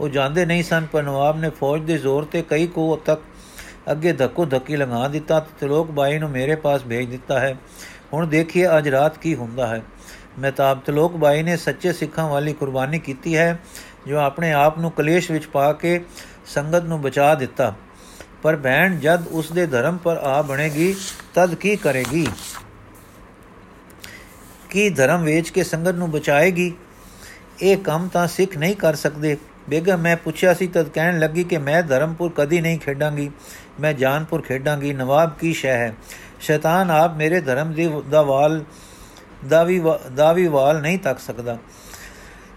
ਉਹ 0.00 0.08
ਜਾਂਦੇ 0.08 0.46
ਨਹੀਂ 0.46 0.62
ਸਨ, 0.62 0.86
ਪਰ 0.92 1.02
ਨਵਾਬ 1.02 1.38
ਨੇ 1.38 1.50
ਫੌਜ 1.50 1.82
ਦੇ 1.82 1.98
ਜ਼ੋਰ 1.98 2.24
ਤੇ 2.24 2.42
ਕਈ 2.42 2.66
ਕੋ 2.66 2.96
ਤੱਕ 2.96 3.22
ਅੱਗੇ 3.90 4.12
ਧੱਕੋ 4.12 4.44
ਧੱਕੀ 4.44 4.76
ਲੰਘਾ 4.76 5.08
ਦਿੱਤਾ 5.08 5.40
ਤੇ 5.40 5.50
ਤਿਲੋਕ 5.60 5.90
ਬਾਈ 5.90 6.18
ਨੂੰ 6.18 6.30
ਮੇਰੇ 6.30 6.54
ਪਾਸ 6.54 6.84
ਭੇਜ 6.84 7.10
ਦਿੱਤਾ 7.10 7.40
ਹੈ। 7.40 7.56
ਹੁਣ 8.12 8.26
ਦੇਖੀਏ 8.26 8.66
ਅੱਜ 8.78 8.88
ਰਾਤ 8.88 9.18
ਕੀ 9.18 9.34
ਹੁੰਦਾ 9.34 9.66
ਹੈ। 9.66 9.82
ਮਹਿਤਾਬ 10.38 10.80
ਤਿਲੋਕ 10.80 11.16
ਬਾਈ 11.16 11.42
ਨੇ 11.42 11.56
ਸੱਚੇ 11.56 11.92
ਸਿੱਖਾਂ 11.92 12.28
ਵਾਲੀ 12.28 12.52
ਕੁਰਬਾਨੀ 12.52 12.98
ਕੀਤੀ 12.98 13.36
ਹੈ, 13.36 13.58
ਜੋ 14.06 14.16
ਆਪਣੇ 14.18 14.52
ਆਪ 14.52 14.78
ਨੂੰ 14.78 14.90
ਕਲੇਸ਼ 14.90 15.30
ਵਿੱਚ 15.30 15.46
ਪਾ 15.46 15.72
ਕੇ 15.72 16.04
ਸੰਗਤ 16.46 16.82
ਨੂੰ 16.82 17.00
ਬਚਾ 17.00 17.34
ਦਿੱਤਾ। 17.34 17.74
ਪਰ 18.42 18.56
ਭੈਣ, 18.56 18.98
ਜਦ 18.98 19.26
ਉਸ 19.26 19.52
ਦੇ 19.52 19.66
ਧਰਮ 19.66 19.96
ਪਰ 19.96 20.16
ਆ 20.16 20.42
ਬਣੇਗੀ, 20.42 20.96
ਤਦ 21.34 21.54
ਕੀ 21.54 21.76
ਕਰੇਗੀ? 21.76 22.26
ਕੀ 24.70 24.90
ਧਰਮ 24.90 25.22
ਵੇਚ 25.22 25.50
ਕੇ 25.50 25.64
ਸੰਗਤ 25.64 25.94
ਨੂੰ 25.94 26.10
ਬਚਾਏਗੀ? 26.10 26.74
ਇਹ 27.62 27.76
ਕੰਮ 27.76 28.08
ਤਾਂ 28.08 28.28
ਸਿੱਖ 28.28 28.58
ਨਹੀਂ 28.58 28.76
ਕਰ 28.76 28.94
ਸਕਦੇ। 28.94 29.36
ਬੇਗਮ, 29.68 29.98
ਮੈਂ 29.98 30.16
ਪੁੱਛਿਆ 30.16 30.54
ਸੀ, 30.54 30.66
ਤਦ 30.66 30.88
ਕਹਿਣ 30.88 31.18
ਲੱਗੀ 31.18 31.44
ਕਿ 31.44 31.58
ਮੈਂ 31.58 31.82
ਧਰਮਪੁਰ 31.82 32.32
ਕਦੀ 32.36 32.60
ਨਹੀਂ 32.60 32.78
ਖੇਡਾਂਗੀ। 32.78 33.30
ਮੈਂ 33.80 33.92
ਜਾਨਪੁਰ 33.92 34.42
ਖੇਡਾਂਗੀ। 34.42 34.92
ਨਵਾਬ 34.92 35.32
ਕੀ 35.40 35.52
ਸ਼ੈ 35.52 35.72
ਹੈ? 35.72 35.94
ਸ਼ੈਤਾਨ 36.40 36.90
ਆਪ 36.90 37.16
ਮੇਰੇ 37.16 37.40
ਧਰਮ 37.40 37.72
ਦੀ 37.72 37.90
ਦਾ 38.10 38.22
ਵਾਲ 38.22 38.64
ਦਾ 39.48 39.64
ਵੀ 39.64 39.82
ਦਾ 40.14 40.32
ਵੀ 40.32 40.46
ਵਾਲ 40.46 40.80
ਨਹੀਂ 40.80 40.98
ਤੱਕ 40.98 41.18
ਸਕਦਾ। 41.18 41.58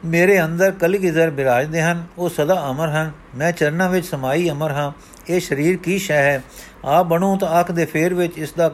ਮੇਰੇ 0.06 0.44
ਅੰਦਰ 0.44 0.72
ਕਲਗੀਧਰ 0.72 1.30
ਬਿਰਾਜਦੇ 1.30 1.82
ਹਨ, 1.82 2.06
ਉਹ 2.18 2.30
ਸਦਾ 2.30 2.68
ਅਮਰ 2.70 2.90
ਹਨ। 2.90 3.12
ਮੈਂ 3.36 3.52
ਚਰਨਾਂ 3.52 3.90
ਵਿੱਚ 3.90 4.06
ਸਮਾਈ 4.06 4.50
ਅਮਰ 4.50 4.72
ਹਾਂ। 4.72 4.92
ਇਹ 5.30 5.40
ਸਰੀਰ 5.40 5.78
ਕੀ 5.78 5.98
ਸ਼ੈ 5.98 6.22
ਹੈ? 6.22 6.44
ਆ 6.86 7.04
ਬਣੂ 7.04 7.38
ਤਾਂ 7.38 7.60
ਅੱਖ 7.60 7.72
ਦੇ 7.72 7.86
ਫੇਰ 7.86 8.14
ਵਿੱਚ 8.14 8.38
ਇਸ 8.38 8.54
ਦਾ 8.54 8.72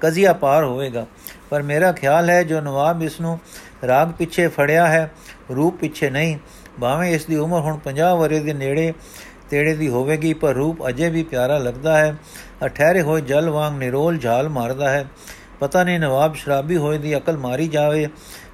ਕਜ਼ੀਆ 0.00 0.32
ਪਾਰ 0.32 0.64
ਹੋਵੇਗਾ। 0.64 1.06
ਪਰ 1.50 1.62
ਮੇਰਾ 1.62 1.92
ਖਿਆਲ 1.92 2.30
ਹੈ, 2.30 2.42
ਜੋ 2.42 2.60
ਨਵਾਬ 2.60 3.02
ਇਸ 3.02 3.20
ਨੂੰ 3.20 3.38
ਰਾਗ 3.86 4.10
ਪਿੱਛੇ 4.18 4.48
ਫੜਿਆ 4.48 4.86
ਹੈ, 4.86 5.10
ਰੂਪ 5.56 5.80
ਪਿੱਛੇ 5.80 6.10
ਨਹੀਂ। 6.10 6.38
ਭਾਵੇਂ 6.80 7.12
ਇਸ 7.12 7.24
ਦੀ 7.24 7.36
ਉਮਰ 7.36 7.60
ਹੁਣ 7.60 7.76
50 7.76 8.16
ਵਰੇ 8.16 8.40
ਦੇ 8.40 8.52
ਨੇੜੇ 8.52 8.92
ਤੇੜੇ 9.50 9.74
ਦੀ 9.74 9.88
ਹੋਵੇਗੀ, 9.88 10.34
ਪਰ 10.34 10.54
ਰੂਪ 10.54 10.88
ਅਜੇ 10.88 11.10
ਵੀ 11.10 11.22
ਪਿਆਰਾ 11.22 11.58
ਲੱਗਦਾ 11.58 11.98
ਹੈ। 11.98 12.16
ਅਠਹਿਰੇ 12.64 13.02
ਹੋਏ 13.02 13.20
ਜਲ 13.20 13.50
ਵਾਂਗ 13.50 13.78
ਨਿਰੋਲ 13.78 14.18
ਝਾਲ 14.18 14.48
ਮਾਰਦਾ 14.48 14.90
ਹੈ। 14.90 15.06
ਪਤਾ 15.60 15.84
ਨਹੀਂ 15.84 16.00
ਨਵਾਬ 16.00 16.34
ਸ਼ਰਾਬੀ 16.34 16.76
ਹੋਏ 16.76 16.98
ਦੀ 16.98 17.16
ਅਕਲ 17.16 17.36
ਮਾਰੀ 17.36 17.68
ਜਾਵੇ, 17.68 18.08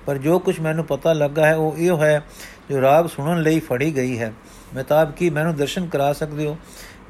ਪਰ 0.07 0.19
ਜੋ 0.19 0.39
ਕੁਝ 0.39 0.61
ਮੈਨੂੰ 0.61 0.85
ਪਤਾ 0.85 1.13
ਲੱਗਾ 1.13 1.47
ਹੈ, 1.47 1.55
ਉਹ 1.55 1.77
ਇਹ 1.79 1.97
ਹੈ, 1.97 2.23
ਜੋ 2.71 2.81
ਰਾਗ 2.81 3.07
ਸੁਣਨ 3.07 3.43
ਲਈ 3.43 3.61
ਫੜੀ 3.61 3.97
ਗਈ 3.97 4.19
ਹੈ। 4.19 4.33
ਮਹਿਤਾਬ 4.75 5.13
ਕੀ 5.13 5.31
ਮੈਨੂੰ 5.31 5.57
ਦਰਸ਼ਨ 5.57 5.87
ਕਰਾ 5.87 6.13
ਸਕਦੇ 6.13 6.47
ਹੋ? 6.47 6.57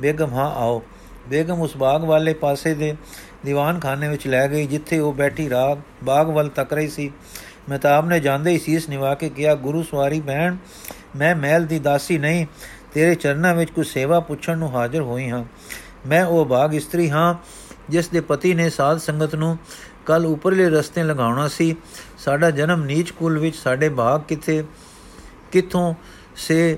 ਬੇਗਮ, 0.01 0.35
ਹਾਂ, 0.35 0.51
ਆਓ। 0.51 0.83
ਬੇਗਮ 1.29 1.61
ਉਸ 1.61 1.77
ਬਾਗ 1.77 2.05
ਵਾਲੇ 2.05 2.35
ਪਾਸੇ 2.35 2.75
ਦੇ 2.75 2.97
ਦੀਵਾਨ 3.45 3.81
ਖਾਨੇ 3.81 4.09
ਵਿੱਚ 4.09 4.27
ਲੈ 4.27 4.49
ਗਈ, 4.49 4.67
ਜਿੱਥੇ 4.67 4.99
ਉਹ 4.99 5.13
ਬੈਠੀ 5.13 5.51
ਰਾਗ, 5.51 5.79
ਬਾਗ 6.05 6.29
ਵੱਲ 6.29 6.49
ਤੱਕ 6.49 6.73
ਰਹੀ 6.73 6.89
ਸੀ। 6.89 7.13
ਮਹਤਾਬ 7.71 8.09
ਨੇ 8.09 8.21
ਜਾਂਦੇ 8.21 8.51
ਹੀ 8.51 8.59
ਸੀਸ 8.59 8.89
ਨਿਵਾ 8.89 9.15
ਕੇ 9.15 9.29
ਕਿਹਾ, 9.29 9.55
ਗੁਰੂ 9.55 9.83
ਸਵਾਰੀ 9.83 10.21
ਬਹਿਣ 10.21 10.57
ਮੈਂ 11.17 11.37
ਮਹਿਲ 11.37 11.67
ਦੀ 11.67 11.79
ਦਾਸੀ 11.79 12.19
ਨਹੀਂ, 12.19 12.47
ਤੇਰੇ 12.95 13.15
ਚਰਨਾਂ 13.15 13.55
ਵਿੱਚ 13.55 13.71
ਕੋਈ 13.71 13.85
ਸੇਵਾ 13.85 14.21
ਪੁੱਛਣ 14.21 14.59
ਨੂੰ 14.59 14.77
ਹਾਜ਼ਰ 14.77 15.01
ਹੋਈ 15.01 15.31
ਹਾਂ। 15.31 15.45
ਮੈਂ 16.07 16.25
ਉਹ 16.25 16.45
ਬਾਗ 16.47 16.75
ਇਸਤਰੀ 16.75 17.11
ਹਾਂ 17.11 17.35
ਜਿਸ 17.91 18.09
ਦੇ 18.09 18.21
ਪਤੀ 18.21 18.55
ਨੇ 18.55 18.69
ਸਾਧ 18.71 18.99
ਸੰਗਤ 18.99 19.35
ਨੂੰ 19.35 19.57
ਕੱਲ 20.07 20.27
ਉਪਰਲੇ 20.27 20.69
ਰਸਤੇ 20.71 21.03
ਲਗਾਉਣਾ 21.03 21.47
ਸੀ, 21.49 21.75
ਸਾਡਾ 22.19 22.51
ਜਨਮ 22.51 22.85
ਨੀਚ 22.85 23.11
ਕੁਲ 23.11 23.39
ਵਿੱਚ 23.39 23.57
ਸਾਡੇ 23.57 23.89
ਬਾਗ 23.89 24.23
ਕਿੱਥੇ, 24.29 24.65
ਕਿੱਥੋਂ 25.53 25.95
ਸੇ 26.37 26.77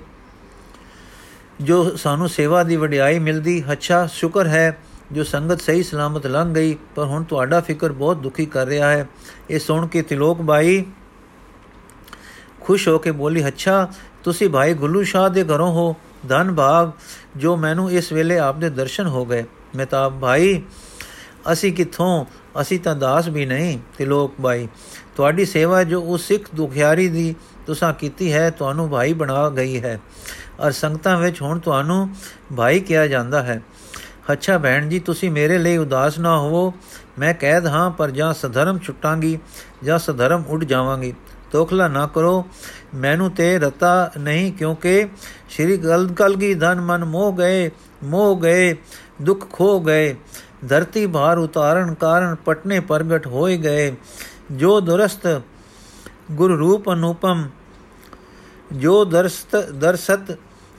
ਜੋ 1.61 1.97
ਸਾਨੂੰ 1.97 2.29
ਸੇਵਾ 2.29 2.63
ਦੀ 2.63 2.77
ਵਡਿਆਈ 2.77 3.19
ਮਿਲਦੀ, 3.19 3.63
ਅੱਛਾ 3.73 4.07
ਸ਼ੁਕਰ 4.07 4.47
ਹੈ 4.47 4.79
ਜੋ 5.13 5.25
ਸੰਗਤ 5.25 5.61
ਸਹੀ 5.61 5.83
ਸਲਾਮਤ 5.83 6.27
ਲੰਘ 6.27 6.55
ਗਈ, 6.55 6.77
ਪਰ 6.95 7.05
ਹੁਣ 7.05 7.25
ਤੁਹਾਡਾ 7.25 7.61
ਫਿਕਰ 7.61 7.93
ਬਹੁਤ 7.93 8.17
ਦੁਖੀ 8.17 8.47
ਕਰ 8.47 8.67
ਰਿਹਾ 8.67 8.91
ਹੈ। 8.91 9.07
ਇਹ 9.51 9.59
ਸੁਣ 9.59 9.87
ਕੇ 9.87 10.03
ਤਿਲੋਕ 10.03 10.43
ਬਾਈ 10.43 10.85
ਖੁਸ਼ 12.61 12.89
ਹੋ 12.89 12.99
ਕੇ 12.99 13.11
ਬੋਲੀ, 13.11 13.47
ਅੱਛਾ 13.49 13.89
ਤੁਸੀਂ 14.25 14.49
ਭਾਈ 14.51 14.75
ਗੁੱਲੂ 14.75 15.03
ਸ਼ਾਹ 15.03 15.29
ਦੇ 15.31 15.45
ਘਰੋਂ 15.45 15.73
ਹੋ, 15.73 15.95
ਧਨ 16.29 16.55
ਭਾਗ 16.55 16.91
ਜੋ 17.37 17.57
ਮੈਨੂੰ 17.57 17.91
ਇਸ 17.91 18.13
ਵੇਲੇ 18.13 18.39
ਆਪ 18.39 18.57
ਦੇ 18.57 18.71
ਦਰਸ਼ਨ 18.71 19.07
ਹੋ 19.07 19.25
ਗਏ। 19.25 19.45
ਮਹਿਤਾਬ 19.77 20.19
ਭਾਈ 20.21 20.63
ਅਸੀਂ 21.53 21.73
ਕਿੱਥੋਂ? 21.73 22.25
ਅਸੀਂ 22.61 22.81
ਤਾਂ 22.81 22.97
ਦਾਸ 22.97 23.29
ਵੀ 23.29 23.47
ਨਹੀਂ। 23.47 23.79
ਤਿਲੋਕ 23.99 24.35
ਬਾਈ, 24.41 24.69
ਤੁਹਾਡੀ 25.17 25.45
ਸੇਵਾ 25.45 25.85
ਜੋ 25.85 26.01
ਉਸ 26.03 26.23
ਸਿੱਖ 26.23 26.49
ਦੁਖਿਆਰੀ 26.55 27.09
ਦੀ 27.09 27.35
ਤੁਸੀਂ 27.67 27.95
ਕੀਤੀ 27.95 28.33
ਹੈ, 28.33 28.51
ਤੁਹਾਨੂੰ 28.51 28.91
ਭਾਈ 28.91 29.13
ਬਣਾ 29.13 29.51
ਗਈ 29.51 29.83
ਹੈ। 29.83 30.01
ਔਰ 30.61 30.71
ਸੰਗਤਾਂ 30.71 31.19
ਵਿੱਚ 31.19 31.43
ਹੁਣ 31.43 31.59
ਤੁਹਾਨੂੰ 31.59 32.15
ਭਾਈ 32.57 32.81
ਕਿਹਾ 32.81 33.07
ਜਾਂਦਾ 33.07 33.43
ਹੈ। 33.43 33.63
ਅੱਛਾ 34.33 34.59
ਭੈਣ 34.59 34.89
ਜੀ, 34.89 34.99
ਤੁਸੀਂ 34.99 35.31
ਮੇਰੇ 35.31 35.59
ਲਈ 35.59 35.77
ਉਦਾਸ 35.77 36.19
ਨਾ 36.19 36.39
ਹੋਵੋ। 36.39 36.75
ਮੈਂ 37.19 37.35
ਕਹਿਦ 37.35 37.67
ਹਾਂ, 37.67 37.91
ਪਰ 37.91 38.11
ਜਾਂ 38.11 38.35
ਸਧਰਮ 38.35 38.79
ਛੁੱਟਾਂਗੀ, 38.79 39.39
ਜਾਂ 39.85 39.99
ਸਧਰਮ 39.99 40.45
ਉੱਡ 40.49 40.65
ਜਾਵਾਂਗੀ। 40.65 41.15
ਤੋਖਲਾ 41.53 41.89
ਨਾ 41.89 42.07
ਕਰੋ। 42.07 42.47
ਮੈਨੂੰ 42.95 43.31
ਤੇ 43.31 43.59
ਰਤਾ 43.59 44.13
ਨਹੀਂ, 44.19 44.53
ਕਿਉਂਕਿ 44.53 45.09
ਸ਼੍ਰੀ 45.51 45.77
ਗਲ 45.77 46.09
ਕਲਗੀ 46.17 46.55
ਧਨ 46.55 46.81
ਮਨ 46.81 47.05
ਮੋਹ 47.05 47.37
ਗਏ 47.37 47.71
ਮੋਹ 48.05 48.41
ਗਏ, 48.41 48.77
ਦੁੱਖ 49.23 49.53
ਖੋ 49.53 49.81
ਗਏ। 49.81 50.17
ਧਰਤੀ 50.63 51.07
ਭਾਰ 51.07 51.39
ਉਤਾਰਨ 51.39 51.95
ਕਾਰਨ 51.95 52.35
ਪਟਨੇ 52.45 52.81
ਪ੍ਰਗਟ 52.81 53.27
ਹੋਏ 53.27 53.57
ਗਏ 53.57 53.93
ਜੋ 54.53 54.81
ਦੁਰਸਤ 54.81 55.41
ਗੁਰ 56.33 56.57
ਰੂਪ 56.59 56.93
ਅਨੂਪਮ 56.93 57.49
ਜੋ 58.73 59.05
ਦਰਸਤ 59.05 59.57
ਦਰਸਤ 59.73 60.37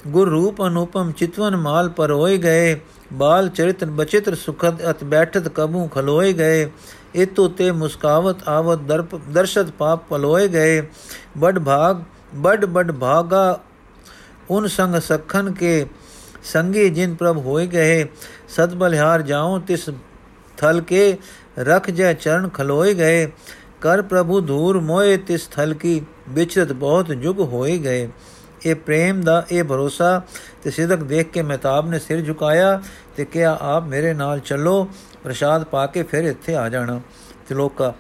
ਗੁਰ 0.08 0.30
ਰੂਪ 0.30 0.62
ਅਨੂਪਮ 0.62 1.12
ਚਿਤਵਨ 1.12 1.56
ਮਾਲ 1.56 1.90
ਪਰ 1.90 2.12
ਹੋਏ 2.12 2.38
ਗਏ 2.38 2.80
ਬਾਲ 3.13 3.50
ਚਰਿਤ 3.50 3.84
ਬਚਿਤਰ 3.86 4.36
ਸੁਖਦ 4.36 4.90
ਅਤ 4.90 5.04
ਬੈਠਤ 5.04 5.48
ਕਬੂ 5.48 5.88
ਖਲੋਏ 5.88 6.34
ਗਏ 6.34 6.70
ਇਤੋ 7.16 7.48
ਤੇ 7.48 7.72
ਮੁਸਕਾਵਤ 7.72 8.48
ਆਵਤ 8.48 8.80
ਦਰਪ 8.80 9.16
ਦਰਸ਼ਤ 9.30 9.72
ਪਾਪ 9.78 10.04
ਪਲੋਏ 10.10 10.48
ਗਏ 10.48 10.82
ਬੜ 11.38 11.58
ਭਾਗ 11.60 12.02
ਬੜ 12.36 12.66
ਬੜ 12.66 12.92
ਭਾਗਾ 12.92 13.60
ਉਨ 14.50 14.68
ਸੰਗ 14.68 14.96
ਸਖਨ 15.00 15.54
ਕੇ 15.54 15.86
ਸੰਗੀ 16.44 16.90
ਜਿਨ 16.90 17.16
ਪ੍ਰਭ 17.16 17.38
ਹੋਏ 17.38 17.66
ਗਏ 17.68 18.06
ਸਤ 18.48 18.74
ਬਲਿਹਾਰ 18.76 19.22
ਜਾਉ, 19.22 19.60
ਤਿਸ 19.60 19.90
ਥਲ 20.58 20.82
ਕੇ 20.82 21.18
ਰਖ 21.60 21.90
ਜੈ 21.90 22.14
ਚਰਨ 22.14 22.48
ਖਲੋਏ 22.50 22.94
ਗਏ। 22.94 23.26
ਕਰ 23.82 24.02
ਪ੍ਰਭੂ 24.02 24.40
ਧੂਰ 24.42 24.80
ਮੋਏ 24.80 25.18
ਤਿਸ 25.18 25.48
ਥਲ 25.48 25.74
ਕੀ, 25.74 26.02
ਵਿਚਰਤ 26.30 26.72
ਬਹੁਤ 26.74 27.12
ਜੁਗ 27.14 27.40
ਹੋਏ 27.42 27.78
ਗਏ। 27.78 28.10
ਇਹ 28.66 28.76
ਪ੍ਰੇਮ 28.76 29.22
ਦਾ 29.22 29.46
ਇਹ 29.52 29.64
ਭਰੋਸਾ, 29.64 30.22
ਤੇ 30.64 30.72
ਸਿਦਕ 30.72 31.04
ਦੇਖ 31.04 31.30
ਕੇ 31.32 31.42
ਮਹਤਾਬ 31.42 31.90
ਨੇ 31.90 32.00
ਸਿਰ 32.00 32.22
ਝੁਕਾਇਆ 32.22 32.82
ਤੇ 33.16 33.26
ਕਿਹਾ, 33.26 33.58
ਆਪ 33.62 33.84
ਮੇਰੇ 33.84 34.14
ਨਾਲ 34.14 34.40
ਚੱਲੋ, 34.40 34.88
ਪ੍ਰਸ਼ਾਦ 35.24 35.64
ਪਾ 35.64 35.86
ਕੇ 35.86 36.04
ਫਿਰ 36.04 36.24
ਇੱਥੇ 36.24 36.56
ਆ 36.56 36.68
ਜਾਣਾ। 36.70 37.00
ਤਿਲੋਕਾ, 37.48 37.94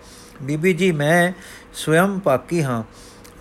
ਬੀਬੀ 0.43 0.73
ਜੀ, 0.73 0.91
ਮੈਂ 0.91 1.31
ਸਵਯੰ 1.73 2.19
ਪਾਕੀ 2.19 2.63
ਹਾਂ, 2.63 2.83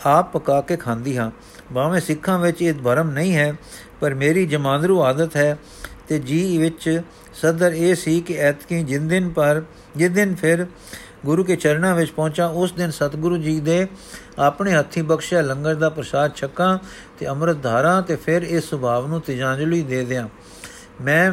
ਆਪ 0.07 0.33
ਪਕਾ 0.33 0.61
ਕੇ 0.61 0.77
ਖਾਂਦੀ 0.77 1.17
ਹਾਂ। 1.17 1.31
ਬਾਵੇਂ 1.73 2.01
ਸਿੱਖਾਂ 2.01 2.39
ਵਿੱਚ 2.39 2.63
ਇਹ 2.63 2.75
ਭਰਮ 2.75 3.11
ਨਹੀਂ 3.11 3.35
ਹੈ, 3.35 3.55
ਪਰ 4.01 4.15
ਮੇਰੀ 4.15 4.47
ਜਮਾਂਦਰੂ 4.47 5.03
ਆਦਤ 5.03 5.37
ਹੈ 5.37 5.57
ਤੇ 6.09 6.19
ਜੀ 6.19 6.59
ਵਿੱਚ 6.59 7.03
ਸਦਰ 7.35 7.73
ਇਹ 7.73 7.95
ਸੀ 7.95 8.21
ਕਿ 8.21 8.35
ਐਤਕੀ 8.35 8.83
ਜਿੰਨ 8.83 9.09
ਦਿਨ 9.09 9.29
ਪਰ, 9.29 9.63
ਜਿਸ 9.97 10.11
ਦਿਨ 10.11 10.35
ਫਿਰ 10.35 10.67
ਗੁਰੂ 11.27 11.45
ਕੇ 11.45 11.57
ਚਰਨਾਂ 11.57 11.95
ਵਿੱਚ 11.95 12.11
ਪਹੁੰਚਾ, 12.11 12.47
ਉਸ 12.47 12.73
ਦਿਨ 12.73 12.91
ਸਤਿਗੁਰੂ 12.91 13.37
ਜੀ 13.37 13.59
ਦੇ 13.61 13.87
ਆਪਣੇ 14.39 14.75
ਹੱਥੀ 14.75 15.03
ਬਖਸ਼ਿਆ 15.03 15.41
ਲੰਗਰ 15.41 15.75
ਦਾ 15.75 15.89
ਪ੍ਰਸਾਦ 15.89 16.35
ਛਕਾਂ 16.35 16.79
ਤੇ 17.19 17.27
ਅੰਮ੍ਰਿਤ 17.27 17.63
ਧਾਰਾਂ 17.63 18.03
ਤੇ 18.03 18.17
ਫਿਰ 18.17 18.43
ਇਸ 18.43 18.65
ਸੁਭਾਵ 18.65 19.07
ਨੂੰ 19.07 19.21
ਤਿਜਾਂਜਲੀ 19.21 19.83
ਦੇ 19.83 20.05
ਦਿਆਂ। 20.05 20.29
ਮੈਂ, 21.01 21.33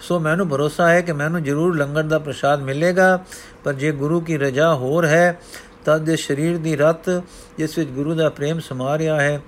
ਸੋ 0.00 0.18
ਮੈਨੂੰ 0.20 0.48
ਭਰੋਸਾ 0.48 0.88
ਹੈ 0.88 1.00
ਕਿ 1.00 1.12
ਮੈਨੂੰ 1.12 1.42
ਜ਼ਰੂਰ 1.42 1.76
ਲੰਗਰ 1.76 2.02
ਦਾ 2.02 2.18
ਪ੍ਰਸਾਦ 2.18 2.62
ਮਿਲੇਗਾ, 2.62 3.24
ਪਰ 3.64 3.72
ਜੇ 3.72 3.92
ਗੁਰੂ 3.92 4.20
ਕੀ 4.20 4.36
ਰਜਾ 4.36 4.74
ਹੋਰ 4.74 5.06
ਹੈ 5.06 5.40
ਤਦ 5.84 6.04
ਦੇ 6.04 6.16
ਸਰੀਰ 6.16 6.56
ਦੀ 6.58 6.76
ਰਤ 6.76 7.10
ਜਿਸ 7.58 7.78
ਵਿੱਚ 7.78 7.90
ਗੁਰੂ 7.90 8.14
ਦਾ 8.14 8.28
ਪ੍ਰੇਮ 8.28 8.60
ਸਮਾ 8.60 8.98
ਰਿਹਾ 8.98 9.20
ਹੈ, 9.20 9.40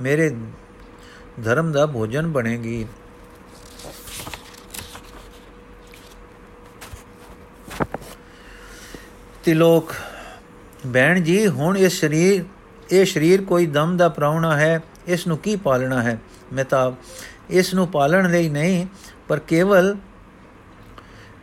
ਮੇਰੇ 0.00 0.30
ਧਰਮ 1.44 1.72
ਦਾ 1.72 1.86
ਭੋਜਨ 1.86 2.26
ਬਣੇਗੀ। 2.26 2.86
ਤਿਲੋਕ 9.44 9.92
ਬੈਣ 10.86 11.20
ਜੀ, 11.20 11.46
ਹੁਣ 11.46 11.76
ਇਹ 11.76 11.88
ਸਰੀਰ 11.88 12.44
ਇਹ 12.92 13.04
ਸਰੀਰ 13.04 13.42
ਕੋਈ 13.42 13.66
ਦਮ 13.66 13.96
ਦਾ 13.96 14.08
ਪ੍ਰਾਉਣਾ 14.08 14.56
ਹੈ, 14.56 14.80
ਇਸ 15.06 15.26
ਨੂੰ 15.26 15.38
ਕੀ 15.38 15.56
ਪਾਲਣਾ 15.56 16.02
ਹੈ? 16.02 16.18
ਮਹਿਤਾਬ 16.52 16.94
ਇਸ 17.50 17.74
ਨੂੰ 17.74 17.86
ਪਾਲਣ 17.88 18.30
ਲਈ 18.30 18.48
ਨਹੀਂ, 18.48 18.86
ਪਰ 19.28 19.38
ਕੇਵਲ 19.38 19.96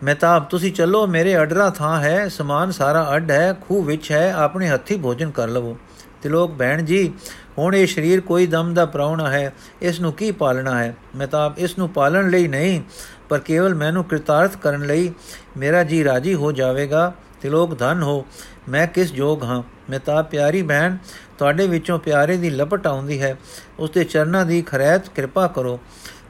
ਮਹਿਤਾਬ 0.04 0.46
ਤੁਸੀਂ 0.46 0.74
ਚੱਲੋ, 0.74 1.08
ਮੇਰੇ 1.08 1.42
ਅਡਰਾ 1.42 1.70
ਥਾਂ 1.70 2.02
ਹੈ, 2.02 2.28
ਸਮਾਨ 2.28 2.72
ਸਾਰਾ 2.72 3.16
ਅੱਡ 3.16 3.32
ਹੈ, 3.32 3.54
ਖੂਹ 3.54 3.84
ਵਿੱਚ 3.84 4.12
ਹੈ, 4.12 4.34
ਆਪਣੇ 4.34 4.70
ਹੱਥੀ 4.70 4.98
ਭੋਜਨ 4.98 5.32
ਕਰ 5.32 5.48
ਲਵੋ। 5.48 5.78
ਤਿਲੋਕ 6.22 6.52
ਬਹਿਣ 6.52 6.86
ਜੀ, 6.86 7.14
ਹੁਣ 7.58 7.76
ਇਹ 7.76 7.88
ਸਰੀਰ 7.88 8.22
ਕੋਈ 8.22 8.48
ਦਮ 8.48 8.74
ਦਾ 8.74 8.86
ਪ੍ਰਾਉਣਾ 8.86 9.30
ਹੈ, 9.30 9.54
ਇਸ 9.82 10.00
ਨੂੰ 10.00 10.14
ਕੀ 10.14 10.32
ਪਾਲਣਾ 10.32 10.84
ਹੈ? 10.84 10.96
ਮਹਿਤਾਬ 11.16 11.56
ਇਸ 11.58 11.78
ਨੂੰ 11.78 11.90
ਪਾਲਣ 11.90 12.30
ਲਈ 12.30 12.48
ਨਹੀਂ, 12.48 12.82
ਪਰ 13.30 13.40
ਕੇਵਲ 13.40 13.76
ਮੈਨੂੰ 13.76 14.04
ਕਿਰਤਾਰਥ 14.04 14.58
ਕਰਨ 14.58 14.86
ਲਈ 14.86 15.12
ਮੇਰਾ 15.58 15.84
ਜੀ 15.84 16.04
ਰਾਜੀ 16.04 16.34
ਹੋ 16.34 16.52
ਜਾਵੇਗਾ। 16.52 17.14
ਤਿਲੋਕ 17.42 17.78
ਧਨ 17.80 18.02
ਹੋ, 18.04 18.26
ਮੈਂ 18.70 18.88
ਕਿਸ 18.88 19.12
ਜੋਗ 19.14 19.44
ਹਾਂ? 19.44 19.64
ਮੈਂ 19.90 20.00
ਤਾਂ 20.00 20.24
ਪਿਆਰੀ 20.24 20.62
ਭੈਣ 20.62 20.98
ਤੁਹਾਡੇ 21.38 21.68
ਵਿੱਚੋਂ 21.68 22.00
ਪਿਆਰੇ 22.00 22.38
ਦੀ 22.38 22.50
ਲਪਟ 22.50 22.88
ਆਉਂਦੀ 22.88 23.22
ਹੈ। 23.22 23.38
ਉਸ 23.80 23.92
ਦੇ 23.92 24.04
ਚਰਨਾਂ 24.04 24.46
ਦੀ 24.46 24.62
ਖਰੈਤ 24.62 25.10
ਕਿਰਪਾ 25.10 25.48
ਕਰੋ। 25.48 25.80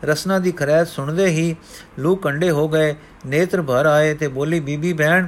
ਰਸਨਾ 0.04 0.40
ਦੀ 0.40 0.52
ਖਰੈਤ 0.52 0.88
ਸੁਣਦੇ 0.88 1.26
ਹੀ 1.26 1.56
ਲੂ 2.00 2.16
ਕੰਡੇ 2.16 2.50
ਹੋ 2.52 2.68
ਗਏ। 2.70 2.96
ਨੇਤਰ 3.26 3.62
ਭਰ 3.62 3.86
ਆਏ 3.86 4.14
ਤੇ 4.14 4.28
ਬੋਲੀ, 4.28 4.60
ਬੀਬੀ 4.60 4.94
ਭੈਣ 4.94 5.28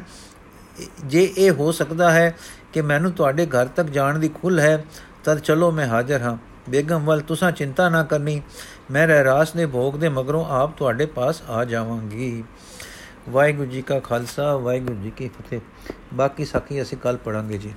ਜੇ 1.05 1.33
ਇਹ 1.37 1.51
ਹੋ 1.51 1.71
ਸਕਦਾ 1.71 2.11
ਹੈ 2.11 2.35
ਕਿ 2.73 2.81
ਮੈਨੂੰ 2.81 3.11
ਤੁਹਾਡੇ 3.11 3.45
ਘਰ 3.45 3.65
ਤੱਕ 3.65 3.87
ਜਾਣ 3.87 4.19
ਦੀ 4.19 4.29
ਖੁੱਲ 4.29 4.59
ਹੈ, 4.59 4.83
ਤਦ 5.23 5.39
ਚਲੋ 5.39 5.71
ਮੈਂ 5.71 5.87
ਹਾਜ਼ਰ 5.87 6.21
ਹਾਂ। 6.21 6.37
ਬੇਗਮ 6.69 7.05
ਵੱਲ 7.05 7.21
ਤੁਸੀਂ 7.21 7.51
ਚਿੰਤਾ 7.51 7.89
ਨਾ 7.89 8.03
ਕਰਨੀ। 8.03 8.41
ਮੈਂ 8.91 9.07
ਰਹਿਰਾਸ 9.07 9.51
ਦੇ 9.51 9.65
ਭੋਗ 9.65 9.93
ਦੇ 9.93 10.09
ਮਗਰੋਂ 10.09 10.45
ਆਪ 10.45 10.77
ਤੁਹਾਡੇ 10.77 11.05
ਪਾਸ 11.05 11.41
ਆ 11.49 11.65
ਜਾਵਾਂਗੀ। 11.65 12.43
ਵਾਹਿਗੁਰੂ 13.29 13.71
ਜੀ 13.71 13.81
ਕਾ 13.81 13.99
ਖਾਲਸਾ 13.99 14.57
ਵਾਹਿਗੁਰੂ 14.57 14.95
ਜੀ 14.95 15.11
ਕੀ 15.11 15.27
ਫਤਿਹ। 15.27 15.59
ਬਾਕੀ 16.13 16.45
ਸਾਖੀ 16.45 16.81
ਅਸੀਂ 16.81 16.97
ਕੱਲ 16.97 17.17
ਪੜਾਂਗੇ 17.17 17.57
ਜੀ। 17.57 17.73